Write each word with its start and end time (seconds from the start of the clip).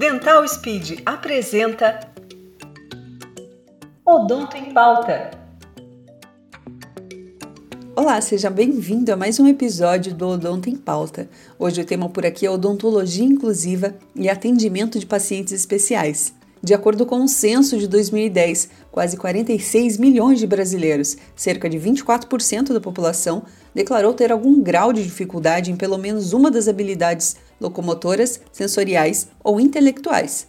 Dental 0.00 0.48
Speed 0.48 1.02
apresenta 1.04 2.00
Odonto 4.02 4.56
em 4.56 4.72
Pauta. 4.72 5.30
Olá, 7.94 8.18
seja 8.22 8.48
bem-vindo 8.48 9.12
a 9.12 9.16
mais 9.16 9.38
um 9.38 9.46
episódio 9.46 10.14
do 10.14 10.26
Odonto 10.26 10.70
em 10.70 10.76
Pauta. 10.76 11.28
Hoje 11.58 11.82
o 11.82 11.84
tema 11.84 12.08
por 12.08 12.24
aqui 12.24 12.46
é 12.46 12.50
odontologia 12.50 13.26
inclusiva 13.26 13.94
e 14.16 14.30
atendimento 14.30 14.98
de 14.98 15.04
pacientes 15.04 15.52
especiais. 15.52 16.32
De 16.62 16.72
acordo 16.72 17.04
com 17.04 17.22
o 17.22 17.28
censo 17.28 17.78
de 17.78 17.86
2010, 17.86 18.70
quase 18.90 19.18
46 19.18 19.98
milhões 19.98 20.38
de 20.38 20.46
brasileiros, 20.46 21.18
cerca 21.36 21.68
de 21.68 21.78
24% 21.78 22.72
da 22.72 22.80
população, 22.80 23.42
declarou 23.74 24.14
ter 24.14 24.32
algum 24.32 24.62
grau 24.62 24.94
de 24.94 25.02
dificuldade 25.02 25.70
em 25.70 25.76
pelo 25.76 25.98
menos 25.98 26.32
uma 26.32 26.50
das 26.50 26.68
habilidades 26.68 27.36
locomotoras, 27.60 28.40
sensoriais 28.52 29.28
ou 29.44 29.60
intelectuais. 29.60 30.46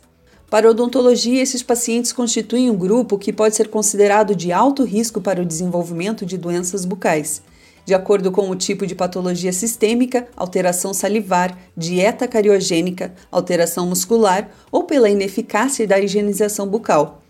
Para 0.49 0.67
a 0.67 0.71
odontologia, 0.71 1.41
esses 1.41 1.63
pacientes 1.63 2.11
constituem 2.11 2.69
um 2.69 2.75
grupo 2.75 3.17
que 3.17 3.31
pode 3.31 3.55
ser 3.55 3.69
considerado 3.69 4.35
de 4.35 4.51
alto 4.51 4.83
risco 4.83 5.21
para 5.21 5.41
o 5.41 5.45
desenvolvimento 5.45 6.25
de 6.25 6.37
doenças 6.37 6.85
bucais 6.85 7.41
de 7.85 7.93
acordo 7.93 8.31
com 8.31 8.49
o 8.49 8.55
tipo 8.55 8.85
de 8.85 8.95
patologia 8.95 9.51
sistêmica, 9.51 10.27
alteração 10.35 10.93
salivar, 10.93 11.57
dieta 11.75 12.27
cariogênica, 12.27 13.13
alteração 13.31 13.87
muscular 13.87 14.49
ou 14.71 14.83
pela 14.83 15.09
ineficácia 15.09 15.87
da 15.87 15.99
higienização 15.99 16.67
bucal. 16.67 17.21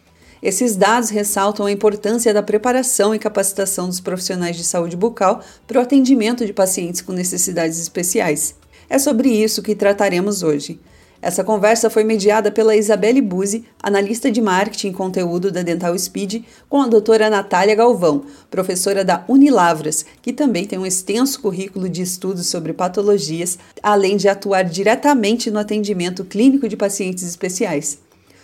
Esses 0.42 0.76
dados 0.76 1.10
ressaltam 1.10 1.68
a 1.68 1.72
importância 1.72 2.34
da 2.34 2.42
preparação 2.42 3.14
e 3.14 3.20
capacitação 3.20 3.88
dos 3.88 4.00
profissionais 4.00 4.58
de 4.58 4.64
saúde 4.64 4.98
bucal 4.98 5.42
para 5.68 5.80
o 5.80 5.82
atendimento 5.82 6.46
de 6.46 6.52
pacientes 6.52 7.02
com 7.02 7.12
necessidades 7.12 7.80
especiais. 7.80 8.56
É 8.92 9.00
sobre 9.00 9.30
isso 9.30 9.64
que 9.64 9.74
trataremos 9.74 10.44
hoje. 10.44 10.78
Essa 11.22 11.46
conversa 11.46 11.90
foi 11.90 12.04
mediada 12.04 12.52
pela 12.52 12.76
Isabelle 12.76 13.22
Buzzi, 13.22 13.66
analista 13.82 14.30
de 14.30 14.42
marketing 14.42 14.90
e 14.90 14.94
conteúdo 14.94 15.50
da 15.50 15.62
Dental 15.62 15.98
Speed, 15.98 16.44
com 16.68 16.82
a 16.82 16.88
doutora 16.90 17.30
Natália 17.30 17.74
Galvão, 17.74 18.26
professora 18.50 19.06
da 19.06 19.24
Unilavras, 19.30 20.06
que 20.22 20.34
também 20.34 20.66
tem 20.66 20.78
um 20.78 20.86
extenso 20.86 21.42
currículo 21.42 21.88
de 21.88 22.02
estudos 22.02 22.48
sobre 22.48 22.74
patologias, 22.74 23.58
além 23.82 24.18
de 24.18 24.28
atuar 24.28 24.64
diretamente 24.64 25.50
no 25.50 25.60
atendimento 25.60 26.26
clínico 26.26 26.68
de 26.68 26.76
pacientes 26.76 27.24
especiais. 27.24 27.98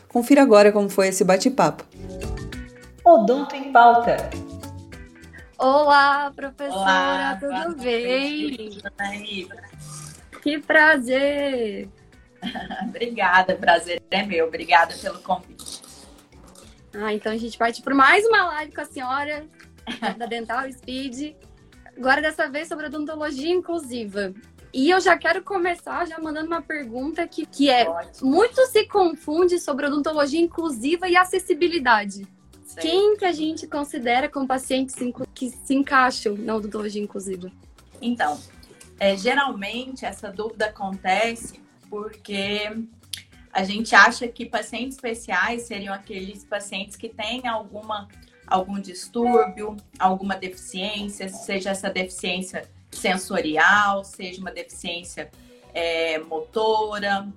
Confira 0.07 0.43
agora 0.43 0.71
como 0.71 0.87
foi 0.87 1.09
esse 1.09 1.25
bate-papo. 1.25 1.83
Odonto 3.03 3.53
em 3.53 3.69
Pauta. 3.73 4.29
Olá, 5.57 6.31
professora, 6.33 6.79
Olá, 6.79 7.37
tudo 7.41 7.83
bem? 7.83 8.69
Que 10.41 10.59
prazer! 10.59 11.89
Obrigada, 12.87 13.55
prazer 13.55 14.01
é 14.11 14.23
meu. 14.23 14.47
Obrigada 14.47 14.95
pelo 14.95 15.19
convite. 15.19 15.81
Ah, 16.93 17.13
então 17.13 17.31
a 17.31 17.37
gente 17.37 17.57
parte 17.57 17.81
para 17.81 17.93
mais 17.93 18.25
uma 18.25 18.45
live 18.45 18.73
com 18.73 18.81
a 18.81 18.85
senhora 18.85 19.45
da 20.17 20.25
Dental 20.25 20.71
Speed. 20.71 21.35
Agora 21.97 22.21
dessa 22.21 22.47
vez 22.47 22.67
sobre 22.67 22.87
odontologia 22.87 23.51
inclusiva. 23.51 24.33
E 24.73 24.89
eu 24.89 24.99
já 24.99 25.17
quero 25.17 25.41
começar 25.41 26.05
já 26.05 26.19
mandando 26.19 26.47
uma 26.47 26.61
pergunta 26.61 27.27
que, 27.27 27.45
que 27.45 27.69
é: 27.69 27.87
Ótimo. 27.87 28.29
muito 28.29 28.65
se 28.67 28.85
confunde 28.85 29.59
sobre 29.59 29.87
odontologia 29.87 30.39
inclusiva 30.39 31.07
e 31.07 31.15
acessibilidade. 31.15 32.27
Sei. 32.65 32.83
Quem 32.83 33.17
que 33.17 33.25
a 33.25 33.31
gente 33.31 33.65
considera 33.65 34.29
como 34.29 34.45
pacientes 34.45 34.95
que 35.33 35.49
se 35.49 35.73
encaixam 35.73 36.35
na 36.35 36.55
odontologia 36.55 37.01
inclusiva? 37.01 37.49
Então, 38.01 38.39
é, 38.99 39.15
geralmente 39.15 40.05
essa 40.05 40.31
dúvida 40.31 40.67
acontece 40.67 41.59
porque 41.89 42.85
a 43.51 43.63
gente 43.63 43.95
acha 43.95 44.27
que 44.27 44.45
pacientes 44.45 44.95
especiais 44.97 45.63
seriam 45.63 45.93
aqueles 45.93 46.43
pacientes 46.43 46.95
que 46.95 47.09
têm 47.09 47.47
alguma 47.47 48.07
algum 48.45 48.79
distúrbio, 48.79 49.75
alguma 49.99 50.35
deficiência, 50.35 51.27
seja 51.27 51.71
essa 51.71 51.89
deficiência 51.89 52.69
sensorial, 52.89 54.05
seja 54.05 54.39
uma 54.39 54.51
deficiência 54.51 55.29
é, 55.73 56.17
motora, 56.19 57.27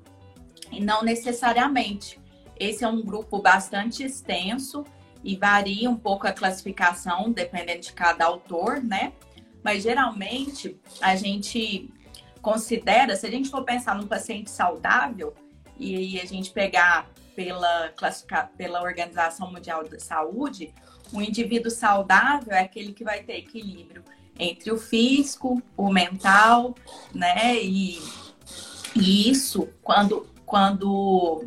e 0.71 0.81
não 0.81 1.03
necessariamente. 1.03 2.21
Esse 2.59 2.85
é 2.85 2.89
um 2.89 3.03
grupo 3.03 3.41
bastante 3.41 4.05
extenso 4.05 4.85
e 5.25 5.37
varia 5.37 5.91
um 5.91 5.97
pouco 5.97 6.27
a 6.27 6.33
classificação, 6.33 7.33
dependendo 7.33 7.81
de 7.81 7.93
cada 7.93 8.25
autor, 8.25 8.83
né? 8.83 9.13
Mas 9.63 9.83
geralmente 9.83 10.79
a 11.01 11.15
gente 11.17 11.93
considera, 12.41 13.17
se 13.17 13.27
a 13.27 13.31
gente 13.31 13.51
for 13.51 13.65
pensar 13.65 13.95
num 13.95 14.07
paciente 14.07 14.51
saudável 14.51 15.35
e 15.79 16.21
a 16.21 16.27
gente 16.27 16.51
pegar 16.51 17.09
pela, 17.35 17.93
pela 18.57 18.83
Organização 18.83 19.51
Mundial 19.51 19.87
da 19.89 19.99
Saúde, 19.99 20.75
um 21.13 21.21
indivíduo 21.21 21.71
saudável 21.71 22.53
é 22.53 22.61
aquele 22.61 22.93
que 22.93 23.05
vai 23.05 23.23
ter 23.23 23.39
equilíbrio 23.39 24.05
entre 24.39 24.71
o 24.71 24.79
físico, 24.79 25.63
o 25.77 25.93
mental, 25.93 26.75
né? 27.15 27.63
E, 27.63 28.01
e 28.95 29.31
isso, 29.31 29.69
quando, 29.83 30.27
quando, 30.47 31.45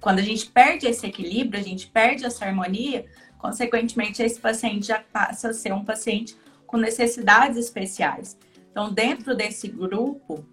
quando 0.00 0.20
a 0.20 0.22
gente 0.22 0.46
perde 0.46 0.86
esse 0.86 1.06
equilíbrio, 1.06 1.60
a 1.60 1.64
gente 1.64 1.86
perde 1.86 2.24
essa 2.24 2.44
harmonia, 2.44 3.06
consequentemente, 3.38 4.22
esse 4.22 4.40
paciente 4.40 4.86
já 4.86 5.00
passa 5.00 5.50
a 5.50 5.54
ser 5.54 5.72
um 5.72 5.84
paciente 5.84 6.36
com 6.70 6.76
necessidades 6.76 7.56
especiais. 7.56 8.38
Então, 8.70 8.92
dentro 8.92 9.34
desse 9.34 9.66
grupo, 9.66 10.44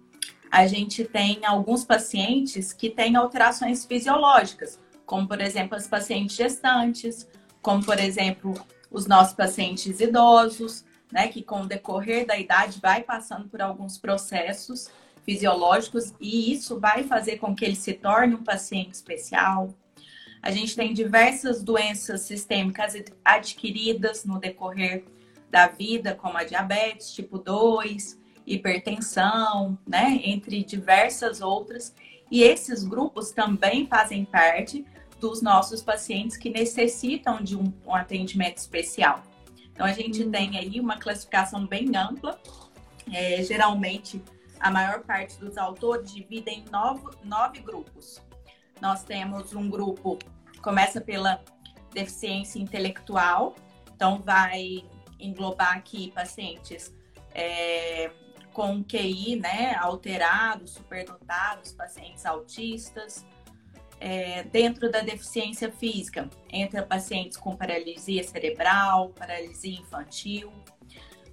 a 0.50 0.66
gente 0.66 1.04
tem 1.04 1.46
alguns 1.46 1.84
pacientes 1.84 2.72
que 2.72 2.90
têm 2.90 3.14
alterações 3.14 3.84
fisiológicas, 3.84 4.80
como, 5.06 5.28
por 5.28 5.40
exemplo, 5.40 5.76
as 5.76 5.86
pacientes 5.86 6.34
gestantes, 6.34 7.28
como, 7.62 7.84
por 7.84 8.00
exemplo, 8.00 8.52
os 8.90 9.06
nossos 9.06 9.34
pacientes 9.34 10.00
idosos, 10.00 10.84
né, 11.12 11.28
que 11.28 11.42
com 11.42 11.62
o 11.62 11.66
decorrer 11.66 12.26
da 12.26 12.36
idade 12.36 12.80
vai 12.82 13.02
passando 13.02 13.48
por 13.48 13.62
alguns 13.62 13.96
processos 13.96 14.90
fisiológicos 15.24 16.12
e 16.20 16.52
isso 16.52 16.80
vai 16.80 17.04
fazer 17.04 17.36
com 17.36 17.54
que 17.54 17.64
ele 17.64 17.76
se 17.76 17.92
torne 17.92 18.34
um 18.34 18.42
paciente 18.42 18.94
especial. 18.94 19.72
A 20.42 20.50
gente 20.50 20.74
tem 20.74 20.92
diversas 20.92 21.62
doenças 21.62 22.22
sistêmicas 22.22 22.94
adquiridas 23.24 24.24
no 24.24 24.40
decorrer 24.40 25.04
da 25.50 25.66
vida, 25.66 26.14
como 26.14 26.36
a 26.36 26.44
diabetes 26.44 27.12
tipo 27.12 27.38
2, 27.38 28.18
hipertensão, 28.46 29.78
né, 29.86 30.20
entre 30.24 30.64
diversas 30.64 31.40
outras. 31.40 31.94
E 32.30 32.42
esses 32.42 32.84
grupos 32.84 33.30
também 33.30 33.86
fazem 33.86 34.24
parte 34.24 34.84
dos 35.20 35.42
nossos 35.42 35.82
pacientes 35.82 36.36
que 36.36 36.50
necessitam 36.50 37.42
de 37.42 37.56
um, 37.56 37.72
um 37.86 37.94
atendimento 37.94 38.58
especial. 38.58 39.22
Então, 39.72 39.86
a 39.86 39.92
gente 39.92 40.22
uhum. 40.22 40.30
tem 40.30 40.58
aí 40.58 40.80
uma 40.80 40.98
classificação 40.98 41.66
bem 41.66 41.96
ampla. 41.96 42.38
É, 43.12 43.42
geralmente, 43.42 44.22
a 44.60 44.70
maior 44.70 45.00
parte 45.00 45.38
dos 45.38 45.56
autores 45.56 46.12
dividem 46.12 46.64
em 46.66 46.70
nove, 46.70 47.06
nove 47.24 47.60
grupos. 47.60 48.20
Nós 48.80 49.02
temos 49.04 49.54
um 49.54 49.68
grupo, 49.68 50.18
começa 50.62 51.00
pela 51.00 51.42
deficiência 51.92 52.58
intelectual, 52.58 53.54
então 53.94 54.20
vai 54.20 54.84
englobar 55.18 55.76
aqui 55.76 56.10
pacientes 56.12 56.94
é, 57.34 58.10
com 58.52 58.82
QI 58.82 59.36
né, 59.36 59.74
alterados, 59.76 60.72
superdotados, 60.72 61.72
pacientes 61.72 62.24
autistas. 62.26 63.24
É, 64.00 64.44
dentro 64.44 64.90
da 64.90 65.00
deficiência 65.00 65.72
física, 65.72 66.30
entra 66.48 66.84
pacientes 66.84 67.36
com 67.36 67.56
paralisia 67.56 68.22
cerebral, 68.22 69.08
paralisia 69.08 69.80
infantil, 69.80 70.52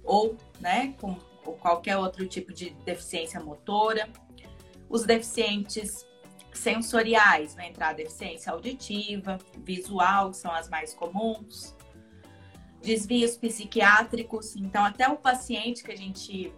ou 0.02 0.36
né, 0.60 0.94
com 1.00 1.16
ou 1.46 1.54
qualquer 1.54 1.96
outro 1.96 2.26
tipo 2.26 2.52
de 2.52 2.70
deficiência 2.84 3.40
motora. 3.40 4.08
Os 4.88 5.04
deficientes 5.04 6.06
sensoriais, 6.52 7.54
vai 7.54 7.68
entrar 7.68 7.88
a 7.88 7.92
deficiência 7.92 8.52
auditiva, 8.52 9.38
visual, 9.58 10.30
que 10.30 10.38
são 10.38 10.52
as 10.52 10.68
mais 10.68 10.94
comuns, 10.94 11.75
desvios 12.82 13.36
psiquiátricos. 13.36 14.56
Então, 14.56 14.84
até 14.84 15.08
o 15.08 15.16
paciente 15.16 15.82
que 15.82 15.92
a 15.92 15.96
gente 15.96 16.52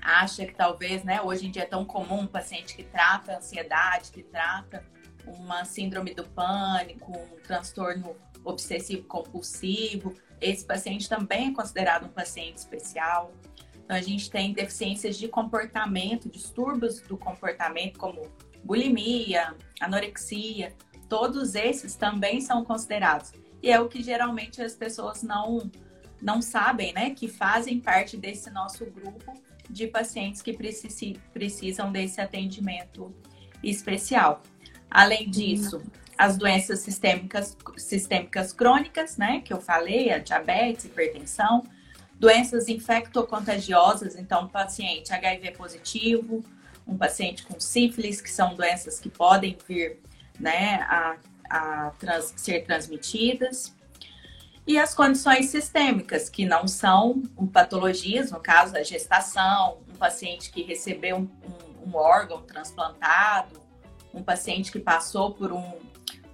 acha 0.00 0.46
que 0.46 0.54
talvez, 0.54 1.02
né, 1.02 1.20
hoje 1.20 1.46
em 1.46 1.50
dia 1.50 1.62
é 1.62 1.66
tão 1.66 1.84
comum 1.84 2.20
um 2.20 2.26
paciente 2.26 2.76
que 2.76 2.84
trata 2.84 3.36
ansiedade, 3.36 4.10
que 4.12 4.22
trata 4.22 4.84
uma 5.26 5.64
síndrome 5.64 6.14
do 6.14 6.24
pânico, 6.24 7.12
um 7.12 7.40
transtorno 7.42 8.16
obsessivo 8.44 9.02
compulsivo, 9.04 10.14
esse 10.40 10.64
paciente 10.64 11.08
também 11.08 11.48
é 11.48 11.52
considerado 11.52 12.06
um 12.06 12.10
paciente 12.10 12.58
especial. 12.58 13.32
Então, 13.84 13.96
a 13.96 14.00
gente 14.00 14.30
tem 14.30 14.52
deficiências 14.52 15.16
de 15.16 15.28
comportamento, 15.28 16.28
distúrbios 16.28 17.00
do 17.00 17.16
comportamento, 17.16 17.98
como 17.98 18.22
bulimia, 18.62 19.54
anorexia, 19.80 20.74
todos 21.08 21.54
esses 21.54 21.94
também 21.96 22.40
são 22.40 22.64
considerados. 22.64 23.32
E 23.66 23.70
é 23.72 23.80
o 23.80 23.88
que 23.88 24.00
geralmente 24.00 24.62
as 24.62 24.76
pessoas 24.76 25.24
não, 25.24 25.68
não 26.22 26.40
sabem, 26.40 26.92
né? 26.92 27.10
Que 27.10 27.26
fazem 27.26 27.80
parte 27.80 28.16
desse 28.16 28.48
nosso 28.48 28.86
grupo 28.86 29.34
de 29.68 29.88
pacientes 29.88 30.40
que 30.40 30.56
precisam 31.32 31.90
desse 31.90 32.20
atendimento 32.20 33.12
especial. 33.64 34.40
Além 34.88 35.28
disso, 35.28 35.82
as 36.16 36.36
doenças 36.36 36.78
sistêmicas, 36.78 37.56
sistêmicas 37.76 38.52
crônicas, 38.52 39.16
né, 39.16 39.40
que 39.44 39.52
eu 39.52 39.60
falei, 39.60 40.12
a 40.12 40.18
diabetes, 40.18 40.84
hipertensão, 40.84 41.64
doenças 42.14 42.68
infectocontagiosas, 42.68 44.14
então, 44.14 44.46
paciente 44.46 45.12
HIV 45.12 45.50
positivo, 45.50 46.44
um 46.86 46.96
paciente 46.96 47.44
com 47.44 47.58
sífilis, 47.58 48.20
que 48.20 48.30
são 48.30 48.54
doenças 48.54 49.00
que 49.00 49.10
podem 49.10 49.58
vir 49.66 49.98
né, 50.38 50.76
a, 50.82 51.16
a 51.48 51.92
trans, 51.98 52.32
ser 52.36 52.64
transmitidas. 52.64 53.74
E 54.66 54.78
as 54.78 54.94
condições 54.94 55.46
sistêmicas, 55.46 56.28
que 56.28 56.44
não 56.44 56.66
são 56.66 57.22
patologias, 57.52 58.32
no 58.32 58.40
caso 58.40 58.72
da 58.72 58.82
gestação, 58.82 59.78
um 59.88 59.96
paciente 59.96 60.50
que 60.50 60.62
recebeu 60.62 61.16
um, 61.16 61.20
um, 61.20 61.90
um 61.90 61.96
órgão 61.96 62.42
transplantado, 62.42 63.60
um 64.12 64.22
paciente 64.22 64.72
que 64.72 64.80
passou 64.80 65.32
por 65.32 65.52
um, 65.52 65.74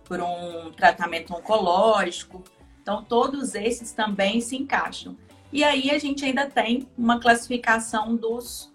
por 0.05 0.21
um 0.21 0.73
tratamento 0.73 1.35
oncológico. 1.35 2.43
Então, 2.81 3.05
todos 3.05 3.55
esses 3.55 3.93
também 3.93 4.41
se 4.41 4.57
encaixam. 4.57 5.17
E 5.53 5.63
aí 5.63 5.91
a 5.91 5.99
gente 5.99 6.25
ainda 6.25 6.49
tem 6.49 6.89
uma 6.97 7.21
classificação 7.21 8.17
dos, 8.17 8.73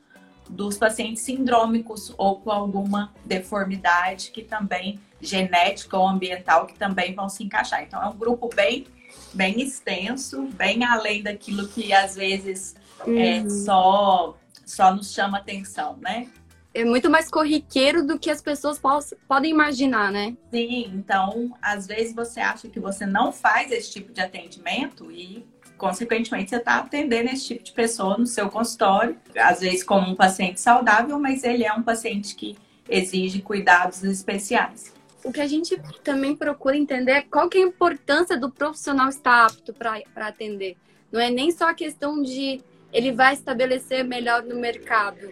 dos 0.48 0.78
pacientes 0.78 1.24
sindrômicos 1.24 2.14
ou 2.16 2.40
com 2.40 2.52
alguma 2.52 3.12
deformidade 3.26 4.30
que 4.30 4.44
também 4.44 5.00
genética 5.22 5.98
ou 5.98 6.08
ambiental 6.08 6.66
que 6.66 6.78
também 6.78 7.14
vão 7.14 7.30
se 7.30 7.44
encaixar. 7.44 7.84
Então 7.84 8.02
é 8.02 8.08
um 8.08 8.18
grupo 8.18 8.50
bem 8.56 8.86
bem 9.34 9.62
extenso, 9.62 10.44
bem 10.54 10.84
além 10.84 11.22
daquilo 11.22 11.68
que 11.68 11.94
às 11.94 12.16
vezes 12.16 12.76
é 13.06 13.10
uhum. 13.10 13.20
é, 13.20 13.50
só 13.50 14.38
só 14.66 14.94
nos 14.94 15.14
chama 15.14 15.38
atenção, 15.38 15.98
né? 16.02 16.28
É 16.74 16.84
muito 16.84 17.10
mais 17.10 17.30
corriqueiro 17.30 18.06
do 18.06 18.20
que 18.20 18.30
as 18.30 18.42
pessoas 18.42 18.80
podem 19.28 19.52
imaginar, 19.52 20.12
né? 20.12 20.36
Sim, 20.52 20.92
então 20.94 21.56
às 21.62 21.88
vezes 21.88 22.14
você 22.14 22.40
acha 22.40 22.68
que 22.68 22.80
você 22.80 23.06
não 23.06 23.32
faz 23.32 23.72
esse 23.72 23.92
tipo 23.92 24.12
de 24.12 24.22
atendimento 24.22 25.12
e 25.12 25.46
consequentemente, 25.78 26.50
você 26.50 26.58
está 26.58 26.78
atendendo 26.78 27.30
esse 27.30 27.48
tipo 27.48 27.64
de 27.64 27.72
pessoa 27.72 28.18
no 28.18 28.26
seu 28.26 28.50
consultório, 28.50 29.16
às 29.38 29.60
vezes 29.60 29.84
como 29.84 30.10
um 30.10 30.16
paciente 30.16 30.60
saudável, 30.60 31.20
mas 31.20 31.44
ele 31.44 31.64
é 31.64 31.72
um 31.72 31.84
paciente 31.84 32.36
que 32.36 32.58
exige 32.90 33.42
cuidados 33.42 34.04
especiais. 34.04 34.94
O 35.28 35.32
que 35.34 35.42
a 35.42 35.48
gente 35.48 35.78
também 36.06 36.34
procura 36.34 36.78
entender 36.78 37.12
é 37.12 37.22
qual 37.22 37.50
que 37.50 37.58
é 37.58 37.62
a 37.62 37.68
importância 37.68 38.38
do 38.38 38.50
profissional 38.50 39.10
estar 39.10 39.48
apto 39.48 39.74
para 39.74 40.02
atender. 40.16 40.78
Não 41.12 41.20
é 41.20 41.30
nem 41.30 41.52
só 41.52 41.68
a 41.68 41.74
questão 41.74 42.24
de 42.24 42.62
ele 42.94 43.12
vai 43.12 43.34
estabelecer 43.34 44.06
melhor 44.06 44.42
no 44.44 44.56
mercado 44.56 45.30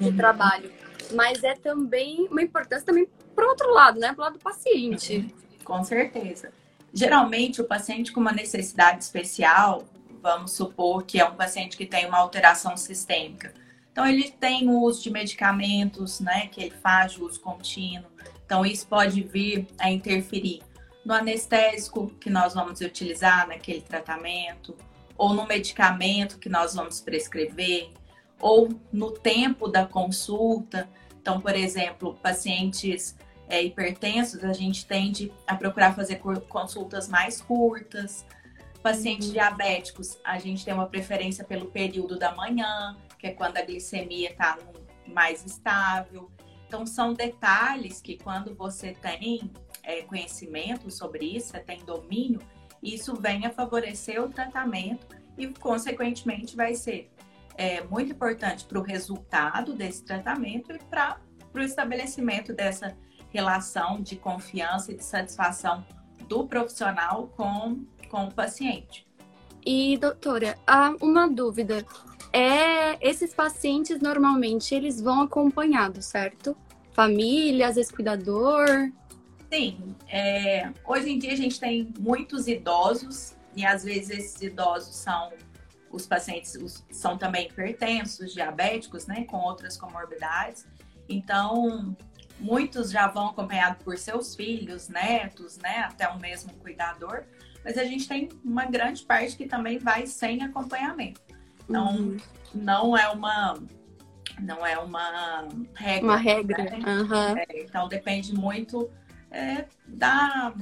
de 0.00 0.08
uhum. 0.08 0.16
trabalho, 0.16 0.72
mas 1.12 1.44
é 1.44 1.54
também 1.54 2.26
uma 2.30 2.40
importância 2.40 2.86
também 2.86 3.06
para 3.36 3.46
outro 3.46 3.70
lado, 3.70 4.00
né? 4.00 4.14
Para 4.14 4.22
o 4.22 4.24
lado 4.24 4.32
do 4.38 4.38
paciente. 4.38 5.18
Uhum. 5.18 5.30
Com 5.62 5.84
certeza. 5.84 6.50
Geralmente, 6.90 7.60
o 7.60 7.64
paciente 7.64 8.12
com 8.12 8.20
uma 8.20 8.32
necessidade 8.32 9.04
especial, 9.04 9.84
vamos 10.22 10.52
supor 10.52 11.04
que 11.04 11.20
é 11.20 11.24
um 11.28 11.34
paciente 11.34 11.76
que 11.76 11.84
tem 11.84 12.06
uma 12.06 12.16
alteração 12.16 12.78
sistêmica. 12.78 13.52
Então, 13.92 14.06
ele 14.06 14.30
tem 14.30 14.70
uso 14.70 15.02
de 15.02 15.10
medicamentos, 15.10 16.18
né, 16.20 16.48
que 16.50 16.62
ele 16.62 16.74
faz 16.82 17.18
uso 17.18 17.38
contínuo. 17.40 18.13
Então, 18.44 18.64
isso 18.64 18.86
pode 18.86 19.22
vir 19.22 19.66
a 19.78 19.90
interferir 19.90 20.62
no 21.04 21.12
anestésico 21.12 22.08
que 22.20 22.30
nós 22.30 22.54
vamos 22.54 22.80
utilizar 22.80 23.46
naquele 23.46 23.80
tratamento, 23.80 24.76
ou 25.16 25.32
no 25.32 25.46
medicamento 25.46 26.38
que 26.38 26.48
nós 26.48 26.74
vamos 26.74 27.00
prescrever, 27.00 27.90
ou 28.40 28.68
no 28.92 29.10
tempo 29.10 29.68
da 29.68 29.86
consulta. 29.86 30.88
Então, 31.20 31.40
por 31.40 31.54
exemplo, 31.54 32.18
pacientes 32.22 33.16
é, 33.48 33.62
hipertensos, 33.62 34.42
a 34.42 34.52
gente 34.52 34.86
tende 34.86 35.32
a 35.46 35.54
procurar 35.54 35.94
fazer 35.94 36.20
consultas 36.48 37.08
mais 37.08 37.40
curtas. 37.40 38.24
Pacientes 38.82 39.28
uhum. 39.28 39.34
diabéticos, 39.34 40.18
a 40.22 40.38
gente 40.38 40.64
tem 40.64 40.74
uma 40.74 40.86
preferência 40.86 41.44
pelo 41.44 41.66
período 41.66 42.18
da 42.18 42.34
manhã, 42.34 42.96
que 43.18 43.26
é 43.26 43.30
quando 43.30 43.56
a 43.56 43.62
glicemia 43.62 44.30
está 44.30 44.58
mais 45.06 45.44
estável. 45.44 46.30
Então, 46.74 46.84
são 46.84 47.14
detalhes 47.14 48.02
que, 48.02 48.18
quando 48.18 48.52
você 48.52 48.94
tem 48.94 49.48
é, 49.84 50.02
conhecimento 50.02 50.90
sobre 50.90 51.24
isso, 51.24 51.52
você 51.52 51.60
tem 51.60 51.84
domínio, 51.84 52.40
isso 52.82 53.14
vem 53.14 53.46
a 53.46 53.50
favorecer 53.50 54.20
o 54.20 54.28
tratamento 54.28 55.06
e, 55.38 55.46
consequentemente, 55.46 56.56
vai 56.56 56.74
ser 56.74 57.12
é, 57.56 57.80
muito 57.84 58.10
importante 58.10 58.64
para 58.64 58.76
o 58.76 58.82
resultado 58.82 59.72
desse 59.72 60.04
tratamento 60.04 60.72
e 60.72 60.78
para 60.80 61.20
o 61.54 61.60
estabelecimento 61.60 62.52
dessa 62.52 62.98
relação 63.30 64.02
de 64.02 64.16
confiança 64.16 64.90
e 64.90 64.96
de 64.96 65.04
satisfação 65.04 65.86
do 66.26 66.44
profissional 66.48 67.28
com, 67.36 67.84
com 68.10 68.24
o 68.24 68.34
paciente. 68.34 69.06
E, 69.64 69.96
doutora, 69.96 70.58
há 70.66 70.92
uma 71.00 71.28
dúvida. 71.28 71.86
É, 72.36 72.98
esses 73.00 73.32
pacientes, 73.32 74.00
normalmente, 74.00 74.74
eles 74.74 75.00
vão 75.00 75.22
acompanhados, 75.22 76.06
certo? 76.06 76.56
Família, 76.92 77.68
às 77.68 77.76
vezes 77.76 77.92
cuidador? 77.92 78.66
Sim. 79.52 79.94
É, 80.08 80.72
hoje 80.84 81.10
em 81.10 81.18
dia, 81.18 81.32
a 81.32 81.36
gente 81.36 81.60
tem 81.60 81.94
muitos 81.98 82.48
idosos 82.48 83.36
e, 83.54 83.64
às 83.64 83.84
vezes, 83.84 84.10
esses 84.10 84.42
idosos 84.42 84.96
são 84.96 85.32
os 85.92 86.08
pacientes 86.08 86.56
os, 86.56 86.84
são 86.90 87.16
também 87.16 87.46
hipertensos, 87.46 88.34
diabéticos, 88.34 89.06
né, 89.06 89.24
com 89.24 89.36
outras 89.36 89.76
comorbidades. 89.76 90.66
Então, 91.08 91.96
Muitos 92.38 92.90
já 92.90 93.06
vão 93.06 93.28
acompanhados 93.28 93.82
por 93.82 93.96
seus 93.96 94.34
filhos, 94.34 94.88
netos, 94.88 95.56
né? 95.58 95.78
Até 95.78 96.08
o 96.08 96.18
mesmo 96.18 96.52
cuidador. 96.54 97.24
Mas 97.64 97.78
a 97.78 97.84
gente 97.84 98.08
tem 98.08 98.28
uma 98.44 98.66
grande 98.66 99.04
parte 99.04 99.36
que 99.36 99.46
também 99.46 99.78
vai 99.78 100.06
sem 100.06 100.42
acompanhamento. 100.42 101.20
Então, 101.68 101.96
uhum. 101.96 102.16
não 102.54 102.96
é 102.96 103.08
uma 103.08 103.58
não 104.40 104.66
é 104.66 104.78
uma 104.78 105.48
regra. 105.74 106.04
Uma 106.04 106.16
regra. 106.16 106.64
Né? 106.64 106.78
Uhum. 106.86 107.38
É, 107.38 107.46
então 107.62 107.88
depende 107.88 108.34
muito 108.34 108.90
é, 109.30 109.66
da, 109.86 110.52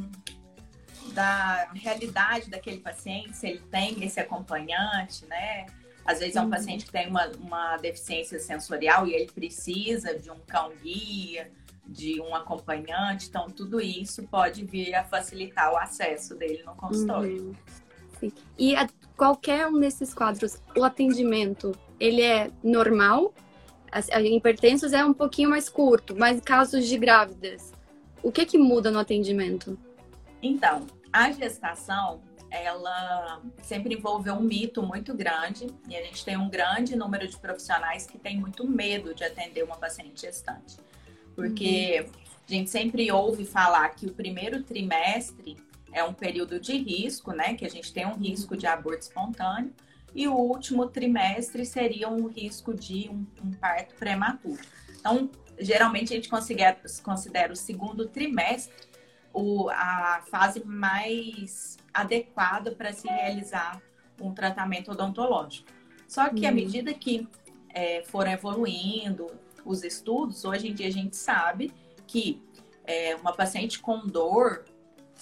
da 1.12 1.70
realidade 1.74 2.50
daquele 2.50 2.78
paciente, 2.78 3.36
se 3.36 3.46
ele 3.46 3.60
tem 3.70 4.04
esse 4.04 4.20
acompanhante, 4.20 5.24
né? 5.26 5.66
Às 6.04 6.18
vezes 6.18 6.36
é 6.36 6.40
um 6.40 6.44
uhum. 6.44 6.50
paciente 6.50 6.84
que 6.84 6.92
tem 6.92 7.08
uma, 7.08 7.28
uma 7.38 7.76
deficiência 7.76 8.38
sensorial 8.40 9.06
e 9.06 9.14
ele 9.14 9.30
precisa 9.30 10.18
de 10.18 10.30
um 10.30 10.38
cão 10.40 10.72
guia 10.82 11.50
de 11.86 12.20
um 12.20 12.34
acompanhante, 12.34 13.28
então 13.28 13.50
tudo 13.50 13.80
isso 13.80 14.22
pode 14.24 14.64
vir 14.64 14.94
a 14.94 15.04
facilitar 15.04 15.72
o 15.72 15.76
acesso 15.76 16.34
dele 16.34 16.62
no 16.64 16.74
consultório. 16.74 17.42
Uhum. 17.42 17.54
Sim. 18.18 18.32
E 18.56 18.76
a, 18.76 18.88
qualquer 19.16 19.66
um 19.66 19.78
desses 19.78 20.14
quadros, 20.14 20.58
o 20.76 20.84
atendimento, 20.84 21.72
ele 21.98 22.22
é 22.22 22.50
normal? 22.62 23.32
Hipertensos 24.24 24.92
é 24.92 25.04
um 25.04 25.12
pouquinho 25.12 25.50
mais 25.50 25.68
curto, 25.68 26.16
mas 26.16 26.40
casos 26.40 26.86
de 26.86 26.96
grávidas, 26.96 27.72
o 28.22 28.32
que 28.32 28.46
que 28.46 28.56
muda 28.56 28.90
no 28.90 28.98
atendimento? 28.98 29.78
Então, 30.42 30.86
a 31.12 31.30
gestação, 31.30 32.22
ela 32.50 33.42
sempre 33.62 33.94
envolveu 33.94 34.34
um 34.34 34.42
mito 34.42 34.82
muito 34.82 35.14
grande 35.14 35.66
e 35.88 35.96
a 35.96 36.02
gente 36.02 36.24
tem 36.24 36.36
um 36.36 36.48
grande 36.48 36.96
número 36.96 37.28
de 37.28 37.36
profissionais 37.36 38.06
que 38.06 38.18
tem 38.18 38.38
muito 38.38 38.66
medo 38.66 39.14
de 39.14 39.24
atender 39.24 39.62
uma 39.62 39.76
paciente 39.76 40.22
gestante 40.22 40.76
porque 41.34 42.00
uhum. 42.00 42.12
a 42.48 42.52
gente 42.52 42.70
sempre 42.70 43.10
ouve 43.10 43.44
falar 43.44 43.88
que 43.90 44.06
o 44.06 44.12
primeiro 44.12 44.62
trimestre 44.62 45.56
é 45.92 46.02
um 46.02 46.12
período 46.12 46.58
de 46.58 46.76
risco, 46.76 47.32
né? 47.32 47.54
Que 47.54 47.64
a 47.64 47.70
gente 47.70 47.92
tem 47.92 48.06
um 48.06 48.14
risco 48.14 48.56
de 48.56 48.66
aborto 48.66 49.02
espontâneo, 49.02 49.72
e 50.14 50.28
o 50.28 50.34
último 50.34 50.86
trimestre 50.86 51.64
seria 51.64 52.08
um 52.08 52.26
risco 52.26 52.74
de 52.74 53.08
um, 53.08 53.26
um 53.42 53.52
parto 53.52 53.94
prematuro. 53.94 54.60
Então, 54.98 55.30
geralmente 55.58 56.12
a 56.12 56.16
gente 56.16 56.28
considera, 56.28 56.76
considera 57.02 57.52
o 57.52 57.56
segundo 57.56 58.06
trimestre 58.06 58.74
o, 59.32 59.70
a 59.70 60.22
fase 60.30 60.62
mais 60.64 61.78
adequada 61.92 62.72
para 62.72 62.92
se 62.92 63.08
realizar 63.08 63.80
um 64.20 64.32
tratamento 64.34 64.92
odontológico. 64.92 65.68
Só 66.06 66.28
que 66.28 66.42
uhum. 66.42 66.48
à 66.48 66.52
medida 66.52 66.92
que 66.92 67.26
é, 67.70 68.02
foram 68.04 68.32
evoluindo, 68.32 69.30
os 69.64 69.82
estudos, 69.82 70.44
hoje 70.44 70.68
em 70.68 70.74
dia 70.74 70.88
a 70.88 70.92
gente 70.92 71.16
sabe 71.16 71.72
que 72.06 72.42
é, 72.84 73.16
uma 73.16 73.32
paciente 73.32 73.78
com 73.78 74.06
dor, 74.06 74.64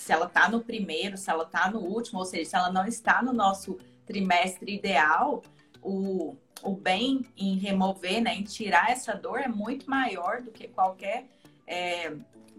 se 0.01 0.13
ela 0.13 0.27
está 0.27 0.49
no 0.49 0.63
primeiro, 0.63 1.17
se 1.17 1.31
ela 1.31 1.45
está 1.45 1.71
no 1.71 1.81
último, 1.81 2.19
ou 2.19 2.25
seja, 2.25 2.51
se 2.51 2.57
ela 2.57 2.73
não 2.73 2.87
está 2.87 3.23
no 3.23 3.33
nosso 3.33 3.79
trimestre 4.07 4.75
ideal, 4.75 5.43
o, 5.83 6.37
o 6.63 6.75
bem 6.75 7.27
em 7.37 7.57
remover, 7.59 8.23
né, 8.23 8.35
em 8.35 8.43
tirar 8.43 8.91
essa 8.91 9.15
dor 9.15 9.41
é 9.41 9.49
muito 9.49 9.89
maior 9.89 10.41
do 10.41 10.51
que 10.51 10.69
qualquer 10.69 11.27
é, 11.67 12.13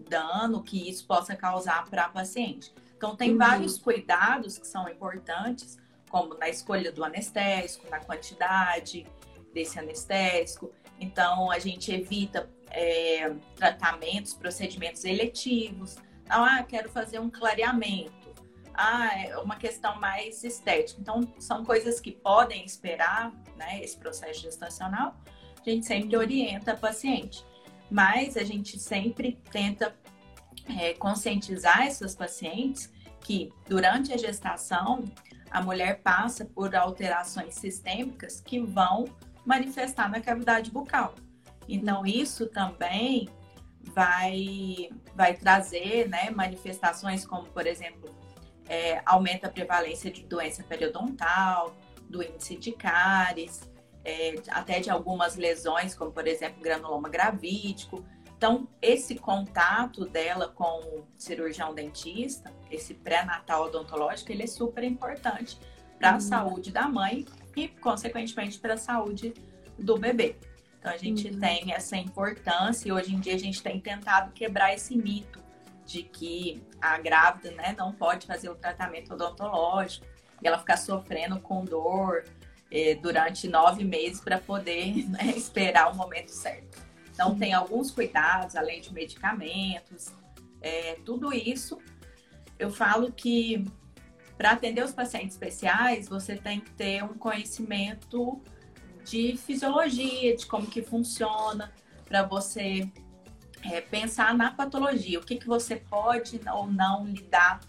dano 0.08 0.62
que 0.62 0.88
isso 0.88 1.06
possa 1.06 1.34
causar 1.34 1.84
para 1.90 2.04
a 2.04 2.08
paciente. 2.08 2.72
Então, 2.96 3.16
tem 3.16 3.32
uhum. 3.32 3.38
vários 3.38 3.76
cuidados 3.76 4.58
que 4.58 4.66
são 4.66 4.88
importantes, 4.88 5.78
como 6.08 6.34
na 6.34 6.48
escolha 6.48 6.92
do 6.92 7.04
anestésico, 7.04 7.90
na 7.90 7.98
quantidade 7.98 9.06
desse 9.52 9.78
anestésico, 9.78 10.72
então, 11.02 11.50
a 11.50 11.58
gente 11.58 11.92
evita 11.92 12.48
é, 12.70 13.34
tratamentos, 13.56 14.34
procedimentos 14.34 15.04
eletivos. 15.04 15.96
Ah, 16.28 16.62
quero 16.62 16.88
fazer 16.88 17.18
um 17.18 17.30
clareamento. 17.30 18.32
Ah, 18.74 19.18
é 19.18 19.36
uma 19.38 19.56
questão 19.56 20.00
mais 20.00 20.42
estética. 20.44 21.00
Então, 21.00 21.20
são 21.38 21.64
coisas 21.64 22.00
que 22.00 22.12
podem 22.12 22.64
esperar, 22.64 23.32
né, 23.56 23.82
esse 23.82 23.96
processo 23.96 24.40
gestacional. 24.40 25.14
A 25.60 25.70
gente 25.70 25.86
sempre 25.86 26.16
orienta 26.16 26.72
a 26.72 26.76
paciente. 26.76 27.44
Mas 27.90 28.36
a 28.36 28.42
gente 28.42 28.78
sempre 28.78 29.38
tenta 29.50 29.94
é, 30.78 30.94
conscientizar 30.94 31.82
essas 31.82 32.14
pacientes 32.14 32.90
que 33.20 33.52
durante 33.68 34.12
a 34.12 34.16
gestação 34.16 35.04
a 35.50 35.60
mulher 35.60 36.00
passa 36.02 36.46
por 36.46 36.74
alterações 36.74 37.54
sistêmicas 37.54 38.40
que 38.40 38.58
vão 38.58 39.04
manifestar 39.44 40.10
na 40.10 40.20
cavidade 40.20 40.70
bucal. 40.70 41.14
Então, 41.68 42.06
isso 42.06 42.46
também 42.46 43.28
vai, 43.82 44.90
vai 45.14 45.34
trazer 45.34 46.08
né, 46.08 46.30
manifestações 46.30 47.26
como, 47.26 47.46
por 47.48 47.66
exemplo, 47.66 48.14
é, 48.68 49.02
aumenta 49.04 49.48
a 49.48 49.50
prevalência 49.50 50.10
de 50.10 50.24
doença 50.24 50.62
periodontal, 50.62 51.74
do 52.08 52.22
índice 52.22 52.56
de 52.56 52.72
cáries, 52.72 53.70
é, 54.04 54.34
até 54.48 54.80
de 54.80 54.90
algumas 54.90 55.36
lesões, 55.36 55.94
como, 55.94 56.12
por 56.12 56.26
exemplo, 56.26 56.62
granuloma 56.62 57.08
gravídico. 57.08 58.04
Então, 58.36 58.68
esse 58.80 59.14
contato 59.14 60.04
dela 60.04 60.48
com 60.48 60.80
o 60.80 61.06
cirurgião 61.16 61.74
dentista, 61.74 62.52
esse 62.70 62.94
pré-natal 62.94 63.66
odontológico, 63.66 64.32
ele 64.32 64.42
é 64.42 64.46
super 64.46 64.82
importante 64.82 65.58
para 65.98 66.10
a 66.10 66.14
uhum. 66.14 66.20
saúde 66.20 66.72
da 66.72 66.88
mãe 66.88 67.24
e, 67.56 67.68
consequentemente, 67.68 68.58
para 68.58 68.74
a 68.74 68.78
saúde 68.78 69.32
do 69.78 69.96
bebê. 69.96 70.36
Então, 70.82 70.92
a 70.92 70.96
gente 70.96 71.28
uhum. 71.28 71.38
tem 71.38 71.72
essa 71.72 71.96
importância 71.96 72.88
e 72.88 72.92
hoje 72.92 73.14
em 73.14 73.20
dia 73.20 73.36
a 73.36 73.38
gente 73.38 73.62
tem 73.62 73.80
tentado 73.80 74.32
quebrar 74.32 74.74
esse 74.74 74.96
mito 74.96 75.40
de 75.86 76.02
que 76.02 76.60
a 76.80 76.98
grávida 76.98 77.52
né, 77.52 77.72
não 77.78 77.92
pode 77.92 78.26
fazer 78.26 78.48
o 78.48 78.56
tratamento 78.56 79.14
odontológico 79.14 80.04
e 80.42 80.48
ela 80.48 80.58
ficar 80.58 80.76
sofrendo 80.76 81.38
com 81.38 81.64
dor 81.64 82.24
eh, 82.68 82.96
durante 82.96 83.46
nove 83.46 83.84
meses 83.84 84.20
para 84.20 84.38
poder 84.38 85.06
né, 85.08 85.26
esperar 85.36 85.92
o 85.92 85.94
momento 85.94 86.30
certo. 86.30 86.82
Então, 87.12 87.38
tem 87.38 87.54
alguns 87.54 87.92
cuidados, 87.92 88.56
além 88.56 88.80
de 88.80 88.92
medicamentos, 88.92 90.12
é, 90.60 90.96
tudo 91.04 91.32
isso. 91.32 91.78
Eu 92.58 92.72
falo 92.72 93.12
que 93.12 93.64
para 94.36 94.50
atender 94.50 94.82
os 94.82 94.92
pacientes 94.92 95.36
especiais, 95.36 96.08
você 96.08 96.34
tem 96.34 96.58
que 96.58 96.72
ter 96.72 97.04
um 97.04 97.14
conhecimento 97.14 98.42
de 99.04 99.36
fisiologia, 99.36 100.36
de 100.36 100.46
como 100.46 100.66
que 100.66 100.82
funciona, 100.82 101.72
para 102.04 102.22
você 102.22 102.90
é, 103.62 103.80
pensar 103.80 104.34
na 104.34 104.50
patologia, 104.50 105.18
o 105.18 105.22
que, 105.22 105.36
que 105.36 105.46
você 105.46 105.76
pode 105.76 106.40
ou 106.52 106.66
não 106.66 107.06
lidar 107.06 107.60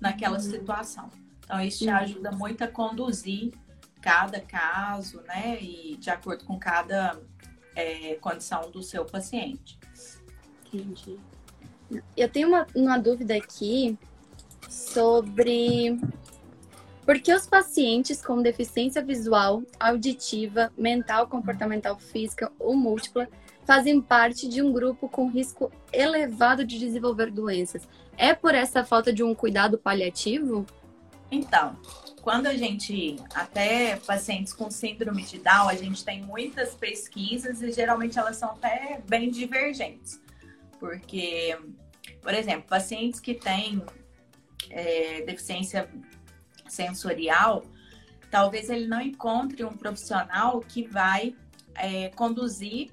naquela 0.00 0.36
uhum. 0.36 0.42
situação. 0.42 1.10
Então, 1.44 1.60
isso 1.60 1.78
te 1.78 1.90
ajuda 1.90 2.30
muito 2.30 2.62
a 2.62 2.68
conduzir 2.68 3.52
cada 4.00 4.40
caso, 4.40 5.22
né? 5.22 5.58
E 5.60 5.96
de 5.96 6.10
acordo 6.10 6.44
com 6.44 6.58
cada 6.58 7.20
é, 7.74 8.14
condição 8.16 8.70
do 8.70 8.82
seu 8.82 9.04
paciente. 9.04 9.78
Entendi. 10.66 11.18
Eu 12.16 12.28
tenho 12.28 12.48
uma, 12.48 12.66
uma 12.74 12.98
dúvida 12.98 13.34
aqui 13.34 13.98
sobre 14.68 15.98
por 17.08 17.18
que 17.22 17.32
os 17.32 17.46
pacientes 17.46 18.20
com 18.20 18.42
deficiência 18.42 19.02
visual, 19.02 19.62
auditiva, 19.80 20.70
mental, 20.76 21.26
comportamental, 21.26 21.98
física 21.98 22.52
ou 22.58 22.76
múltipla 22.76 23.26
fazem 23.64 23.98
parte 23.98 24.46
de 24.46 24.60
um 24.60 24.70
grupo 24.70 25.08
com 25.08 25.26
risco 25.26 25.72
elevado 25.90 26.66
de 26.66 26.78
desenvolver 26.78 27.30
doenças. 27.30 27.88
É 28.14 28.34
por 28.34 28.54
essa 28.54 28.84
falta 28.84 29.10
de 29.10 29.22
um 29.22 29.34
cuidado 29.34 29.78
paliativo? 29.78 30.66
Então, 31.30 31.78
quando 32.20 32.46
a 32.46 32.54
gente, 32.54 33.16
até 33.34 33.96
pacientes 33.96 34.52
com 34.52 34.70
síndrome 34.70 35.22
de 35.22 35.38
Down, 35.38 35.66
a 35.66 35.74
gente 35.74 36.04
tem 36.04 36.22
muitas 36.22 36.74
pesquisas 36.74 37.62
e 37.62 37.72
geralmente 37.72 38.18
elas 38.18 38.36
são 38.36 38.50
até 38.50 39.00
bem 39.08 39.30
divergentes. 39.30 40.20
Porque, 40.78 41.58
por 42.20 42.34
exemplo, 42.34 42.68
pacientes 42.68 43.18
que 43.18 43.32
têm 43.32 43.82
é, 44.68 45.22
deficiência 45.22 45.88
sensorial, 46.68 47.64
talvez 48.30 48.70
ele 48.70 48.86
não 48.86 49.00
encontre 49.00 49.64
um 49.64 49.76
profissional 49.76 50.60
que 50.60 50.86
vai 50.86 51.34
é, 51.74 52.08
conduzir, 52.10 52.90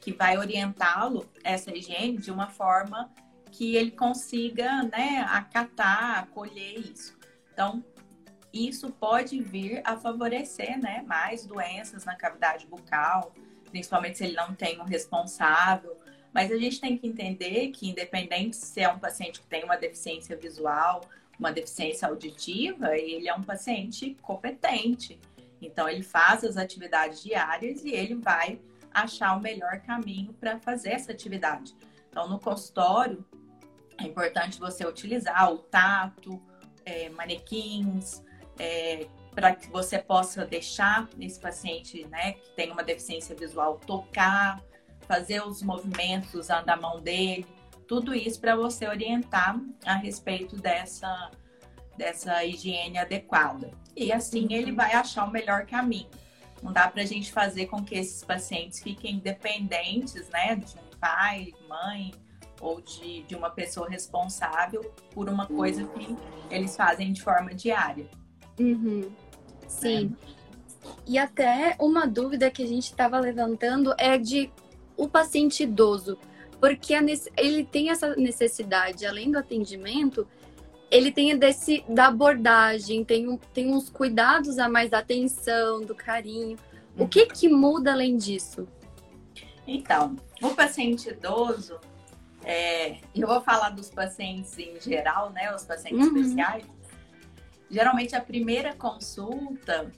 que 0.00 0.12
vai 0.12 0.36
orientá-lo 0.36 1.26
essa 1.44 1.74
higiene 1.76 2.18
de 2.18 2.30
uma 2.30 2.48
forma 2.48 3.10
que 3.52 3.76
ele 3.76 3.90
consiga 3.90 4.82
né, 4.84 5.24
acatar, 5.28 6.18
acolher 6.20 6.78
isso. 6.78 7.16
Então, 7.52 7.84
isso 8.52 8.90
pode 8.90 9.40
vir 9.40 9.80
a 9.84 9.96
favorecer 9.96 10.78
né, 10.78 11.02
mais 11.06 11.46
doenças 11.46 12.04
na 12.04 12.16
cavidade 12.16 12.66
bucal, 12.66 13.32
principalmente 13.70 14.18
se 14.18 14.24
ele 14.24 14.34
não 14.34 14.54
tem 14.54 14.80
um 14.80 14.84
responsável. 14.84 15.96
Mas 16.32 16.50
a 16.50 16.56
gente 16.56 16.80
tem 16.80 16.96
que 16.96 17.06
entender 17.06 17.68
que, 17.68 17.90
independente 17.90 18.56
se 18.56 18.80
é 18.80 18.88
um 18.88 18.98
paciente 18.98 19.40
que 19.40 19.46
tem 19.46 19.64
uma 19.64 19.76
deficiência 19.76 20.36
visual, 20.36 21.02
uma 21.42 21.52
deficiência 21.52 22.06
auditiva, 22.06 22.96
ele 22.96 23.28
é 23.28 23.34
um 23.34 23.42
paciente 23.42 24.16
competente. 24.22 25.18
Então, 25.60 25.88
ele 25.88 26.04
faz 26.04 26.44
as 26.44 26.56
atividades 26.56 27.20
diárias 27.20 27.84
e 27.84 27.90
ele 27.90 28.14
vai 28.14 28.60
achar 28.94 29.36
o 29.36 29.40
melhor 29.40 29.80
caminho 29.80 30.32
para 30.34 30.60
fazer 30.60 30.90
essa 30.90 31.10
atividade. 31.10 31.74
Então, 32.08 32.28
no 32.28 32.38
consultório, 32.38 33.24
é 33.98 34.04
importante 34.04 34.60
você 34.60 34.86
utilizar 34.86 35.52
o 35.52 35.58
tato, 35.58 36.40
é, 36.84 37.08
manequins, 37.10 38.22
é, 38.56 39.08
para 39.34 39.52
que 39.52 39.68
você 39.68 39.98
possa 39.98 40.44
deixar 40.44 41.08
esse 41.18 41.40
paciente 41.40 42.06
né, 42.06 42.34
que 42.34 42.50
tem 42.50 42.70
uma 42.70 42.84
deficiência 42.84 43.34
visual 43.34 43.78
tocar, 43.78 44.62
fazer 45.08 45.42
os 45.44 45.60
movimentos 45.60 46.34
usando 46.34 46.68
a 46.68 46.76
mão 46.76 47.00
dele, 47.00 47.46
tudo 47.92 48.14
isso 48.14 48.40
para 48.40 48.56
você 48.56 48.88
orientar 48.88 49.60
a 49.84 49.96
respeito 49.96 50.56
dessa, 50.56 51.30
dessa 51.94 52.42
higiene 52.42 52.96
adequada. 52.96 53.70
E 53.94 54.10
assim 54.10 54.50
ele 54.50 54.72
vai 54.72 54.94
achar 54.94 55.28
o 55.28 55.30
melhor 55.30 55.66
caminho. 55.66 56.08
Não 56.62 56.72
dá 56.72 56.88
para 56.88 57.02
a 57.02 57.04
gente 57.04 57.30
fazer 57.30 57.66
com 57.66 57.84
que 57.84 57.94
esses 57.94 58.24
pacientes 58.24 58.80
fiquem 58.82 59.18
dependentes 59.18 60.26
né, 60.30 60.56
de 60.56 60.74
um 60.74 60.98
pai, 60.98 61.52
mãe 61.68 62.14
ou 62.62 62.80
de, 62.80 63.24
de 63.24 63.34
uma 63.34 63.50
pessoa 63.50 63.90
responsável 63.90 64.80
por 65.10 65.28
uma 65.28 65.46
coisa 65.46 65.84
que 65.84 66.16
eles 66.48 66.74
fazem 66.74 67.12
de 67.12 67.20
forma 67.20 67.52
diária. 67.52 68.08
Uhum. 68.58 69.12
Sim. 69.68 70.16
É. 70.26 70.88
E 71.06 71.18
até 71.18 71.76
uma 71.78 72.06
dúvida 72.06 72.50
que 72.50 72.62
a 72.62 72.66
gente 72.66 72.84
estava 72.84 73.20
levantando 73.20 73.94
é 73.98 74.16
de 74.16 74.50
o 74.96 75.06
paciente 75.06 75.64
idoso, 75.64 76.16
porque 76.62 76.94
ele 77.36 77.64
tem 77.64 77.90
essa 77.90 78.14
necessidade, 78.14 79.04
além 79.04 79.32
do 79.32 79.38
atendimento, 79.38 80.28
ele 80.92 81.10
tem 81.10 81.36
desse 81.36 81.84
da 81.88 82.06
abordagem, 82.06 83.04
tem, 83.04 83.28
um, 83.28 83.36
tem 83.36 83.74
uns 83.74 83.90
cuidados 83.90 84.60
a 84.60 84.68
mais 84.68 84.88
da 84.88 85.00
atenção, 85.00 85.84
do 85.84 85.92
carinho. 85.92 86.56
O 86.96 87.08
que 87.08 87.26
que 87.26 87.48
muda 87.48 87.90
além 87.90 88.16
disso? 88.16 88.68
Então, 89.66 90.14
o 90.40 90.50
paciente 90.50 91.08
idoso, 91.08 91.80
é, 92.44 92.98
eu 93.12 93.26
vou 93.26 93.40
falar 93.40 93.70
dos 93.70 93.90
pacientes 93.90 94.56
em 94.56 94.80
geral, 94.80 95.30
né? 95.30 95.52
Os 95.52 95.64
pacientes 95.64 96.06
uhum. 96.06 96.16
especiais 96.16 96.64
Geralmente 97.68 98.14
a 98.14 98.20
primeira 98.20 98.72
consulta 98.72 99.90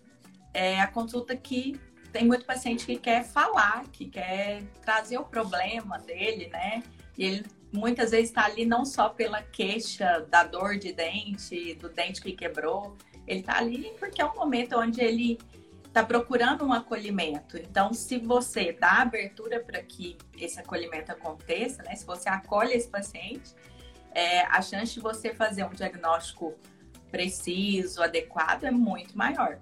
é 0.54 0.80
a 0.80 0.86
consulta 0.86 1.36
que 1.36 1.78
tem 2.14 2.24
muito 2.24 2.46
paciente 2.46 2.86
que 2.86 2.96
quer 2.96 3.24
falar, 3.24 3.86
que 3.88 4.06
quer 4.06 4.62
trazer 4.82 5.18
o 5.18 5.24
problema 5.24 5.98
dele, 5.98 6.46
né? 6.46 6.80
E 7.18 7.24
ele 7.24 7.46
muitas 7.72 8.12
vezes 8.12 8.28
está 8.28 8.44
ali 8.44 8.64
não 8.64 8.84
só 8.84 9.08
pela 9.08 9.42
queixa 9.42 10.24
da 10.30 10.44
dor 10.44 10.78
de 10.78 10.92
dente, 10.92 11.74
do 11.74 11.88
dente 11.88 12.20
que 12.20 12.30
quebrou, 12.30 12.96
ele 13.26 13.40
está 13.40 13.58
ali 13.58 13.92
porque 13.98 14.22
é 14.22 14.24
um 14.24 14.36
momento 14.36 14.78
onde 14.78 15.00
ele 15.00 15.40
está 15.84 16.04
procurando 16.04 16.64
um 16.64 16.72
acolhimento. 16.72 17.56
Então, 17.56 17.92
se 17.92 18.18
você 18.18 18.72
dá 18.72 19.02
abertura 19.02 19.58
para 19.58 19.82
que 19.82 20.16
esse 20.38 20.60
acolhimento 20.60 21.10
aconteça, 21.10 21.82
né? 21.82 21.96
Se 21.96 22.06
você 22.06 22.28
acolhe 22.28 22.74
esse 22.74 22.88
paciente, 22.88 23.52
é, 24.12 24.42
a 24.42 24.62
chance 24.62 24.94
de 24.94 25.00
você 25.00 25.34
fazer 25.34 25.64
um 25.64 25.70
diagnóstico 25.70 26.54
preciso, 27.10 28.00
adequado, 28.00 28.62
é 28.62 28.70
muito 28.70 29.18
maior. 29.18 29.58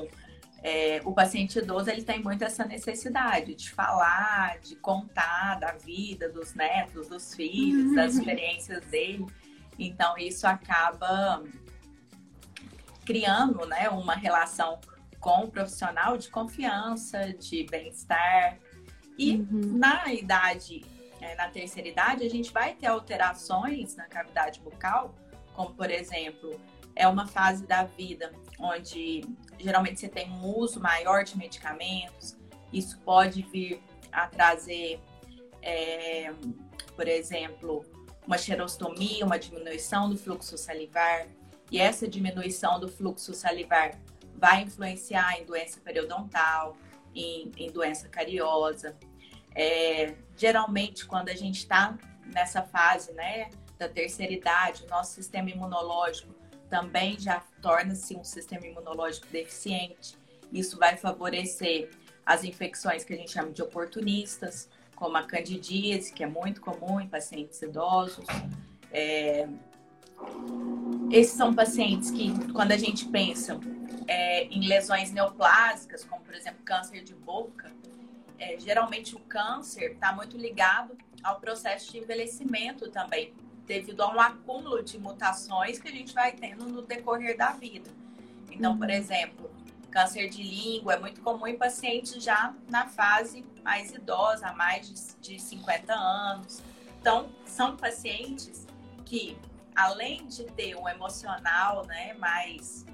Uhum. 0.00 0.21
É, 0.62 1.00
o 1.04 1.12
paciente 1.12 1.58
idoso 1.58 1.90
ele 1.90 2.02
tem 2.02 2.22
muito 2.22 2.44
essa 2.44 2.64
necessidade 2.64 3.54
de 3.54 3.68
falar, 3.70 4.60
de 4.60 4.76
contar 4.76 5.58
da 5.58 5.72
vida 5.72 6.28
dos 6.28 6.54
netos, 6.54 7.08
dos 7.08 7.34
filhos, 7.34 7.86
uhum. 7.86 7.94
das 7.96 8.14
experiências 8.14 8.84
dele. 8.86 9.26
Então, 9.76 10.16
isso 10.16 10.46
acaba 10.46 11.42
criando 13.04 13.66
né, 13.66 13.88
uma 13.88 14.14
relação 14.14 14.78
com 15.18 15.44
o 15.44 15.50
profissional 15.50 16.16
de 16.16 16.28
confiança, 16.28 17.32
de 17.32 17.64
bem-estar. 17.64 18.58
E 19.18 19.36
uhum. 19.36 19.78
na 19.78 20.12
idade, 20.12 20.84
é, 21.20 21.34
na 21.34 21.48
terceira 21.48 21.88
idade, 21.88 22.24
a 22.24 22.30
gente 22.30 22.52
vai 22.52 22.74
ter 22.74 22.86
alterações 22.86 23.96
na 23.96 24.04
cavidade 24.04 24.60
bucal, 24.60 25.14
como 25.54 25.74
por 25.74 25.90
exemplo, 25.90 26.60
é 26.94 27.06
uma 27.08 27.26
fase 27.26 27.66
da 27.66 27.84
vida 27.84 28.32
onde 28.58 29.22
geralmente 29.58 30.00
você 30.00 30.08
tem 30.08 30.30
um 30.30 30.44
uso 30.44 30.80
maior 30.80 31.24
de 31.24 31.36
medicamentos, 31.36 32.36
isso 32.72 32.98
pode 33.00 33.42
vir 33.42 33.82
a 34.10 34.26
trazer, 34.26 35.00
é, 35.60 36.32
por 36.94 37.08
exemplo, 37.08 37.84
uma 38.26 38.38
xerostomia, 38.38 39.24
uma 39.24 39.38
diminuição 39.38 40.08
do 40.08 40.16
fluxo 40.16 40.56
salivar, 40.56 41.26
e 41.70 41.78
essa 41.78 42.06
diminuição 42.06 42.78
do 42.78 42.88
fluxo 42.88 43.34
salivar 43.34 43.98
vai 44.34 44.62
influenciar 44.62 45.40
em 45.40 45.44
doença 45.44 45.80
periodontal, 45.80 46.76
em, 47.14 47.50
em 47.56 47.70
doença 47.70 48.08
cariosa. 48.08 48.96
É, 49.54 50.14
geralmente, 50.36 51.06
quando 51.06 51.28
a 51.28 51.34
gente 51.34 51.58
está 51.58 51.96
nessa 52.26 52.62
fase 52.62 53.12
né, 53.12 53.50
da 53.78 53.88
terceira 53.88 54.32
idade, 54.32 54.84
o 54.84 54.88
nosso 54.88 55.12
sistema 55.12 55.50
imunológico 55.50 56.34
também 56.72 57.20
já 57.20 57.40
torna-se 57.60 58.16
um 58.16 58.24
sistema 58.24 58.66
imunológico 58.66 59.26
deficiente. 59.26 60.16
Isso 60.50 60.78
vai 60.78 60.96
favorecer 60.96 61.90
as 62.24 62.44
infecções 62.44 63.04
que 63.04 63.12
a 63.12 63.16
gente 63.16 63.30
chama 63.30 63.50
de 63.50 63.60
oportunistas, 63.60 64.70
como 64.96 65.18
a 65.18 65.22
candidíase, 65.22 66.10
que 66.14 66.24
é 66.24 66.26
muito 66.26 66.62
comum 66.62 66.98
em 66.98 67.06
pacientes 67.06 67.60
idosos. 67.60 68.24
É... 68.90 69.46
Esses 71.10 71.36
são 71.36 71.52
pacientes 71.52 72.10
que, 72.10 72.32
quando 72.54 72.72
a 72.72 72.78
gente 72.78 73.04
pensa 73.04 73.60
é, 74.08 74.44
em 74.44 74.66
lesões 74.66 75.12
neoplásicas, 75.12 76.02
como 76.04 76.22
por 76.22 76.34
exemplo 76.34 76.62
câncer 76.64 77.04
de 77.04 77.14
boca, 77.14 77.70
é, 78.38 78.58
geralmente 78.58 79.14
o 79.14 79.18
câncer 79.20 79.92
está 79.92 80.10
muito 80.14 80.38
ligado 80.38 80.96
ao 81.22 81.38
processo 81.38 81.92
de 81.92 81.98
envelhecimento 81.98 82.90
também, 82.90 83.34
devido 83.72 84.02
a 84.02 84.14
um 84.14 84.20
acúmulo 84.20 84.82
de 84.82 84.98
mutações 84.98 85.78
que 85.78 85.88
a 85.88 85.90
gente 85.90 86.12
vai 86.12 86.32
tendo 86.32 86.66
no 86.66 86.82
decorrer 86.82 87.36
da 87.36 87.52
vida. 87.52 87.90
Então, 88.50 88.76
por 88.76 88.86
uhum. 88.86 88.94
exemplo, 88.94 89.50
câncer 89.90 90.28
de 90.28 90.42
língua 90.42 90.94
é 90.94 90.98
muito 90.98 91.22
comum 91.22 91.46
em 91.46 91.56
pacientes 91.56 92.22
já 92.22 92.54
na 92.68 92.86
fase 92.86 93.44
mais 93.64 93.90
idosa, 93.92 94.48
há 94.48 94.52
mais 94.52 94.88
de, 94.88 95.36
de 95.36 95.40
50 95.40 95.90
anos. 95.90 96.60
Então, 97.00 97.30
são 97.46 97.74
pacientes 97.74 98.66
que, 99.06 99.38
além 99.74 100.26
de 100.26 100.44
ter 100.44 100.76
um 100.76 100.86
emocional 100.86 101.86
né, 101.86 102.12
mais 102.14 102.84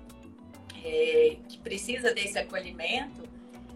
é, 0.85 1.39
que 1.49 1.59
precisa 1.59 2.15
desse 2.15 2.39
acolhimento, 2.39 3.29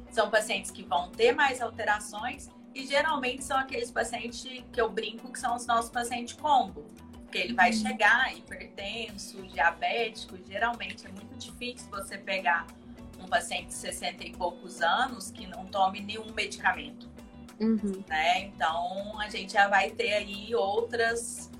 são 0.09 0.31
pacientes 0.31 0.71
que 0.71 0.85
vão 0.85 1.11
ter 1.11 1.33
mais 1.33 1.61
alterações 1.61 2.49
e 2.75 2.87
geralmente 2.87 3.45
são 3.45 3.57
aqueles 3.57 3.91
pacientes 3.91 4.43
que 4.73 4.81
eu 4.81 4.91
brinco 4.91 5.33
que 5.33 5.39
são 5.39 5.55
os 5.57 5.67
nossos 5.67 5.91
pacientes 5.91 6.35
combo. 6.35 6.85
Porque 7.23 7.39
ele 7.39 7.55
vai 7.55 7.71
uhum. 7.71 7.77
chegar 7.77 8.37
hipertenso, 8.37 9.43
diabético, 9.43 10.37
geralmente 10.47 11.07
é 11.07 11.11
muito 11.11 11.35
difícil 11.39 11.89
você 11.91 12.19
pegar 12.19 12.67
um 13.19 13.27
paciente 13.27 13.69
de 13.69 13.75
60 13.75 14.25
e 14.25 14.33
poucos 14.33 14.83
anos 14.83 15.31
que 15.31 15.47
não 15.47 15.65
tome 15.67 16.01
nenhum 16.01 16.31
medicamento. 16.33 17.09
Uhum. 17.59 18.03
Né? 18.07 18.47
Então 18.47 19.19
a 19.21 19.29
gente 19.29 19.53
já 19.53 19.69
vai 19.69 19.91
ter 19.91 20.13
aí 20.15 20.55
outras 20.55 21.51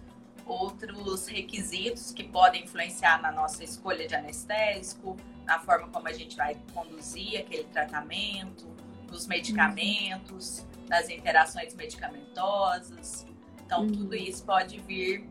outros 0.45 1.29
requisitos 1.29 2.11
que 2.13 2.25
podem 2.25 2.65
influenciar 2.65 3.23
na 3.23 3.31
nossa 3.31 3.63
escolha 3.63 4.07
de 4.07 4.15
anestésico, 4.15 5.17
na 5.45 5.61
forma 5.61 5.89
como 5.89 6.09
a 6.09 6.13
gente 6.13 6.37
vai 6.37 6.57
conduzir 6.75 7.41
aquele 7.41 7.65
tratamento, 7.65 8.67
nos 9.11 9.27
medicamentos, 9.27 10.67
nas 10.89 11.09
interações 11.09 11.75
medicamentosas. 11.75 13.27
Então, 13.65 13.83
uhum. 13.83 13.93
tudo 13.93 14.15
isso 14.15 14.45
pode 14.45 14.79
vir 14.81 15.27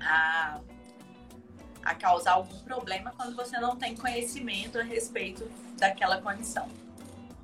a, 0.00 0.60
a 1.84 1.94
causar 1.94 2.32
algum 2.32 2.58
problema 2.60 3.12
quando 3.16 3.36
você 3.36 3.58
não 3.58 3.76
tem 3.76 3.96
conhecimento 3.96 4.78
a 4.78 4.82
respeito 4.82 5.48
daquela 5.78 6.20
condição. 6.20 6.68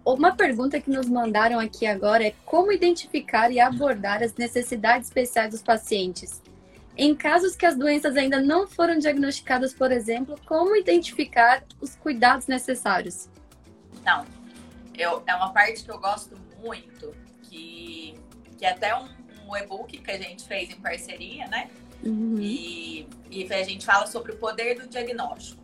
Uma 0.04 0.34
pergunta 0.34 0.80
que 0.80 0.90
nos 0.90 1.08
mandaram 1.08 1.58
aqui 1.58 1.86
agora 1.86 2.26
é 2.26 2.34
como 2.44 2.72
identificar 2.72 3.50
e 3.52 3.60
abordar 3.60 4.22
as 4.22 4.34
necessidades 4.34 5.08
especiais 5.08 5.50
dos 5.50 5.62
pacientes. 5.62 6.42
Em 6.96 7.14
casos 7.14 7.54
que 7.54 7.64
as 7.64 7.76
doenças 7.76 8.16
ainda 8.16 8.40
não 8.40 8.66
foram 8.66 8.98
diagnosticadas, 8.98 9.72
por 9.72 9.92
exemplo, 9.92 10.38
como 10.46 10.74
identificar 10.74 11.62
os 11.80 11.94
cuidados 11.96 12.46
necessários? 12.46 13.28
Não, 14.04 14.24
eu, 14.96 15.22
é 15.26 15.34
uma 15.34 15.52
parte 15.52 15.84
que 15.84 15.90
eu 15.90 15.98
gosto 15.98 16.34
muito, 16.60 17.14
que, 17.42 18.14
que 18.58 18.64
é 18.64 18.70
até 18.70 18.96
um, 18.96 19.08
um 19.48 19.56
e-book 19.56 19.98
que 19.98 20.10
a 20.10 20.18
gente 20.18 20.44
fez 20.44 20.70
em 20.70 20.80
parceria, 20.80 21.46
né? 21.48 21.70
Uhum. 22.04 22.38
E, 22.40 23.08
e 23.30 23.52
a 23.52 23.62
gente 23.62 23.84
fala 23.84 24.06
sobre 24.06 24.32
o 24.32 24.36
poder 24.36 24.78
do 24.78 24.88
diagnóstico. 24.88 25.60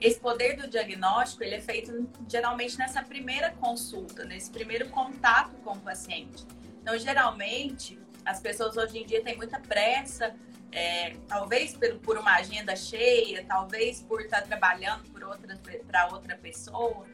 Esse 0.00 0.18
poder 0.20 0.56
do 0.56 0.68
diagnóstico 0.68 1.42
ele 1.42 1.56
é 1.56 1.60
feito 1.60 2.08
geralmente 2.28 2.78
nessa 2.78 3.02
primeira 3.02 3.50
consulta, 3.52 4.24
nesse 4.24 4.50
primeiro 4.50 4.88
contato 4.90 5.56
com 5.64 5.72
o 5.72 5.80
paciente. 5.80 6.46
Então, 6.80 6.96
geralmente, 6.98 7.98
as 8.24 8.40
pessoas 8.40 8.76
hoje 8.76 8.98
em 8.98 9.06
dia 9.06 9.22
têm 9.22 9.36
muita 9.36 9.58
pressa 9.58 10.34
é, 10.70 11.16
talvez 11.26 11.74
por, 11.74 11.94
por 11.98 12.18
uma 12.18 12.34
agenda 12.36 12.76
cheia, 12.76 13.44
talvez 13.46 14.02
por 14.02 14.20
estar 14.20 14.42
trabalhando 14.42 15.08
para 15.10 15.28
outra, 15.28 16.08
outra 16.12 16.36
pessoa. 16.36 17.06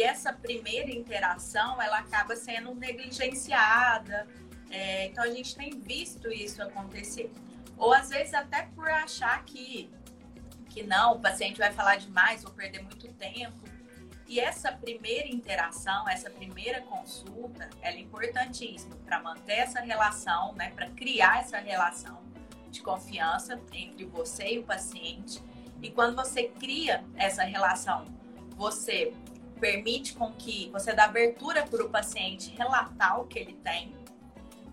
E 0.00 0.02
essa 0.02 0.32
primeira 0.32 0.90
interação, 0.90 1.80
ela 1.80 1.98
acaba 1.98 2.34
sendo 2.34 2.74
negligenciada. 2.74 4.26
É, 4.70 5.04
então, 5.04 5.22
a 5.22 5.28
gente 5.28 5.54
tem 5.54 5.78
visto 5.78 6.32
isso 6.32 6.62
acontecer. 6.62 7.30
Ou, 7.76 7.92
às 7.92 8.08
vezes, 8.08 8.32
até 8.32 8.62
por 8.74 8.88
achar 8.88 9.44
que, 9.44 9.90
que 10.70 10.82
não, 10.82 11.16
o 11.16 11.20
paciente 11.20 11.58
vai 11.58 11.70
falar 11.70 11.96
demais, 11.96 12.42
vou 12.42 12.50
perder 12.50 12.82
muito 12.82 13.12
tempo. 13.12 13.60
E 14.26 14.40
essa 14.40 14.72
primeira 14.72 15.28
interação, 15.28 16.08
essa 16.08 16.30
primeira 16.30 16.80
consulta, 16.80 17.68
ela 17.82 17.96
é 17.96 18.00
importantíssima 18.00 18.96
para 19.04 19.20
manter 19.20 19.58
essa 19.58 19.80
relação, 19.80 20.54
né, 20.54 20.70
para 20.70 20.88
criar 20.88 21.40
essa 21.40 21.58
relação 21.58 22.22
de 22.70 22.80
confiança 22.80 23.60
entre 23.70 24.06
você 24.06 24.54
e 24.54 24.58
o 24.60 24.62
paciente. 24.62 25.42
E 25.82 25.90
quando 25.90 26.16
você 26.16 26.44
cria 26.44 27.04
essa 27.16 27.42
relação, 27.42 28.06
você 28.56 29.12
permite 29.60 30.14
com 30.14 30.32
que 30.32 30.70
você 30.70 30.92
dá 30.92 31.04
abertura 31.04 31.64
para 31.66 31.84
o 31.84 31.90
paciente 31.90 32.50
relatar 32.56 33.20
o 33.20 33.26
que 33.26 33.38
ele 33.38 33.54
tem, 33.62 33.94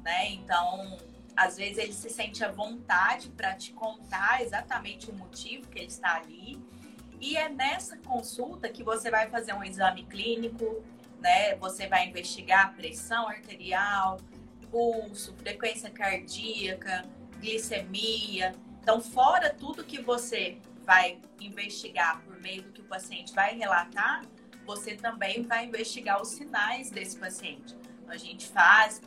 né? 0.01 0.31
Então, 0.31 0.97
às 1.35 1.57
vezes 1.57 1.77
ele 1.77 1.93
se 1.93 2.09
sente 2.09 2.43
à 2.43 2.51
vontade 2.51 3.29
para 3.29 3.53
te 3.53 3.73
contar 3.73 4.41
exatamente 4.41 5.11
o 5.11 5.13
motivo 5.13 5.67
que 5.67 5.77
ele 5.77 5.87
está 5.87 6.15
ali. 6.15 6.59
E 7.19 7.35
é 7.35 7.49
nessa 7.49 7.97
consulta 7.97 8.69
que 8.69 8.83
você 8.83 9.11
vai 9.11 9.29
fazer 9.29 9.53
um 9.53 9.63
exame 9.63 10.03
clínico, 10.03 10.83
né? 11.19 11.55
Você 11.55 11.87
vai 11.87 12.07
investigar 12.07 12.73
pressão 12.75 13.27
arterial, 13.27 14.19
pulso, 14.71 15.35
frequência 15.35 15.89
cardíaca, 15.89 17.05
glicemia. 17.39 18.55
Então, 18.81 19.01
fora 19.01 19.53
tudo 19.53 19.83
que 19.83 20.01
você 20.01 20.57
vai 20.85 21.19
investigar 21.41 22.21
por 22.21 22.39
meio 22.39 22.63
do 22.63 22.71
que 22.71 22.81
o 22.81 22.85
paciente 22.85 23.33
vai 23.33 23.57
relatar, 23.57 24.23
você 24.67 24.95
também 24.95 25.43
vai 25.43 25.65
investigar 25.65 26.21
os 26.21 26.27
sinais 26.27 26.91
desse 26.91 27.17
paciente. 27.17 27.73
A 28.05 28.17
gente 28.17 28.47
faz 28.47 29.01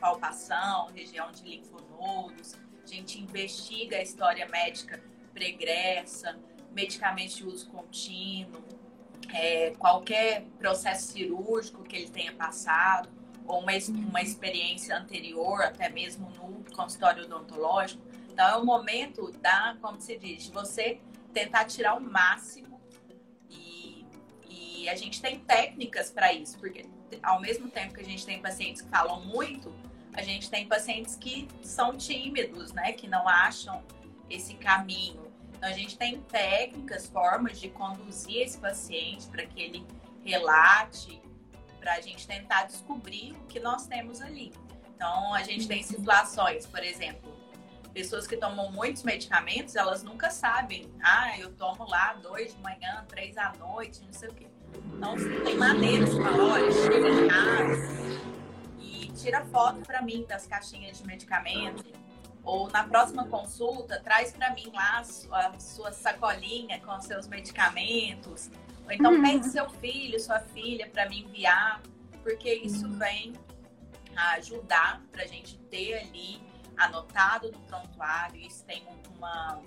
palpação, 0.00 0.90
região 0.94 1.30
de 1.32 1.42
linfonodos, 1.42 2.54
a 2.82 2.86
gente 2.86 3.20
investiga 3.20 3.96
a 3.96 4.02
história 4.02 4.48
médica 4.48 5.02
pregressa, 5.34 6.38
medicamentos 6.70 7.36
de 7.36 7.44
uso 7.44 7.68
contínuo, 7.68 8.62
é, 9.34 9.72
qualquer 9.78 10.44
processo 10.58 11.12
cirúrgico 11.12 11.82
que 11.82 11.96
ele 11.96 12.08
tenha 12.08 12.32
passado 12.32 13.08
ou 13.46 13.60
uma, 13.60 13.72
uma 14.08 14.22
experiência 14.22 14.96
anterior, 14.96 15.62
até 15.62 15.88
mesmo 15.88 16.30
no 16.30 16.64
consultório 16.76 17.24
odontológico. 17.24 18.02
Então, 18.30 18.46
é 18.48 18.56
o 18.56 18.64
momento 18.64 19.32
da, 19.40 19.76
como 19.80 20.00
se 20.00 20.16
diz, 20.16 20.44
de 20.44 20.52
você 20.52 21.00
tentar 21.32 21.64
tirar 21.64 21.94
o 21.94 22.00
máximo 22.00 22.71
e 24.82 24.88
a 24.88 24.96
gente 24.96 25.22
tem 25.22 25.38
técnicas 25.38 26.10
para 26.10 26.32
isso, 26.32 26.58
porque 26.58 26.86
ao 27.22 27.40
mesmo 27.40 27.68
tempo 27.70 27.94
que 27.94 28.00
a 28.00 28.04
gente 28.04 28.26
tem 28.26 28.42
pacientes 28.42 28.82
que 28.82 28.88
falam 28.88 29.24
muito, 29.24 29.72
a 30.12 30.22
gente 30.22 30.50
tem 30.50 30.66
pacientes 30.66 31.14
que 31.14 31.46
são 31.62 31.96
tímidos, 31.96 32.72
né, 32.72 32.92
que 32.92 33.06
não 33.06 33.28
acham 33.28 33.80
esse 34.28 34.54
caminho. 34.54 35.32
Então, 35.54 35.68
a 35.68 35.72
gente 35.72 35.96
tem 35.96 36.20
técnicas, 36.22 37.06
formas 37.06 37.60
de 37.60 37.68
conduzir 37.68 38.42
esse 38.42 38.58
paciente 38.58 39.28
para 39.28 39.46
que 39.46 39.60
ele 39.62 39.86
relate 40.24 41.22
para 41.78 41.94
a 41.94 42.00
gente 42.00 42.26
tentar 42.26 42.64
descobrir 42.64 43.32
o 43.32 43.46
que 43.46 43.60
nós 43.60 43.86
temos 43.86 44.20
ali. 44.20 44.52
Então, 44.96 45.32
a 45.32 45.44
gente 45.44 45.68
tem 45.68 45.80
situações, 45.84 46.66
por 46.66 46.82
exemplo, 46.82 47.32
pessoas 47.94 48.26
que 48.26 48.36
tomam 48.36 48.72
muitos 48.72 49.04
medicamentos, 49.04 49.76
elas 49.76 50.02
nunca 50.02 50.28
sabem. 50.30 50.92
Ah, 51.00 51.38
eu 51.38 51.52
tomo 51.52 51.88
lá 51.88 52.14
dois 52.14 52.52
de 52.52 52.60
manhã, 52.60 53.04
três 53.08 53.38
à 53.38 53.52
noite, 53.52 54.02
não 54.02 54.12
sei 54.12 54.28
o 54.28 54.34
quê. 54.34 54.51
Então, 54.96 55.16
tem 55.44 55.56
maneiras 55.56 56.14
de 56.14 56.22
falar, 56.22 56.44
olha, 56.44 56.72
chega 56.72 57.08
em 57.08 57.28
casa 57.28 58.02
e 58.80 59.10
tira 59.16 59.44
foto 59.46 59.80
para 59.80 60.00
mim 60.02 60.24
das 60.28 60.46
caixinhas 60.46 60.98
de 60.98 61.06
medicamento. 61.06 61.84
Ou 62.44 62.68
na 62.70 62.84
próxima 62.84 63.26
consulta, 63.26 64.00
traz 64.00 64.32
para 64.32 64.52
mim 64.54 64.70
lá 64.72 64.98
a 64.98 65.04
sua, 65.04 65.46
a 65.46 65.60
sua, 65.60 65.92
sacolinha 65.92 66.80
com 66.80 67.00
seus 67.00 67.28
medicamentos. 67.28 68.50
Ou 68.84 68.92
então 68.92 69.12
uhum. 69.12 69.22
pede 69.22 69.46
seu 69.46 69.68
filho, 69.70 70.18
sua 70.18 70.40
filha 70.40 70.88
para 70.88 71.08
me 71.08 71.22
enviar, 71.22 71.80
porque 72.22 72.52
isso 72.52 72.86
uhum. 72.86 72.98
vem 72.98 73.32
ajudar 74.16 75.00
para 75.10 75.22
a 75.22 75.26
gente 75.26 75.56
ter 75.70 75.94
ali 75.94 76.40
anotado 76.76 77.50
no 77.52 77.58
prontuário. 77.60 78.40
Isso 78.40 78.64
tem 78.64 78.84
uma, 79.16 79.60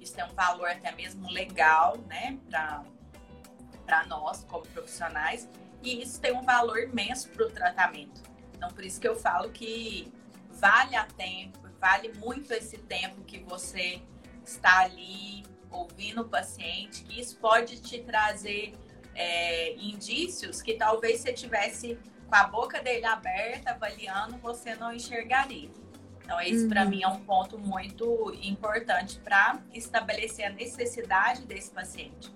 isso 0.00 0.14
tem 0.14 0.24
um 0.24 0.34
valor 0.34 0.68
até 0.68 0.92
mesmo 0.92 1.30
legal, 1.30 1.96
né, 2.08 2.38
para 2.50 2.82
nós 4.06 4.44
como 4.44 4.66
profissionais. 4.68 5.48
E 5.82 6.02
isso 6.02 6.20
tem 6.20 6.32
um 6.32 6.42
valor 6.42 6.78
imenso 6.78 7.28
para 7.30 7.46
o 7.46 7.50
tratamento. 7.50 8.22
Então, 8.54 8.70
por 8.70 8.84
isso 8.84 9.00
que 9.00 9.08
eu 9.08 9.16
falo 9.16 9.50
que 9.50 10.12
vale 10.50 10.94
a 10.94 11.04
tempo, 11.04 11.58
vale 11.80 12.12
muito 12.14 12.52
esse 12.52 12.78
tempo 12.78 13.22
que 13.22 13.40
você 13.40 14.00
está 14.44 14.80
ali 14.80 15.44
ouvindo 15.70 16.22
o 16.22 16.28
paciente, 16.28 17.02
que 17.04 17.20
isso 17.20 17.36
pode 17.38 17.80
te 17.80 18.00
trazer 18.00 18.74
é, 19.14 19.74
indícios 19.74 20.62
que 20.62 20.74
talvez 20.74 21.20
você 21.20 21.32
tivesse 21.32 21.98
com 22.28 22.36
a 22.36 22.44
boca 22.44 22.80
dele 22.80 23.04
aberta, 23.04 23.72
avaliando, 23.72 24.36
você 24.38 24.74
não 24.74 24.92
enxergaria. 24.92 25.70
Então, 26.24 26.40
esse 26.40 26.62
uhum. 26.62 26.68
para 26.68 26.84
mim 26.84 27.02
é 27.02 27.08
um 27.08 27.20
ponto 27.24 27.58
muito 27.58 28.32
importante 28.42 29.18
para 29.18 29.60
estabelecer 29.72 30.46
a 30.46 30.50
necessidade 30.50 31.44
desse 31.44 31.70
paciente. 31.70 32.32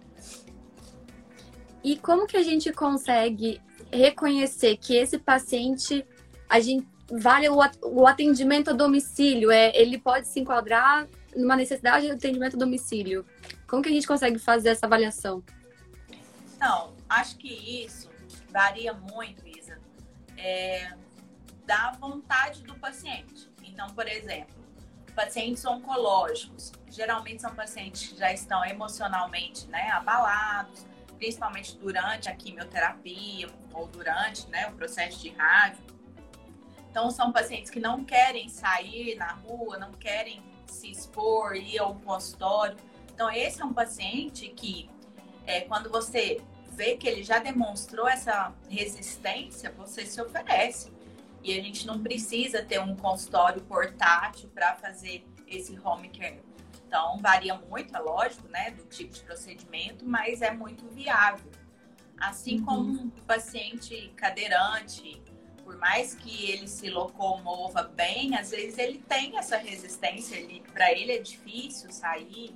E 1.87 1.96
como 1.96 2.27
que 2.27 2.37
a 2.37 2.42
gente 2.42 2.72
consegue 2.72 3.62
reconhecer 3.92 4.77
que 4.77 4.96
esse 4.96 5.20
paciente 5.20 6.05
a 6.49 6.59
gente 6.59 6.85
vale 7.09 7.49
o 7.49 8.05
atendimento 8.09 8.70
a 8.70 8.72
domicílio? 8.72 9.53
É, 9.53 9.70
ele 9.72 9.96
pode 9.96 10.27
se 10.27 10.40
enquadrar 10.40 11.07
numa 11.37 11.55
necessidade 11.55 12.07
de 12.07 12.11
atendimento 12.11 12.57
a 12.57 12.59
domicílio? 12.59 13.25
Como 13.68 13.85
que 13.85 13.88
a 13.88 13.92
gente 13.92 14.05
consegue 14.05 14.37
fazer 14.37 14.70
essa 14.70 14.85
avaliação? 14.87 15.44
Então, 16.57 16.92
acho 17.09 17.37
que 17.37 17.85
isso 17.85 18.11
varia 18.51 18.92
muito, 18.92 19.46
Isa, 19.46 19.79
é, 20.37 20.92
da 21.64 21.92
vontade 22.01 22.64
do 22.64 22.75
paciente. 22.75 23.49
Então, 23.62 23.87
por 23.90 24.09
exemplo, 24.09 24.57
pacientes 25.14 25.64
oncológicos, 25.64 26.72
geralmente 26.90 27.42
são 27.42 27.55
pacientes 27.55 28.09
que 28.09 28.18
já 28.18 28.33
estão 28.33 28.64
emocionalmente 28.64 29.68
né, 29.68 29.88
abalados, 29.90 30.85
principalmente 31.16 31.76
durante 31.76 32.29
a 32.29 32.35
quimioterapia 32.35 33.48
ou 33.72 33.87
durante 33.87 34.48
né, 34.48 34.68
o 34.68 34.72
processo 34.72 35.20
de 35.20 35.31
rádio. 35.31 35.85
Então, 36.90 37.11
são 37.11 37.31
pacientes 37.31 37.70
que 37.70 37.81
não 37.81 38.05
querem 38.05 38.48
sair 38.48 39.16
na 39.16 39.33
rua, 39.33 39.79
não 39.79 39.92
querem 39.92 40.42
se 40.66 40.90
expor, 40.90 41.55
ir 41.55 41.79
ao 41.79 41.94
consultório. 41.96 42.76
Então, 43.12 43.31
esse 43.31 43.61
é 43.61 43.64
um 43.64 43.72
paciente 43.72 44.48
que, 44.48 44.88
é, 45.46 45.61
quando 45.62 45.90
você 45.90 46.40
vê 46.72 46.96
que 46.96 47.07
ele 47.09 47.22
já 47.22 47.38
demonstrou 47.38 48.07
essa 48.09 48.52
resistência, 48.68 49.70
você 49.72 50.05
se 50.07 50.20
oferece. 50.20 50.92
E 51.42 51.59
a 51.59 51.62
gente 51.62 51.87
não 51.87 52.02
precisa 52.02 52.62
ter 52.62 52.81
um 52.81 52.96
consultório 52.96 53.62
portátil 53.62 54.48
para 54.50 54.74
fazer 54.76 55.24
esse 55.46 55.79
home 55.79 56.09
care. 56.09 56.42
Então, 56.87 57.18
varia 57.18 57.55
muito, 57.55 57.94
é 57.96 57.99
lógico, 57.99 58.46
né, 58.49 58.70
do 58.70 58.85
tipo 58.85 59.12
de 59.12 59.20
procedimento, 59.20 60.05
mas 60.07 60.40
é 60.40 60.53
muito 60.53 60.87
viável. 60.88 61.51
Assim 62.18 62.61
uhum. 62.61 62.64
como 62.64 63.01
um 63.03 63.11
paciente 63.11 64.12
cadeirante, 64.16 65.20
por 65.64 65.77
mais 65.79 66.14
que 66.14 66.51
ele 66.51 66.68
se 66.68 66.88
locomova 66.88 67.83
bem, 67.83 68.37
às 68.37 68.51
vezes 68.51 68.79
ele 68.79 68.99
tem 68.99 69.37
essa 69.37 69.57
resistência, 69.57 70.38
para 70.72 70.92
ele 70.92 71.12
é 71.12 71.18
difícil 71.18 71.90
sair, 71.90 72.55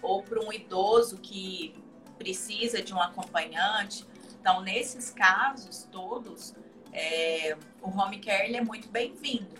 ou 0.00 0.22
para 0.22 0.40
um 0.40 0.52
idoso 0.52 1.18
que 1.18 1.74
precisa 2.16 2.80
de 2.80 2.94
um 2.94 3.02
acompanhante. 3.02 4.06
Então, 4.40 4.60
nesses 4.60 5.10
casos 5.10 5.88
todos, 5.90 6.54
é, 6.92 7.56
o 7.82 7.90
home 7.90 8.20
care 8.20 8.54
é 8.54 8.60
muito 8.60 8.88
bem-vindo, 8.88 9.56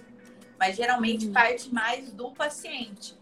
mas 0.59 0.77
geralmente 0.77 1.27
uhum. 1.27 1.33
parte 1.33 1.75
mais 1.75 2.13
do 2.13 2.31
paciente. 2.31 3.17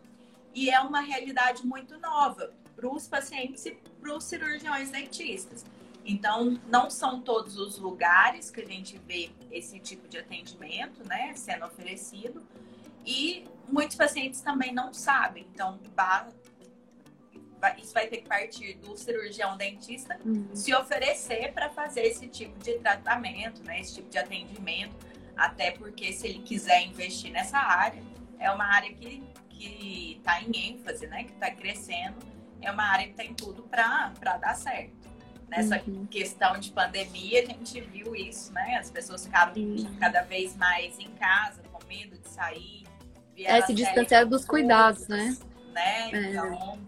E 0.54 0.70
é 0.70 0.80
uma 0.80 1.00
realidade 1.00 1.66
muito 1.66 1.98
nova 1.98 2.52
para 2.76 2.88
os 2.88 3.06
pacientes 3.06 3.64
e 3.66 3.72
para 4.00 4.16
os 4.16 4.24
cirurgiões 4.24 4.90
dentistas. 4.90 5.64
Então, 6.04 6.60
não 6.66 6.90
são 6.90 7.20
todos 7.20 7.56
os 7.56 7.78
lugares 7.78 8.50
que 8.50 8.60
a 8.60 8.66
gente 8.66 8.98
vê 9.06 9.30
esse 9.50 9.78
tipo 9.78 10.08
de 10.08 10.18
atendimento, 10.18 11.06
né, 11.06 11.32
sendo 11.34 11.64
oferecido. 11.64 12.42
E 13.06 13.44
muitos 13.68 13.96
pacientes 13.96 14.40
também 14.40 14.72
não 14.72 14.92
sabem. 14.92 15.46
Então, 15.54 15.78
isso 17.78 17.94
vai 17.94 18.08
ter 18.08 18.18
que 18.18 18.28
partir 18.28 18.74
do 18.74 18.96
cirurgião 18.96 19.56
dentista 19.56 20.18
uhum. 20.24 20.48
se 20.52 20.74
oferecer 20.74 21.52
para 21.52 21.70
fazer 21.70 22.02
esse 22.02 22.26
tipo 22.26 22.58
de 22.58 22.78
tratamento, 22.78 23.62
né, 23.62 23.80
esse 23.80 23.94
tipo 23.94 24.10
de 24.10 24.18
atendimento. 24.18 24.96
Até 25.36 25.70
porque, 25.70 26.12
se 26.12 26.26
ele 26.26 26.40
quiser 26.40 26.82
investir 26.82 27.30
nessa 27.30 27.58
área, 27.58 28.02
é 28.38 28.50
uma 28.50 28.64
área 28.64 28.92
que 28.92 29.22
que 29.68 30.16
está 30.18 30.40
em 30.42 30.70
ênfase, 30.70 31.06
né, 31.06 31.24
que 31.24 31.32
está 31.32 31.50
crescendo, 31.50 32.16
é 32.60 32.70
uma 32.70 32.84
área 32.84 33.06
que 33.08 33.14
tem 33.14 33.34
tudo 33.34 33.62
para 33.62 34.12
dar 34.40 34.54
certo. 34.54 35.10
Nessa 35.48 35.82
uhum. 35.86 36.06
questão 36.06 36.58
de 36.58 36.70
pandemia, 36.70 37.42
a 37.42 37.46
gente 37.46 37.78
viu 37.82 38.16
isso, 38.16 38.50
né? 38.54 38.78
As 38.78 38.90
pessoas 38.90 39.26
ficaram 39.26 39.52
uhum. 39.54 39.96
cada 40.00 40.22
vez 40.22 40.56
mais 40.56 40.98
em 40.98 41.10
casa, 41.10 41.60
com 41.70 41.86
medo 41.86 42.16
de 42.16 42.26
sair. 42.26 42.84
É, 43.36 43.60
se 43.60 43.74
distanciar 43.74 44.24
dos 44.26 44.46
cuidados, 44.46 45.06
né? 45.08 45.36
né? 45.74 46.10
É. 46.10 46.30
Então, 46.30 46.78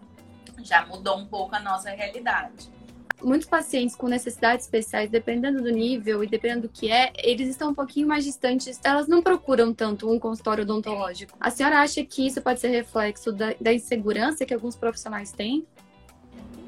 já 0.63 0.83
mudou 0.87 1.19
um 1.19 1.27
pouco 1.27 1.55
a 1.55 1.59
nossa 1.59 1.91
realidade 1.91 2.74
muitos 3.23 3.47
pacientes 3.47 3.95
com 3.95 4.07
necessidades 4.07 4.65
especiais, 4.65 5.09
dependendo 5.09 5.61
do 5.61 5.71
nível 5.71 6.23
e 6.23 6.27
dependendo 6.27 6.63
do 6.63 6.69
que 6.69 6.91
é, 6.91 7.11
eles 7.17 7.49
estão 7.49 7.71
um 7.71 7.73
pouquinho 7.73 8.07
mais 8.07 8.23
distantes, 8.23 8.79
elas 8.83 9.07
não 9.07 9.21
procuram 9.21 9.73
tanto 9.73 10.11
um 10.11 10.19
consultório 10.19 10.63
odontológico. 10.63 11.37
A 11.39 11.49
senhora 11.49 11.79
acha 11.79 12.03
que 12.03 12.27
isso 12.27 12.41
pode 12.41 12.59
ser 12.59 12.69
reflexo 12.69 13.31
da, 13.31 13.53
da 13.59 13.73
insegurança 13.73 14.45
que 14.45 14.53
alguns 14.53 14.75
profissionais 14.75 15.31
têm? 15.31 15.65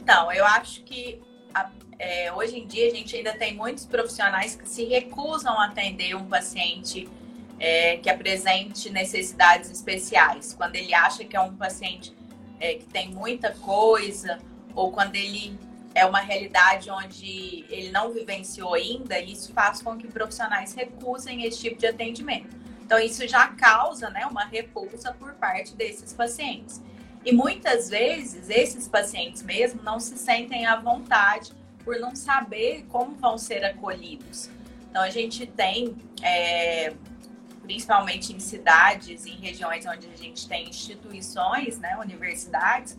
Não, 0.05 0.31
eu 0.31 0.45
acho 0.45 0.83
que 0.83 1.21
a, 1.53 1.69
é, 1.99 2.31
hoje 2.33 2.57
em 2.57 2.65
dia 2.65 2.87
a 2.87 2.95
gente 2.95 3.15
ainda 3.15 3.33
tem 3.33 3.55
muitos 3.55 3.85
profissionais 3.85 4.55
que 4.55 4.67
se 4.67 4.85
recusam 4.85 5.59
a 5.59 5.65
atender 5.65 6.15
um 6.15 6.25
paciente 6.25 7.09
é, 7.59 7.97
que 7.97 8.09
apresente 8.09 8.89
necessidades 8.89 9.69
especiais, 9.69 10.53
quando 10.53 10.75
ele 10.75 10.93
acha 10.93 11.25
que 11.25 11.35
é 11.35 11.41
um 11.41 11.55
paciente 11.55 12.15
é, 12.59 12.75
que 12.75 12.85
tem 12.85 13.09
muita 13.09 13.51
coisa 13.51 14.39
ou 14.75 14.91
quando 14.91 15.15
ele 15.15 15.57
é 15.97 16.05
uma 16.05 16.19
realidade 16.19 16.91
onde 16.91 17.65
ele 17.69 17.89
não 17.89 18.13
vivenciou 18.13 18.75
ainda, 18.75 19.19
e 19.19 19.31
isso 19.31 19.51
faz 19.51 19.81
com 19.81 19.97
que 19.97 20.07
profissionais 20.07 20.75
recusem 20.75 21.43
esse 21.43 21.59
tipo 21.59 21.79
de 21.79 21.87
atendimento. 21.87 22.55
Então, 22.85 22.99
isso 22.99 23.27
já 23.27 23.47
causa 23.47 24.07
né, 24.11 24.27
uma 24.27 24.45
repulsa 24.45 25.11
por 25.11 25.33
parte 25.33 25.75
desses 25.75 26.13
pacientes. 26.13 26.79
E 27.25 27.31
muitas 27.31 27.89
vezes, 27.89 28.47
esses 28.47 28.87
pacientes 28.87 29.41
mesmo 29.41 29.81
não 29.81 29.99
se 29.99 30.17
sentem 30.19 30.67
à 30.67 30.75
vontade 30.75 31.51
por 31.83 31.99
não 31.99 32.15
saber 32.15 32.85
como 32.89 33.15
vão 33.15 33.35
ser 33.35 33.65
acolhidos. 33.65 34.51
Então, 34.91 35.01
a 35.01 35.09
gente 35.09 35.47
tem, 35.47 35.97
é, 36.21 36.93
principalmente 37.63 38.31
em 38.33 38.39
cidades, 38.39 39.25
em 39.25 39.35
regiões 39.35 39.83
onde 39.87 40.07
a 40.13 40.15
gente 40.15 40.47
tem 40.47 40.69
instituições, 40.69 41.79
né, 41.79 41.97
universidades, 41.97 42.95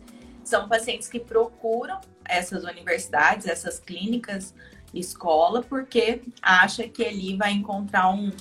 são 0.49 0.67
pacientes 0.67 1.07
que 1.07 1.19
procuram 1.19 2.01
essas 2.25 2.63
universidades, 2.63 3.47
essas 3.47 3.79
clínicas, 3.79 4.53
escola, 4.93 5.61
porque 5.61 6.21
acha 6.41 6.87
que 6.87 7.05
ali 7.05 7.37
vai 7.37 7.51
encontrar 7.51 8.09
um, 8.09 8.31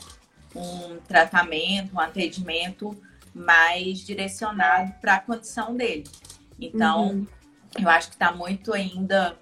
um 0.55 0.97
tratamento, 1.07 1.95
um 1.95 2.01
atendimento 2.01 2.97
mais 3.35 4.01
direcionado 4.01 4.95
para 5.01 5.17
a 5.17 5.21
condição 5.21 5.77
dele. 5.77 6.05
Então, 6.59 7.11
uhum. 7.11 7.27
eu 7.79 7.89
acho 7.89 8.09
que 8.09 8.15
está 8.15 8.33
muito 8.33 8.73
ainda 8.73 9.39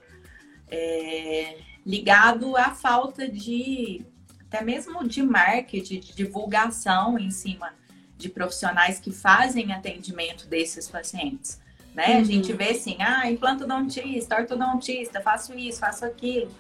é, 0.69 1.59
ligado 1.85 2.57
à 2.57 2.75
falta 2.75 3.29
de, 3.29 4.05
até 4.49 4.63
mesmo 4.63 5.07
de 5.07 5.23
marketing, 5.23 6.01
de 6.01 6.15
divulgação 6.15 7.19
em 7.19 7.31
cima 7.31 7.73
de 8.19 8.29
profissionais 8.29 8.99
que 8.99 9.13
fazem 9.13 9.73
atendimento 9.73 10.47
desses 10.49 10.89
pacientes. 10.89 11.61
Né? 11.97 12.09
Uhum. 12.09 12.21
A 12.21 12.25
gente 12.25 12.53
vê 12.53 12.73
assim, 12.73 12.99
ah, 13.01 13.29
implantodontista, 13.31 14.37
ortodontista, 14.37 15.23
faço 15.23 15.55
isso, 15.55 15.81
faço 15.81 16.05
aquilo. 16.05 16.51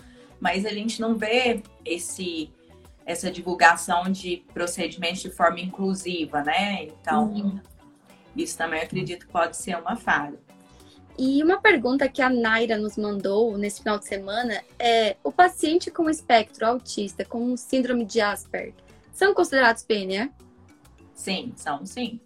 Mas 0.40 0.64
a 0.64 0.70
gente 0.70 0.98
não 0.98 1.14
vê 1.14 1.62
esse 1.84 2.50
essa 3.04 3.30
divulgação 3.30 4.10
de 4.10 4.42
procedimentos 4.52 5.22
de 5.22 5.30
forma 5.30 5.60
inclusiva, 5.60 6.42
né? 6.42 6.86
Então, 6.86 7.30
uhum. 7.32 7.60
isso 8.34 8.58
também 8.58 8.80
acredito 8.80 9.26
que 9.26 9.32
pode 9.32 9.56
ser 9.56 9.76
uma 9.76 9.94
falha. 9.94 10.40
E 11.16 11.40
uma 11.42 11.60
pergunta 11.60 12.08
que 12.08 12.20
a 12.20 12.28
Naira 12.28 12.76
nos 12.76 12.96
mandou 12.96 13.56
nesse 13.56 13.80
final 13.80 13.98
de 13.98 14.06
semana 14.06 14.60
é: 14.78 15.16
o 15.22 15.30
paciente 15.30 15.88
com 15.88 16.10
espectro 16.10 16.66
autista 16.66 17.24
com 17.24 17.56
síndrome 17.56 18.04
de 18.04 18.20
Asperger 18.20 18.74
são 19.12 19.32
considerados 19.32 19.84
PNE? 19.84 20.32
Sim, 21.14 21.52
são 21.56 21.86
sim. 21.86 22.18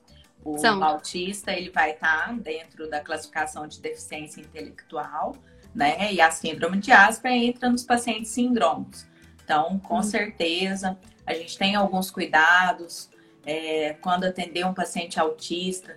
O 0.45 0.57
São. 0.59 0.83
autista 0.83 1.53
ele 1.53 1.71
vai 1.71 1.93
estar 1.93 2.33
dentro 2.41 2.89
da 2.89 3.01
classificação 3.01 3.67
de 3.67 3.81
deficiência 3.81 4.41
intelectual, 4.41 5.37
né? 5.75 6.13
E 6.13 6.21
a 6.21 6.31
síndrome 6.31 6.79
de 6.79 6.93
Asper 6.93 7.33
entra 7.33 7.69
nos 7.69 7.85
pacientes 7.85 8.31
síndromos. 8.31 9.07
Então, 9.45 9.79
com 9.81 9.99
Hum. 9.99 10.03
certeza, 10.03 10.99
a 11.27 11.35
gente 11.35 11.59
tem 11.59 11.75
alguns 11.75 12.11
cuidados 12.11 13.09
é, 13.45 13.95
quando 14.01 14.25
atender 14.25 14.65
um 14.67 14.75
paciente 14.75 15.19
autista. 15.21 15.97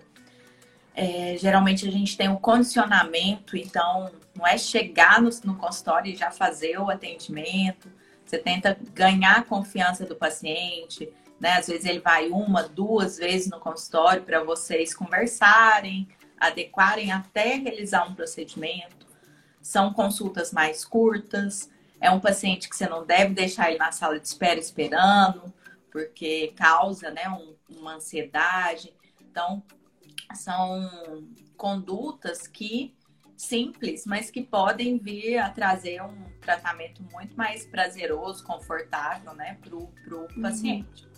é, 0.95 1.35
geralmente 1.39 1.87
a 1.87 1.91
gente 1.91 2.15
tem 2.15 2.29
um 2.29 2.35
condicionamento, 2.35 3.57
então 3.57 4.11
não 4.35 4.45
é 4.45 4.57
chegar 4.59 5.19
no, 5.21 5.29
no 5.43 5.55
consultório 5.55 6.11
e 6.11 6.15
já 6.15 6.29
fazer 6.29 6.77
o 6.79 6.89
atendimento. 6.89 7.89
Você 8.23 8.37
tenta 8.37 8.77
ganhar 8.93 9.37
a 9.37 9.41
confiança 9.43 10.05
do 10.05 10.15
paciente, 10.15 11.11
né? 11.43 11.57
Às 11.57 11.67
vezes 11.67 11.85
ele 11.85 11.99
vai 11.99 12.29
uma, 12.29 12.63
duas 12.63 13.17
vezes 13.17 13.49
no 13.49 13.59
consultório 13.59 14.23
para 14.23 14.41
vocês 14.41 14.95
conversarem, 14.95 16.07
adequarem 16.39 17.11
até 17.11 17.55
realizar 17.55 18.09
um 18.09 18.15
procedimento. 18.15 19.05
São 19.61 19.93
consultas 19.93 20.53
mais 20.53 20.85
curtas. 20.85 21.69
É 21.99 22.09
um 22.09 22.21
paciente 22.21 22.69
que 22.69 22.75
você 22.77 22.87
não 22.87 23.05
deve 23.05 23.33
deixar 23.33 23.69
ele 23.69 23.77
na 23.77 23.91
sala 23.91 24.17
de 24.17 24.25
espera 24.25 24.57
esperando, 24.57 25.53
porque 25.91 26.53
causa 26.55 27.11
né, 27.11 27.27
um- 27.27 27.55
uma 27.77 27.95
ansiedade. 27.95 28.93
Então, 29.21 29.61
são 30.33 31.27
condutas 31.57 32.47
que 32.47 32.95
simples, 33.35 34.05
mas 34.05 34.31
que 34.31 34.41
podem 34.41 34.97
vir 34.97 35.39
a 35.39 35.49
trazer 35.49 36.01
um 36.01 36.23
tratamento 36.39 37.03
muito 37.11 37.35
mais 37.35 37.65
prazeroso, 37.65 38.45
confortável, 38.45 39.33
né, 39.33 39.57
para 39.61 39.75
o 39.75 40.41
paciente. 40.41 41.12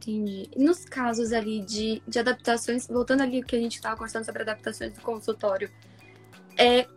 Entendi. 0.00 0.50
Nos 0.56 0.86
casos 0.86 1.30
ali 1.30 1.60
de, 1.60 2.02
de 2.08 2.18
adaptações, 2.18 2.86
voltando 2.86 3.22
ali 3.22 3.40
o 3.40 3.44
que 3.44 3.54
a 3.54 3.58
gente 3.58 3.74
estava 3.74 3.96
conversando 3.96 4.24
sobre 4.24 4.40
adaptações 4.40 4.94
do 4.94 5.00
consultório, 5.02 5.70
é, 6.56 6.88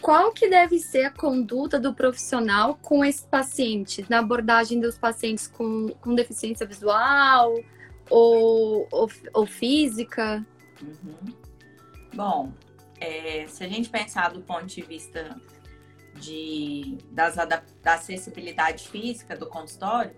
qual 0.00 0.32
que 0.32 0.48
deve 0.48 0.78
ser 0.78 1.04
a 1.06 1.10
conduta 1.10 1.78
do 1.78 1.92
profissional 1.92 2.78
com 2.80 3.04
esse 3.04 3.26
paciente, 3.26 4.06
na 4.08 4.20
abordagem 4.20 4.80
dos 4.80 4.96
pacientes 4.96 5.48
com, 5.48 5.88
com 6.00 6.14
deficiência 6.14 6.64
visual 6.64 7.52
ou, 8.08 8.86
ou, 8.92 9.10
ou 9.34 9.46
física? 9.46 10.46
Uhum. 10.80 11.34
Bom, 12.14 12.52
é, 13.00 13.44
se 13.48 13.64
a 13.64 13.68
gente 13.68 13.90
pensar 13.90 14.32
do 14.32 14.40
ponto 14.40 14.66
de 14.66 14.82
vista 14.82 15.36
de, 16.14 16.96
das 17.10 17.34
da 17.34 17.62
acessibilidade 17.84 18.88
física 18.88 19.36
do 19.36 19.46
consultório, 19.46 20.14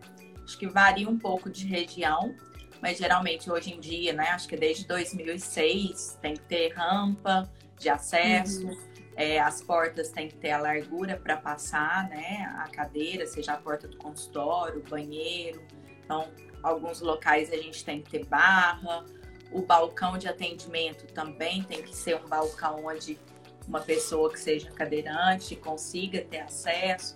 acho 0.52 0.58
que 0.58 0.66
varia 0.66 1.08
um 1.08 1.18
pouco 1.18 1.48
de 1.48 1.66
região, 1.66 2.34
mas 2.80 2.98
geralmente 2.98 3.50
hoje 3.50 3.72
em 3.72 3.80
dia, 3.80 4.12
né, 4.12 4.28
acho 4.30 4.46
que 4.46 4.56
desde 4.56 4.86
2006 4.86 6.18
tem 6.20 6.34
que 6.34 6.42
ter 6.42 6.74
rampa 6.74 7.50
de 7.78 7.88
acesso, 7.88 8.68
é, 9.16 9.40
as 9.40 9.62
portas 9.62 10.10
têm 10.10 10.28
que 10.28 10.36
ter 10.36 10.50
a 10.50 10.58
largura 10.58 11.16
para 11.16 11.38
passar, 11.38 12.08
né, 12.10 12.52
a 12.58 12.68
cadeira, 12.68 13.26
seja 13.26 13.54
a 13.54 13.56
porta 13.56 13.88
do 13.88 13.96
consultório, 13.96 14.82
banheiro. 14.88 15.62
Então, 16.04 16.28
alguns 16.62 17.00
locais 17.00 17.50
a 17.50 17.56
gente 17.56 17.82
tem 17.82 18.02
que 18.02 18.10
ter 18.10 18.26
barra, 18.26 19.06
o 19.50 19.62
balcão 19.62 20.18
de 20.18 20.28
atendimento 20.28 21.06
também 21.14 21.62
tem 21.62 21.82
que 21.82 21.96
ser 21.96 22.16
um 22.16 22.28
balcão 22.28 22.84
onde 22.84 23.18
uma 23.66 23.80
pessoa 23.80 24.30
que 24.30 24.38
seja 24.38 24.70
cadeirante 24.70 25.56
consiga 25.56 26.22
ter 26.22 26.40
acesso. 26.40 27.14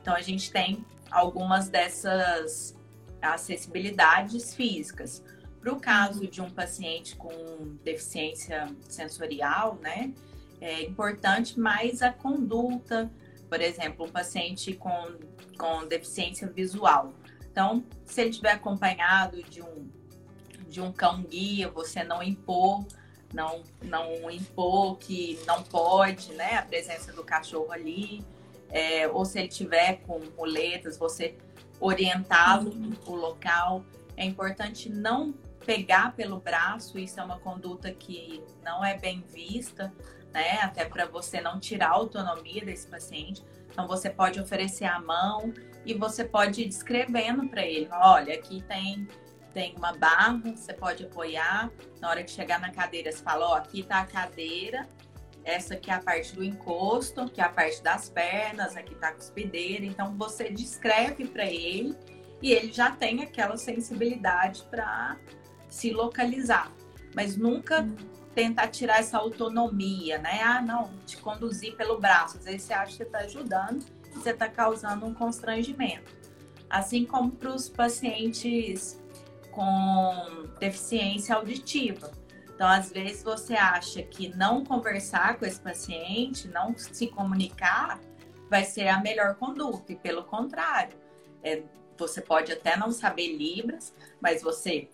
Então 0.00 0.14
a 0.14 0.20
gente 0.20 0.50
tem 0.50 0.84
algumas 1.14 1.68
dessas 1.68 2.76
acessibilidades 3.22 4.54
físicas. 4.54 5.22
Para 5.60 5.72
o 5.72 5.80
caso 5.80 6.26
de 6.26 6.42
um 6.42 6.50
paciente 6.50 7.16
com 7.16 7.30
deficiência 7.82 8.68
sensorial, 8.88 9.78
né, 9.80 10.12
é 10.60 10.82
importante 10.82 11.58
mais 11.58 12.02
a 12.02 12.12
conduta, 12.12 13.10
por 13.48 13.60
exemplo, 13.60 14.06
um 14.06 14.10
paciente 14.10 14.74
com, 14.74 15.14
com 15.56 15.86
deficiência 15.86 16.48
visual. 16.48 17.14
Então, 17.50 17.84
se 18.04 18.20
ele 18.20 18.30
estiver 18.30 18.52
acompanhado 18.52 19.42
de 19.44 19.62
um 19.62 19.88
de 20.68 20.80
um 20.80 20.90
cão 20.90 21.22
guia, 21.22 21.70
você 21.70 22.02
não 22.02 22.20
impor, 22.20 22.84
não, 23.32 23.62
não 23.80 24.28
impor 24.28 24.98
que 24.98 25.38
não 25.46 25.62
pode, 25.62 26.32
né, 26.32 26.56
a 26.56 26.62
presença 26.62 27.12
do 27.12 27.22
cachorro 27.22 27.70
ali, 27.70 28.24
é, 28.74 29.06
ou 29.06 29.24
se 29.24 29.38
ele 29.38 29.46
tiver 29.46 30.00
com 30.04 30.20
muletas, 30.36 30.98
você 30.98 31.36
orientá-lo 31.78 32.72
o 33.06 33.14
local. 33.14 33.84
É 34.16 34.24
importante 34.24 34.90
não 34.90 35.32
pegar 35.64 36.14
pelo 36.14 36.40
braço, 36.40 36.98
isso 36.98 37.20
é 37.20 37.22
uma 37.22 37.38
conduta 37.38 37.92
que 37.92 38.42
não 38.64 38.84
é 38.84 38.98
bem 38.98 39.24
vista, 39.32 39.94
né, 40.32 40.58
até 40.60 40.84
para 40.84 41.06
você 41.06 41.40
não 41.40 41.60
tirar 41.60 41.90
a 41.90 41.92
autonomia 41.92 42.64
desse 42.64 42.88
paciente. 42.88 43.44
Então 43.70 43.86
você 43.86 44.10
pode 44.10 44.40
oferecer 44.40 44.86
a 44.86 44.98
mão 44.98 45.54
e 45.86 45.94
você 45.94 46.24
pode 46.24 46.62
ir 46.62 46.66
descrevendo 46.66 47.48
para 47.48 47.64
ele, 47.64 47.88
olha, 47.92 48.34
aqui 48.34 48.60
tem 48.62 49.06
tem 49.52 49.72
uma 49.76 49.92
barra, 49.92 50.52
você 50.52 50.74
pode 50.74 51.04
apoiar. 51.04 51.70
Na 52.00 52.10
hora 52.10 52.24
que 52.24 52.30
chegar 52.32 52.58
na 52.58 52.72
cadeira, 52.72 53.12
você 53.12 53.22
fala, 53.22 53.50
ó, 53.50 53.54
aqui 53.54 53.84
tá 53.84 54.00
a 54.00 54.04
cadeira, 54.04 54.88
essa 55.44 55.74
aqui 55.74 55.90
é 55.90 55.94
a 55.94 56.00
parte 56.00 56.34
do 56.34 56.42
encosto, 56.42 57.28
que 57.28 57.40
é 57.40 57.44
a 57.44 57.48
parte 57.48 57.82
das 57.82 58.08
pernas, 58.08 58.76
aqui 58.76 58.94
tá 58.94 59.08
a 59.08 59.12
cuspideira. 59.12 59.84
Então 59.84 60.16
você 60.16 60.50
descreve 60.50 61.26
para 61.26 61.44
ele 61.44 61.94
e 62.40 62.52
ele 62.52 62.72
já 62.72 62.90
tem 62.90 63.22
aquela 63.22 63.56
sensibilidade 63.56 64.62
para 64.70 65.16
se 65.68 65.90
localizar. 65.90 66.72
Mas 67.14 67.36
nunca 67.36 67.86
tentar 68.34 68.68
tirar 68.68 68.98
essa 68.98 69.18
autonomia, 69.18 70.18
né? 70.18 70.40
Ah, 70.42 70.60
não, 70.60 70.90
te 71.06 71.16
conduzir 71.18 71.76
pelo 71.76 72.00
braço. 72.00 72.38
Às 72.38 72.44
vezes 72.44 72.62
você 72.62 72.72
acha 72.72 72.90
que 72.92 72.96
você 72.96 73.04
tá 73.04 73.18
ajudando 73.18 73.84
e 74.10 74.18
você 74.18 74.32
tá 74.34 74.48
causando 74.48 75.06
um 75.06 75.14
constrangimento. 75.14 76.12
Assim 76.68 77.04
como 77.04 77.30
para 77.30 77.54
os 77.54 77.68
pacientes 77.68 79.00
com 79.52 80.48
deficiência 80.58 81.36
auditiva. 81.36 82.10
Então, 82.54 82.68
às 82.68 82.90
vezes, 82.90 83.22
você 83.22 83.54
acha 83.54 84.02
que 84.02 84.28
não 84.28 84.64
conversar 84.64 85.38
com 85.38 85.44
esse 85.44 85.60
paciente, 85.60 86.46
não 86.46 86.76
se 86.78 87.08
comunicar, 87.08 88.00
vai 88.48 88.64
ser 88.64 88.86
a 88.88 89.00
melhor 89.00 89.34
conduta. 89.34 89.92
E 89.92 89.96
pelo 89.96 90.22
contrário, 90.22 90.96
é, 91.42 91.62
você 91.98 92.20
pode 92.20 92.52
até 92.52 92.76
não 92.76 92.92
saber 92.92 93.36
Libras, 93.36 93.92
mas 94.20 94.40
você 94.40 94.88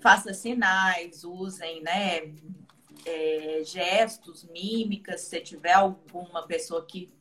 faça 0.00 0.32
sinais, 0.32 1.24
usem 1.24 1.82
né, 1.82 2.32
é, 3.04 3.62
gestos, 3.64 4.44
mímicas. 4.44 5.22
Se 5.22 5.40
tiver 5.40 5.72
alguma 5.72 6.46
pessoa 6.46 6.84
que 6.86 7.12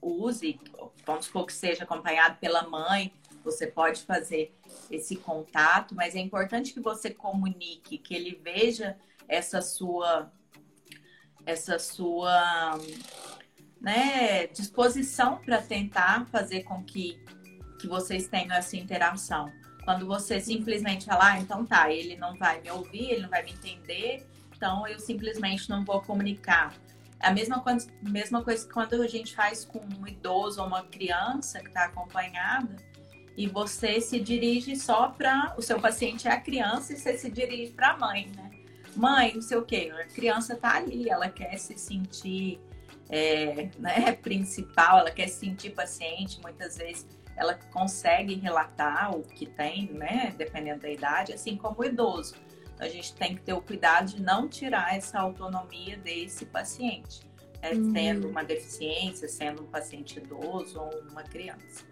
use, 0.00 0.60
vamos 1.04 1.26
supor 1.26 1.46
que 1.46 1.52
seja 1.52 1.82
acompanhado 1.82 2.38
pela 2.38 2.68
mãe, 2.68 3.12
você 3.44 3.66
pode 3.66 4.02
fazer 4.02 4.54
esse 4.90 5.16
contato, 5.16 5.94
mas 5.94 6.14
é 6.14 6.18
importante 6.18 6.72
que 6.72 6.80
você 6.80 7.10
comunique, 7.10 7.98
que 7.98 8.14
ele 8.14 8.40
veja 8.42 8.96
essa 9.28 9.60
sua 9.60 10.30
essa 11.44 11.78
sua 11.78 12.78
né, 13.80 14.46
disposição 14.46 15.38
para 15.38 15.60
tentar 15.60 16.26
fazer 16.26 16.62
com 16.62 16.84
que, 16.84 17.20
que 17.80 17.88
vocês 17.88 18.28
tenham 18.28 18.54
essa 18.54 18.76
interação. 18.76 19.52
Quando 19.84 20.06
você 20.06 20.40
simplesmente 20.40 21.04
falar, 21.04 21.32
ah, 21.32 21.38
então 21.40 21.66
tá, 21.66 21.90
ele 21.90 22.16
não 22.16 22.36
vai 22.36 22.60
me 22.60 22.70
ouvir, 22.70 23.10
ele 23.10 23.22
não 23.22 23.28
vai 23.28 23.42
me 23.42 23.50
entender, 23.50 24.24
então 24.54 24.86
eu 24.86 25.00
simplesmente 25.00 25.68
não 25.68 25.84
vou 25.84 26.00
comunicar. 26.00 26.72
É 27.20 27.26
a 27.28 27.32
mesma 27.32 27.60
coisa, 27.60 27.88
mesma 28.00 28.42
coisa 28.44 28.64
que 28.64 28.72
quando 28.72 28.94
a 29.02 29.08
gente 29.08 29.34
faz 29.34 29.64
com 29.64 29.80
um 29.80 30.06
idoso 30.06 30.60
ou 30.60 30.66
uma 30.66 30.84
criança 30.84 31.58
que 31.60 31.68
está 31.68 31.86
acompanhada, 31.86 32.76
e 33.36 33.46
você 33.46 34.00
se 34.00 34.20
dirige 34.20 34.76
só 34.76 35.08
para 35.08 35.54
o 35.56 35.62
seu 35.62 35.80
paciente 35.80 36.28
é 36.28 36.32
a 36.32 36.40
criança 36.40 36.92
e 36.92 36.96
você 36.96 37.16
se 37.16 37.30
dirige 37.30 37.72
para 37.72 37.90
a 37.90 37.96
mãe, 37.96 38.30
né? 38.36 38.50
Mãe, 38.94 39.32
não 39.34 39.42
sei 39.42 39.56
o 39.56 39.64
quê, 39.64 39.90
a 39.98 40.04
criança 40.04 40.54
tá 40.54 40.76
ali, 40.76 41.08
ela 41.08 41.28
quer 41.28 41.56
se 41.58 41.78
sentir 41.78 42.60
é, 43.08 43.70
né, 43.78 44.12
principal, 44.22 44.98
ela 44.98 45.10
quer 45.10 45.28
se 45.28 45.40
sentir 45.40 45.70
paciente, 45.70 46.40
muitas 46.42 46.76
vezes 46.76 47.06
ela 47.36 47.54
consegue 47.54 48.34
relatar 48.34 49.16
o 49.16 49.22
que 49.22 49.46
tem, 49.46 49.90
né, 49.92 50.34
dependendo 50.36 50.82
da 50.82 50.90
idade, 50.90 51.32
assim 51.32 51.56
como 51.56 51.80
o 51.80 51.84
idoso. 51.84 52.34
Então 52.74 52.86
a 52.86 52.90
gente 52.90 53.14
tem 53.14 53.34
que 53.34 53.42
ter 53.42 53.54
o 53.54 53.62
cuidado 53.62 54.12
de 54.14 54.22
não 54.22 54.48
tirar 54.48 54.94
essa 54.94 55.18
autonomia 55.18 55.96
desse 55.96 56.44
paciente, 56.44 57.20
né, 57.62 57.72
Uhum. 57.72 57.92
tendo 57.92 58.28
uma 58.28 58.44
deficiência, 58.44 59.26
sendo 59.28 59.62
um 59.62 59.66
paciente 59.66 60.18
idoso 60.18 60.78
ou 60.78 60.90
uma 61.10 61.22
criança. 61.22 61.84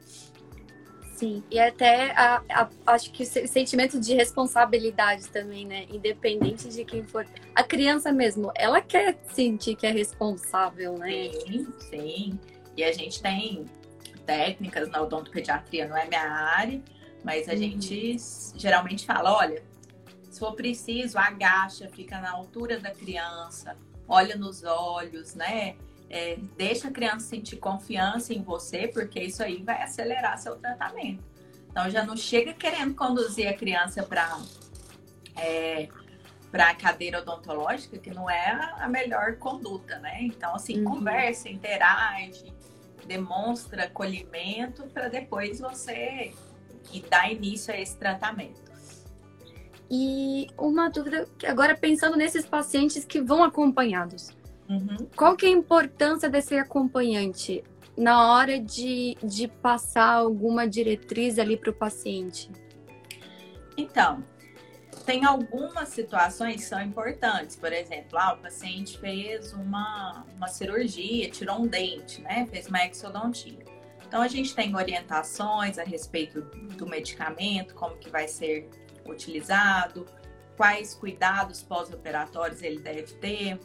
Sim, 1.21 1.45
e 1.51 1.59
até 1.61 2.13
a- 2.13 2.43
a- 2.49 2.69
acho 2.87 3.13
que 3.13 3.25
o 3.25 3.27
se- 3.27 3.47
sentimento 3.47 4.01
de 4.01 4.15
responsabilidade 4.15 5.29
também, 5.29 5.67
né? 5.67 5.85
Independente 5.91 6.67
de 6.71 6.83
quem 6.83 7.05
for. 7.05 7.27
A 7.55 7.63
criança 7.63 8.11
mesmo, 8.11 8.51
ela 8.55 8.81
quer 8.81 9.19
sentir 9.31 9.77
que 9.77 9.87
é 9.87 9.91
responsável, 9.91 10.97
né? 10.97 11.31
Sim, 11.47 11.67
sim. 11.91 12.41
E 12.75 12.83
a 12.83 12.91
gente 12.91 13.21
tem 13.21 13.67
técnicas 14.25 14.89
na 14.89 15.03
odontopediatria, 15.03 15.87
não 15.87 15.97
é 15.97 16.07
minha 16.09 16.23
área, 16.23 16.81
Mas 17.23 17.47
a 17.51 17.53
uhum. 17.53 17.59
gente 17.59 18.17
geralmente 18.57 19.05
fala, 19.05 19.37
olha, 19.37 19.63
se 20.31 20.41
for 20.41 20.55
preciso, 20.55 21.19
agacha, 21.19 21.87
fica 21.91 22.19
na 22.19 22.31
altura 22.31 22.81
da 22.81 22.91
criança, 22.93 23.77
olha 24.09 24.37
nos 24.37 24.65
olhos, 24.65 25.35
né? 25.35 25.77
É, 26.11 26.37
deixa 26.57 26.89
a 26.89 26.91
criança 26.91 27.27
sentir 27.27 27.57
confiança 27.57 28.35
em 28.35 28.43
você, 28.43 28.89
porque 28.89 29.21
isso 29.21 29.43
aí 29.43 29.63
vai 29.63 29.81
acelerar 29.81 30.37
seu 30.39 30.57
tratamento. 30.57 31.23
Então 31.71 31.89
já 31.89 32.05
não 32.05 32.17
chega 32.17 32.53
querendo 32.53 32.95
conduzir 32.95 33.49
a 33.49 33.53
criança 33.53 34.03
para 34.03 34.39
é, 35.37 35.89
para 36.51 36.71
a 36.71 36.75
cadeira 36.75 37.21
odontológica, 37.21 37.97
que 37.97 38.11
não 38.11 38.29
é 38.29 38.75
a 38.79 38.89
melhor 38.89 39.37
conduta, 39.37 39.99
né? 40.01 40.19
Então, 40.23 40.55
assim, 40.55 40.79
uhum. 40.81 40.97
conversa, 40.97 41.49
interage, 41.49 42.53
demonstra 43.07 43.85
acolhimento 43.85 44.83
para 44.89 45.09
depois 45.09 45.61
você 45.61 46.33
dar 47.09 47.31
início 47.31 47.73
a 47.73 47.79
esse 47.79 47.97
tratamento. 47.97 48.71
E 49.89 50.49
uma 50.59 50.89
dúvida, 50.89 51.29
agora 51.47 51.77
pensando 51.77 52.17
nesses 52.17 52.47
pacientes 52.47 53.05
que 53.05 53.21
vão 53.21 53.43
acompanhados, 53.43 54.31
uhum. 54.71 55.09
qual 55.17 55.37
que 55.37 55.47
é 55.47 55.49
a 55.49 55.53
importância 55.53 56.29
desse 56.29 56.57
acompanhante 56.57 57.63
na 57.97 58.33
hora 58.33 58.59
de, 58.59 59.17
de 59.23 59.49
passar 59.49 60.15
alguma 60.15 60.67
diretriz 60.67 61.39
ali 61.39 61.57
para 61.57 61.71
o 61.71 61.75
paciente? 61.75 62.51
Então, 63.77 64.25
tem 65.05 65.25
algumas 65.25 65.89
situações 65.89 66.57
que 66.57 66.63
são 66.63 66.81
importantes. 66.81 67.57
Por 67.57 67.73
exemplo, 67.73 68.19
ah, 68.19 68.35
o 68.35 68.39
paciente 68.39 68.99
fez 68.99 69.53
uma, 69.53 70.25
uma 70.37 70.49
cirurgia, 70.49 71.31
tirou 71.31 71.61
um 71.61 71.67
dente, 71.67 72.21
né? 72.23 72.47
Fez 72.51 72.67
uma 72.67 72.87
exodontia. 72.87 73.65
Então, 74.07 74.23
a 74.23 74.29
gente 74.29 74.55
tem 74.55 74.75
orientações 74.75 75.79
a 75.79 75.85
respeito 75.85 76.43
do 76.77 76.87
medicamento, 76.87 77.75
como 77.75 77.97
que 77.97 78.11
vai 78.11 78.27
ser 78.27 78.69
utilizado, 79.07 80.07
quais 80.57 80.95
cuidados 80.95 81.63
pós-operatórios 81.63 82.63
ele 82.63 82.81
deve 82.81 83.15
ter. 83.15 83.59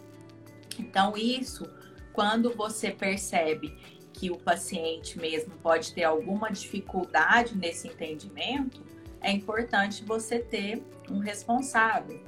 Então, 0.82 1.16
isso, 1.16 1.70
quando 2.14 2.54
você 2.54 2.92
percebe 2.92 3.76
que 4.14 4.32
o 4.32 4.38
paciente 4.38 5.20
mesmo 5.20 5.56
pode 5.58 5.94
ter 5.94 6.04
alguma 6.04 6.50
dificuldade 6.50 7.58
nesse 7.58 7.88
entendimento, 7.88 8.82
é 9.22 9.32
importante 9.32 10.04
você 10.06 10.40
ter 10.40 10.82
um 11.10 11.20
responsável. 11.20 12.24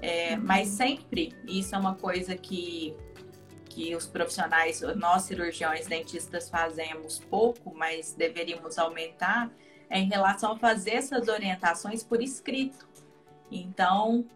É, 0.00 0.34
uhum. 0.34 0.42
Mas 0.44 0.68
sempre, 0.68 1.34
isso 1.46 1.74
é 1.74 1.78
uma 1.78 1.94
coisa 1.94 2.36
que, 2.36 2.94
que 3.70 3.96
os 3.96 4.06
profissionais, 4.06 4.80
nós 4.96 5.22
cirurgiões 5.22 5.86
dentistas 5.86 6.48
fazemos 6.48 7.18
pouco, 7.18 7.74
mas 7.74 8.12
deveríamos 8.12 8.78
aumentar, 8.78 9.50
é 9.88 9.98
em 9.98 10.08
relação 10.08 10.52
a 10.52 10.58
fazer 10.58 10.92
essas 10.92 11.28
orientações 11.28 12.04
por 12.04 12.22
escrito. 12.22 12.86
Então, 13.50 14.26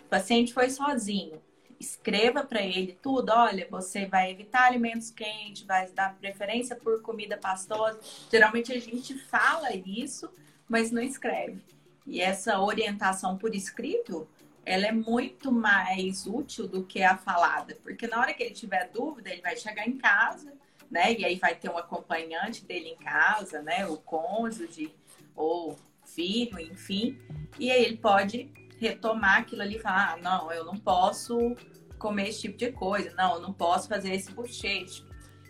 o 0.00 0.08
paciente 0.08 0.52
foi 0.52 0.70
sozinho, 0.70 1.40
escreva 1.82 2.44
para 2.44 2.62
ele 2.62 2.98
tudo. 3.02 3.30
Olha, 3.30 3.66
você 3.70 4.06
vai 4.06 4.30
evitar 4.30 4.66
alimentos 4.66 5.10
quentes, 5.10 5.62
vai 5.64 5.90
dar 5.90 6.14
preferência 6.14 6.76
por 6.76 7.02
comida 7.02 7.36
pastosa. 7.36 7.98
Geralmente 8.30 8.72
a 8.72 8.80
gente 8.80 9.18
fala 9.18 9.74
isso, 9.74 10.30
mas 10.68 10.90
não 10.90 11.02
escreve. 11.02 11.60
E 12.06 12.20
essa 12.20 12.60
orientação 12.60 13.36
por 13.36 13.54
escrito, 13.54 14.28
ela 14.64 14.86
é 14.86 14.92
muito 14.92 15.50
mais 15.50 16.26
útil 16.26 16.66
do 16.66 16.84
que 16.84 17.02
a 17.02 17.16
falada, 17.16 17.76
porque 17.82 18.06
na 18.06 18.18
hora 18.20 18.32
que 18.32 18.42
ele 18.42 18.54
tiver 18.54 18.88
dúvida, 18.88 19.30
ele 19.30 19.42
vai 19.42 19.56
chegar 19.56 19.86
em 19.86 19.98
casa, 19.98 20.52
né? 20.90 21.12
E 21.12 21.24
aí 21.24 21.36
vai 21.36 21.54
ter 21.54 21.68
um 21.68 21.78
acompanhante 21.78 22.64
dele 22.64 22.90
em 22.90 22.96
casa, 22.96 23.60
né? 23.62 23.86
O 23.86 23.96
cônjuge 23.96 24.94
ou 25.34 25.76
filho, 26.04 26.60
enfim. 26.60 27.18
E 27.58 27.70
aí 27.70 27.84
ele 27.84 27.96
pode 27.96 28.50
retomar 28.78 29.38
aquilo 29.38 29.62
ali 29.62 29.76
e 29.76 29.80
falar: 29.80 30.12
ah, 30.12 30.16
não, 30.16 30.52
eu 30.52 30.64
não 30.64 30.76
posso 30.76 31.56
comer 32.02 32.30
esse 32.30 32.40
tipo 32.42 32.58
de 32.58 32.72
coisa, 32.72 33.14
não, 33.16 33.36
eu 33.36 33.40
não 33.40 33.52
posso 33.52 33.88
fazer 33.88 34.12
esse 34.12 34.32
bochecho. 34.32 35.06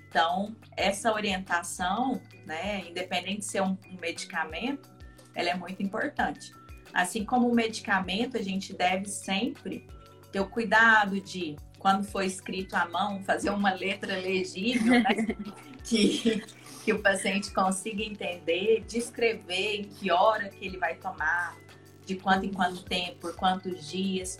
Então, 0.06 0.54
essa 0.76 1.10
orientação, 1.10 2.20
né, 2.44 2.84
independente 2.86 3.38
de 3.38 3.44
ser 3.46 3.62
um, 3.62 3.78
um 3.90 3.98
medicamento, 3.98 4.92
ela 5.34 5.48
é 5.48 5.54
muito 5.54 5.82
importante. 5.82 6.52
Assim 6.92 7.24
como 7.24 7.48
o 7.48 7.54
medicamento, 7.54 8.36
a 8.36 8.42
gente 8.42 8.74
deve 8.74 9.06
sempre 9.06 9.86
ter 10.30 10.40
o 10.40 10.46
cuidado 10.46 11.18
de, 11.22 11.56
quando 11.78 12.04
for 12.04 12.22
escrito 12.22 12.74
à 12.74 12.86
mão, 12.86 13.24
fazer 13.24 13.48
uma 13.48 13.72
letra 13.72 14.14
legível, 14.16 15.00
né? 15.00 15.34
que, 15.82 16.44
que 16.84 16.92
o 16.92 17.00
paciente 17.00 17.50
consiga 17.50 18.02
entender, 18.02 18.84
descrever 18.86 19.76
em 19.76 19.84
que 19.84 20.10
hora 20.10 20.50
que 20.50 20.66
ele 20.66 20.76
vai 20.76 20.96
tomar, 20.96 21.56
de 22.04 22.16
quanto 22.16 22.44
em 22.44 22.52
quanto 22.52 22.84
tempo, 22.84 23.20
por 23.20 23.34
quantos 23.36 23.88
dias. 23.88 24.38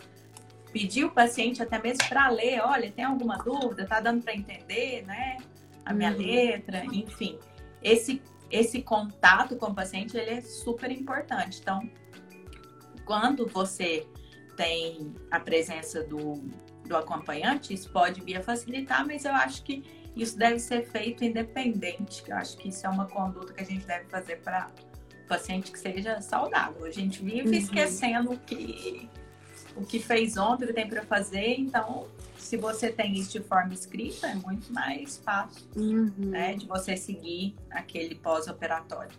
Pedir 0.73 1.05
o 1.05 1.11
paciente 1.11 1.61
até 1.61 1.81
mesmo 1.81 2.09
para 2.09 2.27
ler, 2.29 2.59
olha, 2.61 2.91
tem 2.91 3.05
alguma 3.05 3.37
dúvida? 3.37 3.85
Tá 3.85 4.01
dando 4.01 4.21
para 4.21 4.33
entender, 4.33 5.05
né? 5.05 5.37
A 5.85 5.93
minha 5.93 6.11
uhum. 6.11 6.17
letra, 6.17 6.83
enfim. 6.85 7.39
Esse 7.81 8.21
esse 8.53 8.83
contato 8.83 9.55
com 9.55 9.67
o 9.67 9.73
paciente 9.73 10.15
ele 10.15 10.29
é 10.29 10.41
super 10.41 10.91
importante. 10.91 11.59
Então, 11.59 11.89
quando 13.03 13.47
você 13.47 14.07
tem 14.55 15.11
a 15.31 15.39
presença 15.39 16.03
do, 16.03 16.35
do 16.85 16.95
acompanhante, 16.95 17.73
isso 17.73 17.91
pode 17.91 18.21
vir 18.21 18.37
a 18.37 18.43
facilitar, 18.43 19.05
mas 19.07 19.25
eu 19.25 19.33
acho 19.33 19.63
que 19.63 19.83
isso 20.15 20.37
deve 20.37 20.59
ser 20.59 20.85
feito 20.85 21.23
independente. 21.23 22.23
Eu 22.27 22.37
acho 22.37 22.55
que 22.57 22.69
isso 22.69 22.85
é 22.85 22.89
uma 22.89 23.07
conduta 23.07 23.53
que 23.53 23.61
a 23.61 23.65
gente 23.65 23.87
deve 23.87 24.05
fazer 24.05 24.35
para 24.41 24.69
o 25.25 25.27
paciente 25.27 25.71
que 25.71 25.79
seja 25.79 26.21
saudável. 26.21 26.85
A 26.85 26.91
gente 26.91 27.23
vive 27.23 27.49
uhum. 27.49 27.53
esquecendo 27.55 28.39
que, 28.45 29.09
o 29.75 29.85
que 29.85 29.99
fez 29.99 30.37
ontem, 30.37 30.65
o 30.65 30.67
que 30.67 30.73
tem 30.73 30.87
para 30.87 31.03
fazer, 31.03 31.55
então 31.59 32.07
se 32.37 32.57
você 32.57 32.91
tem 32.91 33.13
isso 33.13 33.31
de 33.31 33.39
forma 33.39 33.73
escrita, 33.73 34.27
é 34.27 34.35
muito 34.35 34.71
mais 34.71 35.17
fácil 35.17 35.65
uhum. 35.75 36.11
né, 36.17 36.53
de 36.55 36.67
você 36.67 36.95
seguir 36.95 37.55
aquele 37.71 38.15
pós-operatório. 38.15 39.11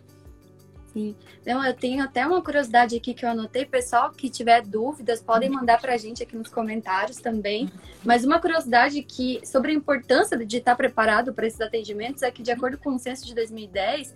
Sim. 0.93 1.13
Então, 1.41 1.61
eu 1.65 1.73
tenho 1.73 2.01
até 2.01 2.25
uma 2.25 2.41
curiosidade 2.41 2.95
aqui 2.95 3.13
que 3.13 3.25
eu 3.25 3.29
anotei. 3.29 3.65
Pessoal 3.65 4.11
que 4.11 4.29
tiver 4.29 4.61
dúvidas, 4.61 5.21
podem 5.21 5.49
mandar 5.49 5.81
para 5.81 5.93
a 5.93 5.97
gente 5.97 6.23
aqui 6.23 6.37
nos 6.37 6.47
comentários 6.47 7.17
também. 7.17 7.65
Uhum. 7.65 7.71
Mas 8.05 8.23
uma 8.23 8.39
curiosidade 8.39 9.03
que 9.03 9.41
sobre 9.45 9.71
a 9.71 9.75
importância 9.75 10.37
de 10.37 10.57
estar 10.57 10.73
preparado 10.73 11.33
para 11.33 11.45
esses 11.45 11.59
atendimentos 11.59 12.23
é 12.23 12.31
que, 12.31 12.41
de 12.41 12.49
acordo 12.49 12.77
com 12.77 12.95
o 12.95 12.99
censo 12.99 13.25
de 13.25 13.35
2010, 13.35 14.15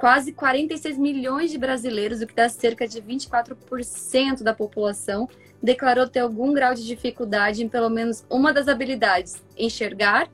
quase 0.00 0.32
46 0.32 0.96
milhões 0.96 1.50
de 1.50 1.58
brasileiros, 1.58 2.22
o 2.22 2.26
que 2.26 2.34
dá 2.34 2.48
cerca 2.48 2.88
de 2.88 3.02
24% 3.02 4.42
da 4.42 4.54
população, 4.54 5.28
declarou 5.62 6.08
ter 6.08 6.20
algum 6.20 6.54
grau 6.54 6.74
de 6.74 6.86
dificuldade 6.86 7.62
em 7.62 7.68
pelo 7.68 7.90
menos 7.90 8.24
uma 8.30 8.50
das 8.50 8.66
habilidades: 8.66 9.42
enxergar, 9.58 10.26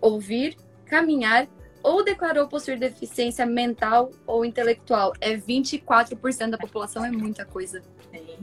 ouvir, 0.00 0.56
caminhar 0.86 1.46
ou 1.84 2.04
declarou 2.04 2.48
possuir 2.48 2.80
deficiência 2.80 3.46
mental 3.46 4.10
ou 4.26 4.44
intelectual. 4.44 5.12
É 5.20 5.36
24% 5.36 6.50
da 6.50 6.58
população, 6.58 7.04
é 7.04 7.10
muita 7.10 7.44
coisa. 7.44 7.80
Sim. 8.10 8.38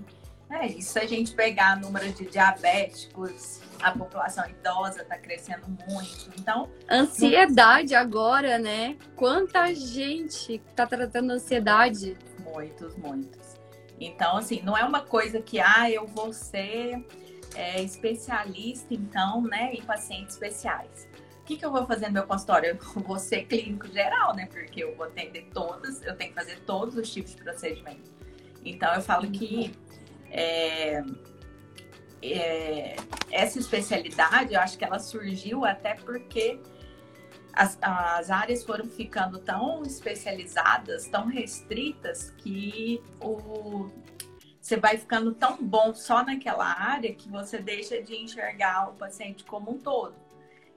É, 0.50 0.66
isso 0.66 0.98
a 0.98 1.06
gente 1.06 1.34
pegar 1.34 1.80
número 1.80 2.10
de 2.14 2.26
diabéticos, 2.26 3.60
a 3.82 3.92
população 3.92 4.48
idosa 4.50 5.02
está 5.02 5.18
crescendo 5.18 5.68
muito. 5.88 6.30
Então. 6.38 6.70
Ansiedade 6.90 7.96
agora, 7.96 8.58
né? 8.58 8.98
Quanta 9.16 9.74
gente 9.74 10.62
está 10.70 10.86
tratando 10.86 11.32
ansiedade? 11.32 12.18
Muitos, 12.44 12.96
muitos. 12.96 13.56
Então, 14.00 14.38
assim, 14.38 14.62
não 14.62 14.78
é 14.78 14.84
uma 14.84 15.02
coisa 15.02 15.42
que, 15.42 15.60
ah, 15.60 15.90
eu 15.90 16.08
vou 16.08 16.32
ser 16.32 17.06
é, 17.56 17.82
especialista, 17.82 18.94
então, 18.94 19.42
né, 19.42 19.74
em 19.74 19.82
pacientes 19.82 20.36
especiais. 20.36 21.08
O 21.42 21.44
que, 21.44 21.58
que 21.58 21.66
eu 21.66 21.72
vou 21.72 21.86
fazer 21.86 22.08
no 22.08 22.14
meu 22.14 22.28
consultório? 22.28 22.70
Eu 22.96 23.02
vou 23.02 23.18
ser 23.18 23.46
clínico 23.46 23.88
geral, 23.88 24.36
né? 24.36 24.48
Porque 24.52 24.84
eu 24.84 24.96
vou 24.96 25.08
atender 25.08 25.50
todos, 25.54 26.02
eu 26.04 26.16
tenho 26.16 26.30
que 26.30 26.36
fazer 26.36 26.60
todos 26.60 26.96
os 26.96 27.12
tipos 27.12 27.36
de 27.36 27.44
procedimento. 27.44 28.12
Então, 28.64 28.94
eu 28.94 29.02
falo 29.02 29.30
que 29.32 29.72
é, 30.32 31.02
é, 32.22 32.96
essa 33.32 33.60
especialidade, 33.60 34.54
eu 34.54 34.60
acho 34.60 34.78
que 34.78 34.84
ela 34.84 35.00
surgiu 35.00 35.66
até 35.66 35.96
porque 35.96 36.60
as, 37.54 37.78
as 37.82 38.30
áreas 38.30 38.64
foram 38.64 38.86
ficando 38.86 39.40
tão 39.40 39.84
especializadas, 39.84 41.08
tão 41.08 41.28
restritas, 41.28 42.32
que 42.38 43.02
o, 43.20 43.90
você 44.62 44.78
vai 44.78 44.98
ficando 44.98 45.34
tão 45.34 45.58
bom 45.58 45.94
só 45.94 46.24
naquela 46.24 46.66
área 46.66 47.14
que 47.14 47.30
você 47.30 47.58
deixa 47.58 48.02
de 48.02 48.16
enxergar 48.16 48.90
o 48.90 48.94
paciente 48.94 49.44
como 49.44 49.72
um 49.72 49.80
todo. 49.80 50.16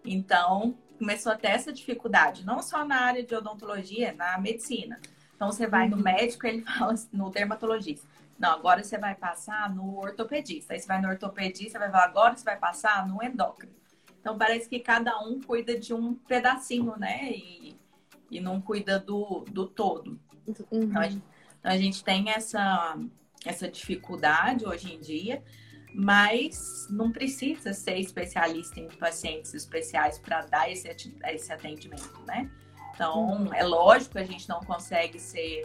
Então, 0.05 0.75
começou 0.99 1.33
a 1.33 1.37
ter 1.37 1.49
essa 1.49 1.73
dificuldade, 1.73 2.45
não 2.45 2.63
só 2.63 2.85
na 2.85 3.03
área 3.03 3.23
de 3.23 3.35
odontologia, 3.35 4.13
na 4.13 4.39
medicina. 4.39 5.01
Então, 5.35 5.51
você 5.51 5.67
vai 5.67 5.89
no 5.89 5.97
uhum. 5.97 6.03
médico, 6.03 6.47
ele 6.47 6.63
fala 6.63 6.95
no 7.13 7.31
dermatologista. 7.31 8.07
Não, 8.43 8.51
agora 8.51 8.83
você 8.83 8.99
vai 8.99 9.15
passar 9.15 9.73
no 9.73 9.99
ortopedista. 9.99 10.75
Aí 10.75 10.81
você 10.81 10.87
vai 10.89 11.01
no 11.01 11.09
ortopedista, 11.09 11.79
vai 11.79 11.89
falar, 11.89 12.07
agora 12.07 12.37
você 12.37 12.45
vai 12.45 12.59
passar 12.59 13.07
no 13.07 13.23
endócrino. 13.23 13.73
Então 14.21 14.37
parece 14.37 14.69
que 14.69 14.81
cada 14.81 15.17
um 15.21 15.41
cuida 15.41 15.79
de 15.79 15.95
um 15.95 16.15
pedacinho, 16.15 16.97
né? 16.99 17.31
E, 17.31 17.77
e 18.29 18.41
não 18.41 18.61
cuida 18.61 18.99
do, 18.99 19.45
do 19.49 19.69
todo. 19.69 20.21
Uhum. 20.47 20.83
Então, 20.83 21.01
a, 21.01 21.09
gente, 21.09 21.25
Então, 21.61 21.71
a 21.71 21.77
gente 21.77 22.03
tem 22.03 22.31
essa, 22.31 22.99
essa 23.47 23.69
dificuldade 23.69 24.67
hoje 24.67 24.93
em 24.93 24.99
dia, 24.99 25.41
mas 25.95 26.89
não 26.91 27.13
precisa 27.13 27.73
ser 27.73 27.99
especialista 27.99 28.81
em 28.81 28.89
pacientes 28.89 29.55
especiais 29.55 30.19
para 30.19 30.43
dar 30.47 30.69
esse, 30.69 30.89
esse 30.89 31.53
atendimento, 31.53 32.21
né? 32.27 32.51
Então, 32.93 33.45
uhum. 33.45 33.55
é 33.55 33.63
lógico 33.63 34.13
que 34.13 34.19
a 34.19 34.25
gente 34.25 34.49
não 34.49 34.59
consegue 34.61 35.21
ser, 35.21 35.65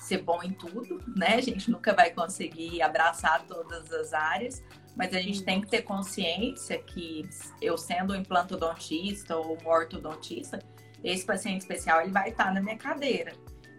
ser 0.00 0.22
bom 0.22 0.42
em 0.42 0.52
tudo, 0.52 1.02
né? 1.14 1.34
A 1.34 1.40
gente 1.40 1.70
nunca 1.70 1.94
vai 1.94 2.10
conseguir 2.10 2.80
abraçar 2.82 3.44
todas 3.46 3.92
as 3.92 4.12
áreas, 4.12 4.64
mas 4.96 5.14
a 5.14 5.20
gente 5.20 5.42
tem 5.42 5.60
que 5.60 5.68
ter 5.68 5.82
consciência 5.82 6.78
que 6.78 7.28
eu 7.60 7.76
sendo 7.76 8.12
um 8.12 8.16
implantodontista 8.16 9.36
ou 9.36 9.56
um 9.56 9.68
ortodontista, 9.68 10.58
esse 11.04 11.24
paciente 11.24 11.60
especial 11.60 12.00
ele 12.00 12.10
vai 12.10 12.30
estar 12.30 12.52
na 12.52 12.60
minha 12.60 12.76
cadeira. 12.76 13.32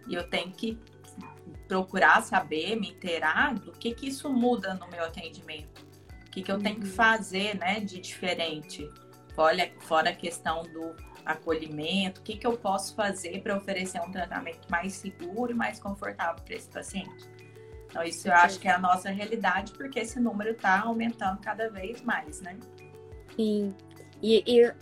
E 0.08 0.14
eu 0.14 0.28
tenho 0.28 0.50
que 0.52 0.78
procurar 1.68 2.22
saber, 2.22 2.76
me 2.76 2.90
inteirar 2.90 3.54
do 3.54 3.72
que, 3.72 3.94
que 3.94 4.08
isso 4.08 4.28
muda 4.30 4.74
no 4.74 4.88
meu 4.88 5.04
atendimento. 5.04 5.86
O 6.26 6.30
que, 6.30 6.42
que 6.42 6.50
eu 6.50 6.58
tenho 6.58 6.76
que 6.76 6.86
uhum. 6.86 6.92
fazer 6.92 7.56
né, 7.56 7.80
de 7.80 8.00
diferente. 8.00 8.88
Olha, 9.36 9.72
fora 9.80 10.10
a 10.10 10.14
questão 10.14 10.62
do 10.62 10.94
acolhimento, 11.24 12.20
o 12.20 12.24
que, 12.24 12.36
que 12.36 12.46
eu 12.46 12.56
posso 12.56 12.94
fazer 12.94 13.40
para 13.42 13.56
oferecer 13.56 14.00
um 14.00 14.10
tratamento 14.10 14.68
mais 14.70 14.94
seguro 14.94 15.52
e 15.52 15.54
mais 15.54 15.78
confortável 15.78 16.42
para 16.44 16.54
esse 16.54 16.68
paciente. 16.68 17.30
Então, 17.86 18.02
isso 18.02 18.26
eu 18.26 18.32
acho 18.32 18.58
que 18.58 18.66
é 18.66 18.72
a 18.72 18.78
nossa 18.78 19.10
realidade, 19.10 19.72
porque 19.72 20.00
esse 20.00 20.18
número 20.18 20.50
está 20.50 20.80
aumentando 20.80 21.38
cada 21.40 21.68
vez 21.68 22.00
mais, 22.02 22.40
né? 22.40 22.56
Sim. 23.36 23.74
E, 24.22 24.42
e 24.46 24.72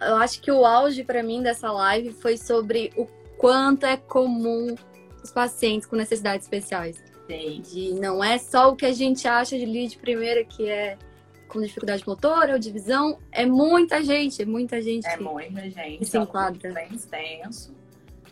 eu 0.00 0.16
acho 0.16 0.40
que 0.40 0.50
o 0.50 0.64
auge 0.64 1.04
para 1.04 1.22
mim 1.22 1.42
dessa 1.42 1.70
live 1.70 2.12
foi 2.12 2.36
sobre 2.36 2.92
o 2.96 3.06
quanto 3.38 3.86
é 3.86 3.96
comum 3.96 4.74
os 5.22 5.30
pacientes 5.30 5.86
com 5.86 5.96
necessidades 5.96 6.44
especiais. 6.44 7.02
Sim. 7.28 7.60
De, 7.62 7.94
não 7.94 8.22
é 8.22 8.38
só 8.38 8.70
o 8.70 8.76
que 8.76 8.86
a 8.86 8.92
gente 8.92 9.26
acha 9.28 9.56
de 9.56 9.64
lead 9.64 9.96
primeira, 9.98 10.44
que 10.44 10.68
é 10.68 10.98
com 11.48 11.60
dificuldade 11.60 12.04
motora 12.06 12.52
ou 12.52 12.58
de 12.58 12.70
visão, 12.70 13.18
é 13.32 13.46
muita 13.46 14.02
gente, 14.02 14.42
é 14.42 14.44
muita 14.44 14.80
gente. 14.82 15.06
É 15.06 15.16
muita 15.16 15.70
gente. 15.70 15.98
Que 15.98 16.04
se 16.04 16.18
enquadra. 16.18 16.68
É 16.68 16.70
um 16.70 16.74
bem 16.74 16.94
extenso, 16.94 17.74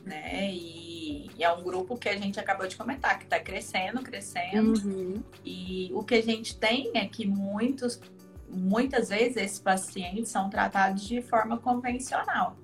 né? 0.05 0.53
E, 0.53 1.31
e, 1.37 1.45
é 1.45 1.53
um 1.53 1.62
grupo 1.62 1.97
que 1.97 2.09
a 2.09 2.17
gente 2.17 2.39
acabou 2.39 2.67
de 2.67 2.77
comentar, 2.77 3.19
que 3.19 3.25
está 3.25 3.41
crescendo, 3.41 4.03
crescendo. 4.03 4.87
Uhum. 4.87 5.23
E 5.45 5.91
o 5.95 6.03
que 6.03 6.15
a 6.15 6.23
gente 6.23 6.57
tem 6.57 6.91
é 6.95 7.07
que 7.07 7.27
muitos, 7.27 8.01
muitas 8.49 9.09
vezes 9.09 9.37
esses 9.37 9.59
pacientes 9.59 10.31
são 10.31 10.51
tratados 10.51 11.07
de 11.07 11.23
forma 11.23 11.59
convencional. 11.59 12.57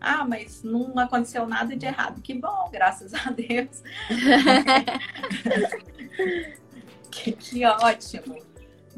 Ah, 0.00 0.26
mas 0.26 0.62
não 0.62 0.98
aconteceu 0.98 1.46
nada 1.46 1.74
de 1.74 1.86
errado. 1.86 2.20
Que 2.20 2.34
bom, 2.34 2.68
graças 2.70 3.14
a 3.14 3.30
Deus. 3.30 3.82
que, 7.10 7.32
que 7.32 7.64
ótimo. 7.64 8.36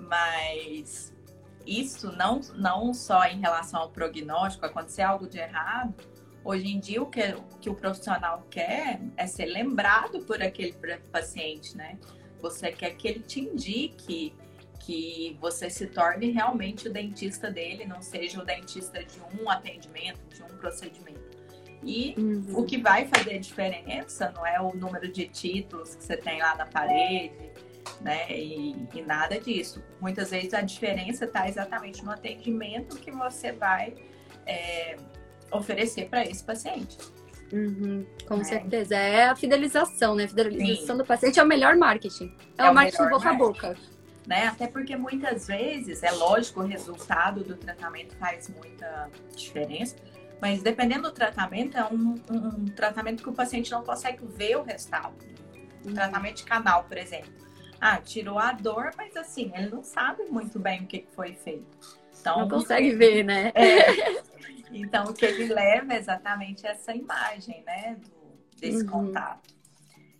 Mas 0.08 1.14
isso 1.66 2.10
não, 2.12 2.40
não 2.54 2.94
só 2.94 3.24
em 3.24 3.40
relação 3.40 3.80
ao 3.80 3.90
prognóstico, 3.90 4.64
acontecer 4.64 5.02
algo 5.02 5.28
de 5.28 5.38
errado, 5.38 5.94
hoje 6.42 6.68
em 6.68 6.80
dia 6.80 7.02
o 7.02 7.06
que, 7.06 7.20
o 7.20 7.58
que 7.60 7.68
o 7.68 7.74
profissional 7.74 8.46
quer 8.50 9.00
é 9.16 9.26
ser 9.26 9.46
lembrado 9.46 10.20
por 10.20 10.42
aquele 10.42 10.72
paciente, 11.12 11.76
né? 11.76 11.98
Você 12.40 12.72
quer 12.72 12.90
que 12.96 13.08
ele 13.08 13.20
te 13.20 13.40
indique 13.40 14.34
que 14.78 15.36
você 15.40 15.68
se 15.68 15.88
torne 15.88 16.30
realmente 16.30 16.88
o 16.88 16.92
dentista 16.92 17.50
dele, 17.50 17.84
não 17.84 18.00
seja 18.00 18.40
o 18.40 18.44
dentista 18.44 19.04
de 19.04 19.20
um 19.38 19.50
atendimento, 19.50 20.20
de 20.34 20.42
um 20.42 20.56
procedimento. 20.56 21.28
E 21.82 22.14
uhum. 22.16 22.58
o 22.58 22.64
que 22.64 22.78
vai 22.78 23.06
fazer 23.06 23.38
diferença 23.38 24.32
não 24.34 24.46
é 24.46 24.60
o 24.60 24.74
número 24.74 25.12
de 25.12 25.28
títulos 25.28 25.94
que 25.94 26.02
você 26.02 26.16
tem 26.16 26.40
lá 26.40 26.56
na 26.56 26.66
parede, 26.66 27.47
né? 28.00 28.30
E, 28.30 28.88
e 28.94 29.02
nada 29.02 29.38
disso. 29.40 29.82
Muitas 30.00 30.30
vezes 30.30 30.54
a 30.54 30.60
diferença 30.60 31.24
está 31.24 31.48
exatamente 31.48 32.04
no 32.04 32.10
atendimento 32.10 32.96
que 32.96 33.10
você 33.10 33.52
vai 33.52 33.94
é, 34.46 34.96
oferecer 35.50 36.08
para 36.08 36.24
esse 36.24 36.42
paciente. 36.42 36.98
Uhum, 37.52 38.06
com 38.26 38.40
é. 38.40 38.44
certeza. 38.44 38.96
É 38.96 39.28
a 39.28 39.36
fidelização, 39.36 40.14
né? 40.14 40.24
A 40.24 40.28
fidelização 40.28 40.96
Sim. 40.96 41.02
do 41.02 41.04
paciente 41.04 41.40
é 41.40 41.42
o 41.42 41.46
melhor 41.46 41.76
marketing. 41.76 42.34
É, 42.56 42.66
é 42.66 42.70
o, 42.70 42.74
marketing 42.74 43.08
boca 43.08 43.32
marketing. 43.32 43.34
a 43.34 43.38
boca. 43.38 43.76
Né? 44.26 44.46
Até 44.46 44.66
porque 44.66 44.94
muitas 44.94 45.46
vezes, 45.46 46.02
é 46.02 46.10
lógico, 46.10 46.60
o 46.60 46.66
resultado 46.66 47.42
do 47.42 47.56
tratamento 47.56 48.14
faz 48.16 48.50
muita 48.50 49.08
diferença, 49.34 49.96
mas 50.38 50.62
dependendo 50.62 51.04
do 51.04 51.12
tratamento, 51.12 51.78
é 51.78 51.84
um, 51.86 52.14
um, 52.30 52.36
um 52.36 52.64
tratamento 52.66 53.22
que 53.22 53.30
o 53.30 53.32
paciente 53.32 53.70
não 53.70 53.82
consegue 53.82 54.20
ver 54.26 54.56
o 54.56 54.62
resultado. 54.62 55.14
Um 55.82 55.88
uhum. 55.88 55.94
tratamento 55.94 56.36
de 56.36 56.44
canal, 56.44 56.84
por 56.84 56.98
exemplo 56.98 57.47
ah, 57.80 57.98
tirou 57.98 58.38
a 58.38 58.52
dor, 58.52 58.90
mas 58.96 59.16
assim, 59.16 59.52
ele 59.54 59.70
não 59.70 59.82
sabe 59.82 60.24
muito 60.24 60.58
bem 60.58 60.82
o 60.82 60.86
que 60.86 61.06
foi 61.14 61.34
feito. 61.34 61.66
Então, 62.20 62.40
não 62.40 62.48
consegue 62.48 62.90
ver, 62.90 63.24
né? 63.24 63.52
É. 63.54 64.28
Então, 64.70 65.04
o 65.04 65.14
que 65.14 65.24
ele 65.24 65.46
leva 65.46 65.94
é 65.94 65.96
exatamente 65.96 66.66
essa 66.66 66.94
imagem, 66.94 67.62
né, 67.66 67.96
do, 67.98 68.60
desse 68.60 68.84
uhum. 68.84 68.90
contato. 68.90 69.54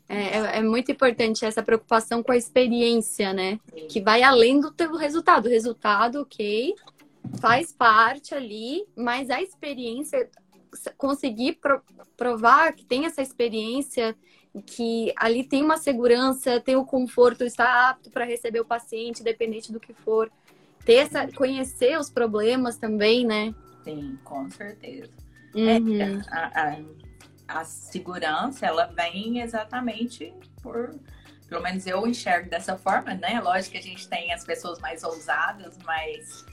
É, 0.08 0.38
é, 0.38 0.58
é, 0.58 0.62
muito 0.62 0.90
importante 0.90 1.44
essa 1.44 1.62
preocupação 1.62 2.22
com 2.22 2.32
a 2.32 2.36
experiência, 2.36 3.34
né? 3.34 3.60
Sim. 3.74 3.86
Que 3.88 4.00
vai 4.00 4.22
além 4.22 4.58
do 4.58 4.70
teu 4.70 4.96
resultado. 4.96 5.46
O 5.46 5.50
resultado, 5.50 6.22
ok, 6.22 6.74
faz 7.40 7.72
parte 7.72 8.34
ali, 8.34 8.86
mas 8.96 9.28
a 9.28 9.42
experiência, 9.42 10.30
conseguir 10.96 11.58
provar 12.16 12.72
que 12.72 12.86
tem 12.86 13.04
essa 13.04 13.20
experiência 13.20 14.16
que 14.66 15.12
ali 15.16 15.44
tem 15.44 15.62
uma 15.62 15.76
segurança, 15.76 16.60
tem 16.60 16.76
o 16.76 16.84
conforto, 16.84 17.44
está 17.44 17.90
apto 17.90 18.10
para 18.10 18.24
receber 18.24 18.60
o 18.60 18.64
paciente, 18.64 19.20
independente 19.20 19.72
do 19.72 19.80
que 19.80 19.92
for. 19.92 20.30
Ter 20.84 20.94
essa, 20.94 21.28
conhecer 21.32 21.98
os 21.98 22.10
problemas 22.10 22.76
também, 22.76 23.26
né? 23.26 23.54
Sim, 23.84 24.18
com 24.24 24.50
certeza. 24.50 25.12
Uhum. 25.54 26.00
É, 26.00 26.22
a, 26.30 26.62
a, 26.62 27.60
a, 27.60 27.64
segurança, 27.64 28.66
ela 28.66 28.86
vem 28.86 29.40
exatamente 29.40 30.32
por. 30.62 30.94
Pelo 31.48 31.62
menos 31.62 31.86
eu 31.86 32.06
enxergo 32.06 32.50
dessa 32.50 32.76
forma, 32.76 33.14
né? 33.14 33.40
Lógico 33.40 33.72
que 33.72 33.78
a 33.78 33.82
gente 33.82 34.06
tem 34.06 34.32
as 34.34 34.44
pessoas 34.44 34.78
mais 34.80 35.02
ousadas, 35.02 35.78
mas 35.78 36.44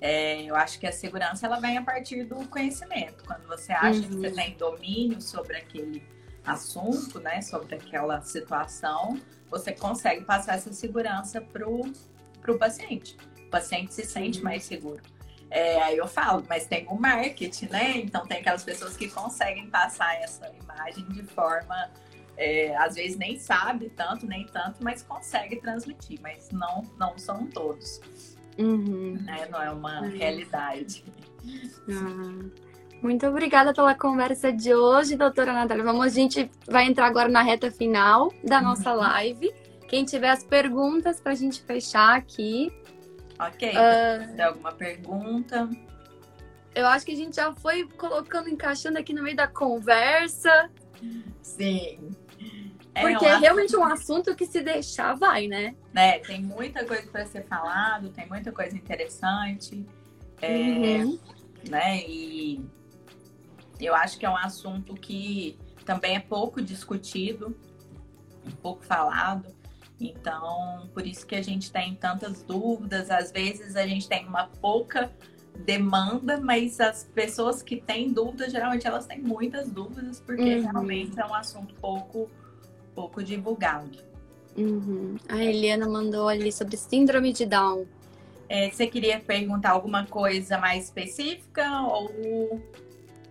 é, 0.00 0.42
eu 0.42 0.54
acho 0.54 0.78
que 0.78 0.86
a 0.86 0.92
segurança 0.92 1.46
ela 1.46 1.58
vem 1.58 1.76
a 1.76 1.82
partir 1.82 2.24
do 2.24 2.36
conhecimento. 2.48 3.24
Quando 3.24 3.48
você 3.48 3.72
acha 3.72 4.00
uhum. 4.00 4.08
que 4.08 4.16
você 4.16 4.30
tem 4.30 4.56
domínio 4.56 5.20
sobre 5.20 5.56
aquele 5.56 6.00
assunto, 6.44 7.20
né, 7.20 7.40
sobre 7.40 7.74
aquela 7.74 8.20
situação, 8.22 9.18
você 9.50 9.72
consegue 9.72 10.24
passar 10.24 10.56
essa 10.56 10.72
segurança 10.72 11.40
para 11.40 11.68
o 11.68 12.58
paciente. 12.58 13.16
O 13.46 13.50
paciente 13.50 13.94
se 13.94 14.04
sente 14.04 14.38
uhum. 14.38 14.44
mais 14.44 14.64
seguro. 14.64 15.02
É, 15.50 15.80
aí 15.82 15.96
eu 15.96 16.08
falo, 16.08 16.44
mas 16.48 16.66
tem 16.66 16.86
o 16.88 16.96
marketing, 16.96 17.66
né? 17.66 17.98
Então 17.98 18.26
tem 18.26 18.38
aquelas 18.38 18.64
pessoas 18.64 18.96
que 18.96 19.08
conseguem 19.08 19.68
passar 19.68 20.14
essa 20.16 20.50
imagem 20.62 21.04
de 21.10 21.22
forma, 21.22 21.90
é, 22.36 22.76
às 22.76 22.96
vezes 22.96 23.16
nem 23.16 23.38
sabe 23.38 23.88
tanto, 23.90 24.26
nem 24.26 24.46
tanto, 24.46 24.82
mas 24.82 25.02
consegue 25.02 25.56
transmitir, 25.56 26.18
mas 26.20 26.50
não, 26.50 26.82
não 26.98 27.16
são 27.16 27.46
todos. 27.46 28.00
Uhum. 28.58 29.18
Né? 29.22 29.46
Não 29.50 29.62
é 29.62 29.70
uma 29.70 30.00
uhum. 30.00 30.10
realidade. 30.10 31.04
Ah. 31.88 32.63
Muito 33.04 33.26
obrigada 33.26 33.74
pela 33.74 33.94
conversa 33.94 34.50
de 34.50 34.74
hoje, 34.74 35.14
doutora 35.14 35.52
Natália. 35.52 35.84
Vamos, 35.84 36.06
a 36.06 36.08
gente 36.08 36.50
vai 36.66 36.86
entrar 36.86 37.04
agora 37.04 37.28
na 37.28 37.42
reta 37.42 37.70
final 37.70 38.32
da 38.42 38.62
nossa 38.62 38.92
uhum. 38.92 38.96
live. 38.96 39.52
Quem 39.86 40.06
tiver 40.06 40.30
as 40.30 40.42
perguntas 40.42 41.20
para 41.20 41.32
a 41.32 41.34
gente 41.34 41.62
fechar 41.64 42.16
aqui. 42.16 42.72
Ok. 43.38 43.68
Uh, 43.68 44.34
tem 44.34 44.42
alguma 44.42 44.72
pergunta? 44.72 45.68
Eu 46.74 46.86
acho 46.86 47.04
que 47.04 47.12
a 47.12 47.14
gente 47.14 47.36
já 47.36 47.52
foi 47.52 47.86
colocando, 47.86 48.48
encaixando 48.48 48.98
aqui 48.98 49.12
no 49.12 49.22
meio 49.22 49.36
da 49.36 49.48
conversa. 49.48 50.70
Sim. 51.42 52.08
É 52.94 53.02
Porque 53.02 53.26
um 53.26 53.28
é 53.28 53.36
realmente 53.36 53.76
um 53.76 53.84
assunto 53.84 54.34
que 54.34 54.46
se 54.46 54.62
deixar 54.62 55.14
vai, 55.14 55.46
né? 55.46 55.74
né? 55.92 56.20
Tem 56.20 56.40
muita 56.40 56.86
coisa 56.86 57.06
para 57.08 57.26
ser 57.26 57.44
falado, 57.44 58.08
tem 58.08 58.26
muita 58.26 58.50
coisa 58.50 58.74
interessante. 58.74 59.84
É, 60.40 60.48
uhum. 60.48 61.18
né? 61.68 61.98
E 62.08 62.64
eu 63.80 63.94
acho 63.94 64.18
que 64.18 64.26
é 64.26 64.30
um 64.30 64.36
assunto 64.36 64.94
que 64.94 65.58
também 65.84 66.16
é 66.16 66.20
pouco 66.20 66.62
discutido, 66.62 67.56
pouco 68.62 68.84
falado. 68.84 69.54
Então, 70.00 70.88
por 70.92 71.06
isso 71.06 71.26
que 71.26 71.34
a 71.34 71.42
gente 71.42 71.70
tem 71.70 71.94
tantas 71.94 72.42
dúvidas. 72.42 73.10
Às 73.10 73.30
vezes 73.30 73.76
a 73.76 73.86
gente 73.86 74.08
tem 74.08 74.26
uma 74.26 74.48
pouca 74.60 75.10
demanda, 75.64 76.40
mas 76.40 76.80
as 76.80 77.04
pessoas 77.04 77.62
que 77.62 77.76
têm 77.76 78.12
dúvidas, 78.12 78.50
geralmente 78.50 78.86
elas 78.86 79.06
têm 79.06 79.20
muitas 79.20 79.70
dúvidas, 79.70 80.20
porque 80.20 80.56
uhum. 80.56 80.62
realmente 80.62 81.18
é 81.18 81.24
um 81.24 81.34
assunto 81.34 81.74
pouco, 81.74 82.28
pouco 82.94 83.22
divulgado. 83.22 83.98
Uhum. 84.56 85.16
A 85.28 85.42
Eliana 85.42 85.88
mandou 85.88 86.28
ali 86.28 86.52
sobre 86.52 86.76
síndrome 86.76 87.32
de 87.32 87.46
Down. 87.46 87.86
É, 88.48 88.70
você 88.70 88.86
queria 88.86 89.20
perguntar 89.20 89.70
alguma 89.70 90.06
coisa 90.06 90.58
mais 90.58 90.84
específica 90.84 91.82
ou 91.82 92.60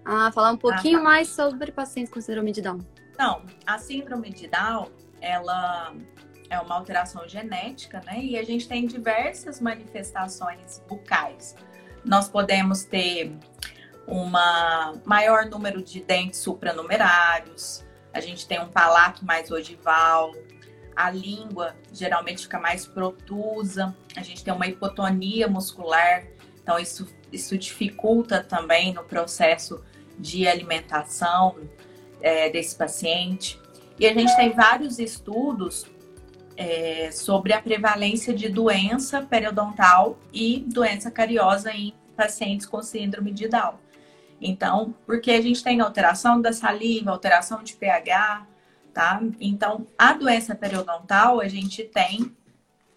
ah, 0.05 0.31
falar 0.31 0.51
um 0.51 0.57
pouquinho 0.57 0.97
ah, 0.99 1.01
tá. 1.01 1.03
mais 1.03 1.29
sobre 1.29 1.71
pacientes 1.71 2.11
com 2.11 2.19
síndrome 2.19 2.51
de 2.51 2.61
Down. 2.61 2.79
Então, 3.11 3.43
a 3.65 3.77
síndrome 3.77 4.29
de 4.31 4.47
Down, 4.47 4.89
ela 5.21 5.93
é 6.49 6.59
uma 6.59 6.75
alteração 6.75 7.27
genética, 7.27 8.01
né? 8.05 8.19
E 8.19 8.37
a 8.37 8.43
gente 8.43 8.67
tem 8.67 8.85
diversas 8.85 9.59
manifestações 9.59 10.81
bucais. 10.87 11.55
Nós 12.05 12.27
podemos 12.27 12.83
ter 12.83 13.35
um 14.07 14.29
maior 15.05 15.45
número 15.45 15.81
de 15.81 16.01
dentes 16.01 16.39
supranumerários, 16.39 17.85
a 18.13 18.19
gente 18.19 18.47
tem 18.47 18.59
um 18.59 18.67
palato 18.67 19.25
mais 19.25 19.49
ogival, 19.49 20.33
a 20.95 21.09
língua 21.09 21.75
geralmente 21.91 22.43
fica 22.43 22.59
mais 22.59 22.85
protusa, 22.85 23.95
a 24.15 24.21
gente 24.21 24.43
tem 24.43 24.53
uma 24.53 24.67
hipotonia 24.67 25.47
muscular, 25.47 26.25
então 26.61 26.77
isso, 26.77 27.07
isso 27.31 27.57
dificulta 27.57 28.43
também 28.43 28.93
no 28.93 29.03
processo 29.03 29.83
de 30.17 30.47
alimentação 30.47 31.55
é, 32.21 32.49
desse 32.49 32.75
paciente. 32.75 33.59
E 33.99 34.05
a 34.05 34.13
gente 34.13 34.35
tem 34.35 34.51
vários 34.51 34.99
estudos 34.99 35.85
é, 36.55 37.11
sobre 37.11 37.53
a 37.53 37.61
prevalência 37.61 38.33
de 38.33 38.49
doença 38.49 39.21
periodontal 39.21 40.17
e 40.31 40.63
doença 40.67 41.11
cariosa 41.11 41.71
em 41.71 41.93
pacientes 42.15 42.65
com 42.65 42.81
síndrome 42.81 43.31
de 43.31 43.47
Down. 43.47 43.75
Então, 44.39 44.93
porque 45.05 45.31
a 45.31 45.41
gente 45.41 45.63
tem 45.63 45.79
alteração 45.79 46.41
da 46.41 46.51
saliva, 46.51 47.11
alteração 47.11 47.63
de 47.63 47.75
pH, 47.75 48.45
tá? 48.93 49.21
Então, 49.39 49.87
a 49.97 50.13
doença 50.13 50.53
periodontal, 50.53 51.39
a 51.39 51.47
gente 51.47 51.83
tem 51.83 52.35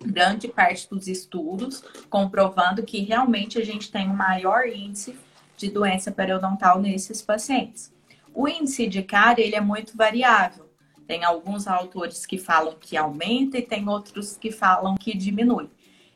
grande 0.04 0.48
parte 0.48 0.88
dos 0.90 1.08
estudos 1.08 1.82
comprovando 2.10 2.82
que 2.82 3.00
realmente 3.00 3.58
a 3.58 3.64
gente 3.64 3.90
tem 3.90 4.08
um 4.08 4.14
maior 4.14 4.66
índice 4.66 5.16
de 5.56 5.70
doença 5.70 6.10
periodontal 6.12 6.80
nesses 6.80 7.22
pacientes. 7.22 7.92
O 8.34 8.46
índice 8.46 8.86
de 8.86 9.02
cárie, 9.02 9.44
ele 9.44 9.56
é 9.56 9.60
muito 9.60 9.96
variável. 9.96 10.70
Tem 11.06 11.24
alguns 11.24 11.66
autores 11.66 12.26
que 12.26 12.36
falam 12.36 12.76
que 12.78 12.96
aumenta 12.96 13.58
e 13.58 13.62
tem 13.62 13.88
outros 13.88 14.36
que 14.36 14.50
falam 14.50 14.96
que 14.96 15.16
diminui. 15.16 15.70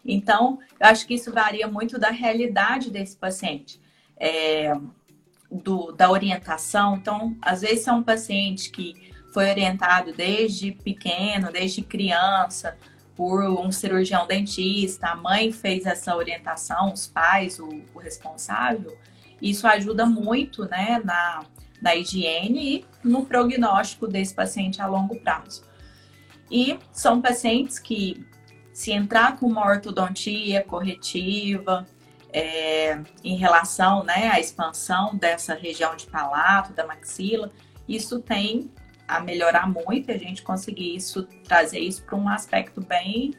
Então, 0.04 0.58
eu 0.78 0.86
acho 0.86 1.06
que 1.06 1.14
isso 1.14 1.32
varia 1.32 1.68
muito 1.68 1.98
da 1.98 2.10
realidade 2.10 2.90
desse 2.90 3.16
paciente. 3.16 3.80
É, 4.18 4.72
do, 5.50 5.92
da 5.92 6.10
orientação. 6.10 6.96
Então, 6.96 7.36
às 7.42 7.62
vezes 7.62 7.86
é 7.86 7.92
um 7.92 8.02
paciente 8.02 8.70
que 8.70 9.10
foi 9.32 9.48
orientado 9.48 10.12
desde 10.12 10.72
pequeno, 10.72 11.50
desde 11.52 11.82
criança, 11.82 12.76
por 13.16 13.42
um 13.44 13.70
cirurgião 13.70 14.26
dentista, 14.26 15.08
a 15.08 15.16
mãe 15.16 15.52
fez 15.52 15.84
essa 15.84 16.16
orientação, 16.16 16.92
os 16.92 17.06
pais, 17.06 17.58
o, 17.58 17.68
o 17.94 17.98
responsável. 17.98 18.96
Isso 19.40 19.66
ajuda 19.66 20.06
muito 20.06 20.64
né, 20.66 21.00
na, 21.04 21.44
na 21.80 21.94
higiene 21.94 22.84
e 23.02 23.08
no 23.08 23.24
prognóstico 23.24 24.06
desse 24.06 24.34
paciente 24.34 24.82
a 24.82 24.86
longo 24.86 25.18
prazo. 25.20 25.62
E 26.50 26.78
são 26.92 27.20
pacientes 27.20 27.78
que, 27.78 28.26
se 28.72 28.92
entrar 28.92 29.36
com 29.36 29.46
uma 29.46 29.66
ortodontia 29.66 30.62
corretiva, 30.64 31.86
é, 32.32 33.00
em 33.24 33.36
relação 33.36 34.04
né, 34.04 34.28
à 34.28 34.38
expansão 34.38 35.16
dessa 35.16 35.54
região 35.54 35.96
de 35.96 36.06
palato, 36.06 36.72
da 36.72 36.86
maxila, 36.86 37.50
isso 37.88 38.20
tem 38.20 38.70
a 39.06 39.20
melhorar 39.20 39.68
muito, 39.68 40.12
a 40.12 40.16
gente 40.16 40.42
conseguir 40.42 40.94
isso, 40.94 41.24
trazer 41.44 41.80
isso 41.80 42.04
para 42.04 42.16
um 42.16 42.28
aspecto 42.28 42.80
bem, 42.80 43.34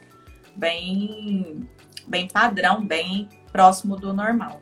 bem, 0.55 1.69
bem 2.07 2.27
padrão, 2.27 2.85
bem 2.85 3.29
próximo 3.51 3.95
do 3.95 4.13
normal. 4.13 4.61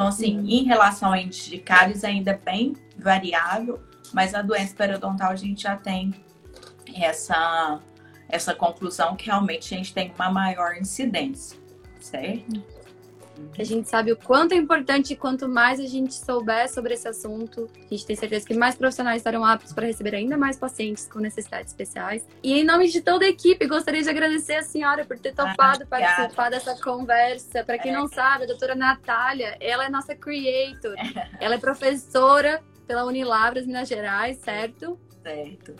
Então, 0.00 0.08
assim, 0.08 0.38
uhum. 0.38 0.48
em 0.48 0.64
relação 0.64 1.12
a 1.12 1.20
índice 1.20 1.50
de 1.50 1.58
cáries, 1.58 2.04
ainda 2.04 2.30
é 2.30 2.38
bem 2.38 2.74
variável, 2.96 3.78
mas 4.14 4.34
a 4.34 4.40
doença 4.40 4.74
periodontal 4.74 5.30
a 5.30 5.36
gente 5.36 5.64
já 5.64 5.76
tem 5.76 6.14
essa, 6.94 7.78
essa 8.26 8.54
conclusão 8.54 9.14
que 9.14 9.26
realmente 9.26 9.74
a 9.74 9.76
gente 9.76 9.92
tem 9.92 10.10
uma 10.18 10.30
maior 10.30 10.74
incidência, 10.74 11.58
certo? 12.00 12.64
A 13.58 13.64
gente 13.64 13.88
sabe 13.88 14.12
o 14.12 14.16
quanto 14.16 14.52
é 14.52 14.56
importante 14.56 15.12
e 15.12 15.16
quanto 15.16 15.48
mais 15.48 15.80
a 15.80 15.86
gente 15.86 16.14
souber 16.14 16.68
sobre 16.72 16.94
esse 16.94 17.06
assunto, 17.06 17.68
a 17.76 17.94
gente 17.94 18.06
tem 18.06 18.16
certeza 18.16 18.46
que 18.46 18.54
mais 18.54 18.74
profissionais 18.74 19.18
estarão 19.18 19.44
aptos 19.44 19.72
para 19.72 19.86
receber 19.86 20.14
ainda 20.14 20.36
mais 20.36 20.56
pacientes 20.56 21.06
com 21.06 21.18
necessidades 21.18 21.72
especiais. 21.72 22.26
E 22.42 22.54
em 22.54 22.64
nome 22.64 22.88
de 22.88 23.00
toda 23.00 23.24
a 23.24 23.28
equipe, 23.28 23.66
gostaria 23.66 24.02
de 24.02 24.08
agradecer 24.08 24.54
a 24.54 24.62
senhora 24.62 25.04
por 25.04 25.18
ter 25.18 25.34
topado 25.34 25.84
ah, 25.84 25.86
participar 25.86 26.50
dessa 26.50 26.74
conversa. 26.82 27.64
Para 27.64 27.78
quem 27.78 27.92
é. 27.92 27.94
não 27.94 28.08
sabe, 28.08 28.44
a 28.44 28.46
doutora 28.46 28.74
Natália, 28.74 29.56
ela 29.60 29.84
é 29.84 29.90
nossa 29.90 30.14
creator. 30.14 30.94
ela 31.38 31.56
é 31.56 31.58
professora 31.58 32.62
pela 32.86 33.04
Unilavras 33.04 33.66
Minas 33.66 33.88
Gerais, 33.88 34.38
certo? 34.38 34.98
Certo. 35.22 35.74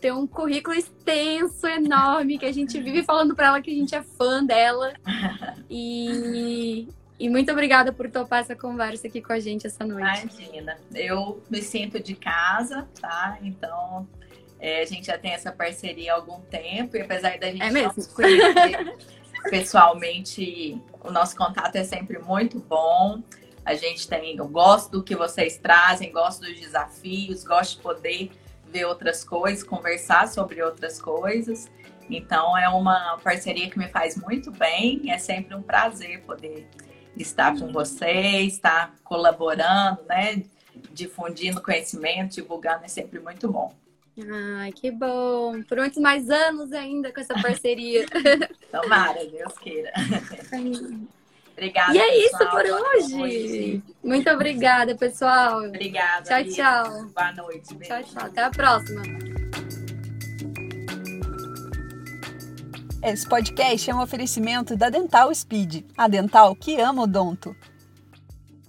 Tem 0.00 0.10
um 0.10 0.26
currículo 0.26 0.76
extenso, 0.76 1.66
enorme, 1.66 2.38
que 2.38 2.46
a 2.46 2.52
gente 2.52 2.80
vive 2.80 3.02
falando 3.02 3.34
para 3.34 3.46
ela 3.46 3.62
que 3.62 3.70
a 3.70 3.74
gente 3.74 3.94
é 3.94 4.02
fã 4.02 4.44
dela. 4.44 4.92
E 5.72 6.88
e 7.20 7.28
muito 7.28 7.52
obrigada 7.52 7.92
por 7.92 8.10
topar 8.10 8.40
essa 8.40 8.56
conversa 8.56 9.06
aqui 9.06 9.20
com 9.20 9.30
a 9.30 9.38
gente 9.38 9.66
essa 9.66 9.84
noite. 9.84 10.22
Imagina, 10.22 10.78
eu 10.94 11.42
me 11.50 11.60
sinto 11.60 12.00
de 12.02 12.14
casa, 12.14 12.88
tá? 12.98 13.36
Então, 13.42 14.08
é, 14.58 14.80
a 14.80 14.86
gente 14.86 15.06
já 15.06 15.18
tem 15.18 15.32
essa 15.32 15.52
parceria 15.52 16.14
há 16.14 16.16
algum 16.16 16.40
tempo, 16.40 16.96
e 16.96 17.02
apesar 17.02 17.38
da 17.38 17.48
gente 17.48 17.62
é 17.62 17.70
mesmo? 17.70 17.92
não 17.94 18.02
se 18.02 18.14
conhecer 18.14 18.96
pessoalmente, 19.50 20.80
o 21.04 21.10
nosso 21.10 21.36
contato 21.36 21.76
é 21.76 21.84
sempre 21.84 22.18
muito 22.18 22.58
bom. 22.58 23.22
A 23.66 23.74
gente 23.74 24.08
tem, 24.08 24.38
eu 24.38 24.48
gosto 24.48 24.90
do 24.90 25.02
que 25.02 25.14
vocês 25.14 25.58
trazem, 25.58 26.10
gosto 26.10 26.40
dos 26.40 26.58
desafios, 26.58 27.44
gosto 27.44 27.76
de 27.76 27.82
poder 27.82 28.30
ver 28.66 28.86
outras 28.86 29.22
coisas, 29.22 29.62
conversar 29.62 30.26
sobre 30.26 30.62
outras 30.62 30.98
coisas. 30.98 31.70
Então 32.08 32.56
é 32.56 32.66
uma 32.70 33.18
parceria 33.22 33.68
que 33.68 33.78
me 33.78 33.88
faz 33.88 34.16
muito 34.16 34.50
bem, 34.50 35.10
é 35.10 35.18
sempre 35.18 35.54
um 35.54 35.60
prazer 35.60 36.22
poder 36.22 36.66
estar 37.16 37.58
com 37.58 37.72
vocês, 37.72 38.54
estar 38.54 38.94
colaborando, 39.04 40.00
né? 40.08 40.42
Difundindo 40.92 41.62
conhecimento, 41.62 42.34
divulgando 42.34 42.84
é 42.84 42.88
sempre 42.88 43.18
muito 43.20 43.50
bom. 43.50 43.74
Ai, 44.28 44.72
que 44.72 44.90
bom! 44.90 45.62
Por 45.62 45.78
muitos 45.78 45.98
mais 45.98 46.28
anos 46.28 46.72
ainda 46.72 47.12
com 47.12 47.20
essa 47.20 47.34
parceria. 47.34 48.06
Tomara, 48.70 49.24
Deus 49.26 49.56
queira. 49.58 49.92
Obrigada. 51.52 51.94
E 51.94 51.98
é 51.98 52.26
isso 52.26 52.38
por 52.38 52.64
hoje. 52.64 53.82
Muito 54.02 54.30
obrigada, 54.30 54.94
pessoal. 54.94 55.64
Obrigada. 55.64 56.22
Tchau, 56.22 56.44
tchau. 56.44 57.04
Boa 57.14 57.32
noite. 57.32 57.74
Beijo. 57.74 57.94
Tchau, 57.94 58.02
tchau. 58.02 58.26
Até 58.26 58.42
a 58.42 58.50
próxima. 58.50 59.02
Esse 63.02 63.26
podcast 63.26 63.90
é 63.90 63.94
um 63.94 64.02
oferecimento 64.02 64.76
da 64.76 64.90
Dental 64.90 65.34
Speed, 65.34 65.86
a 65.96 66.06
dental 66.06 66.54
que 66.54 66.78
ama 66.78 67.04
o 67.04 67.06
donto. 67.06 67.56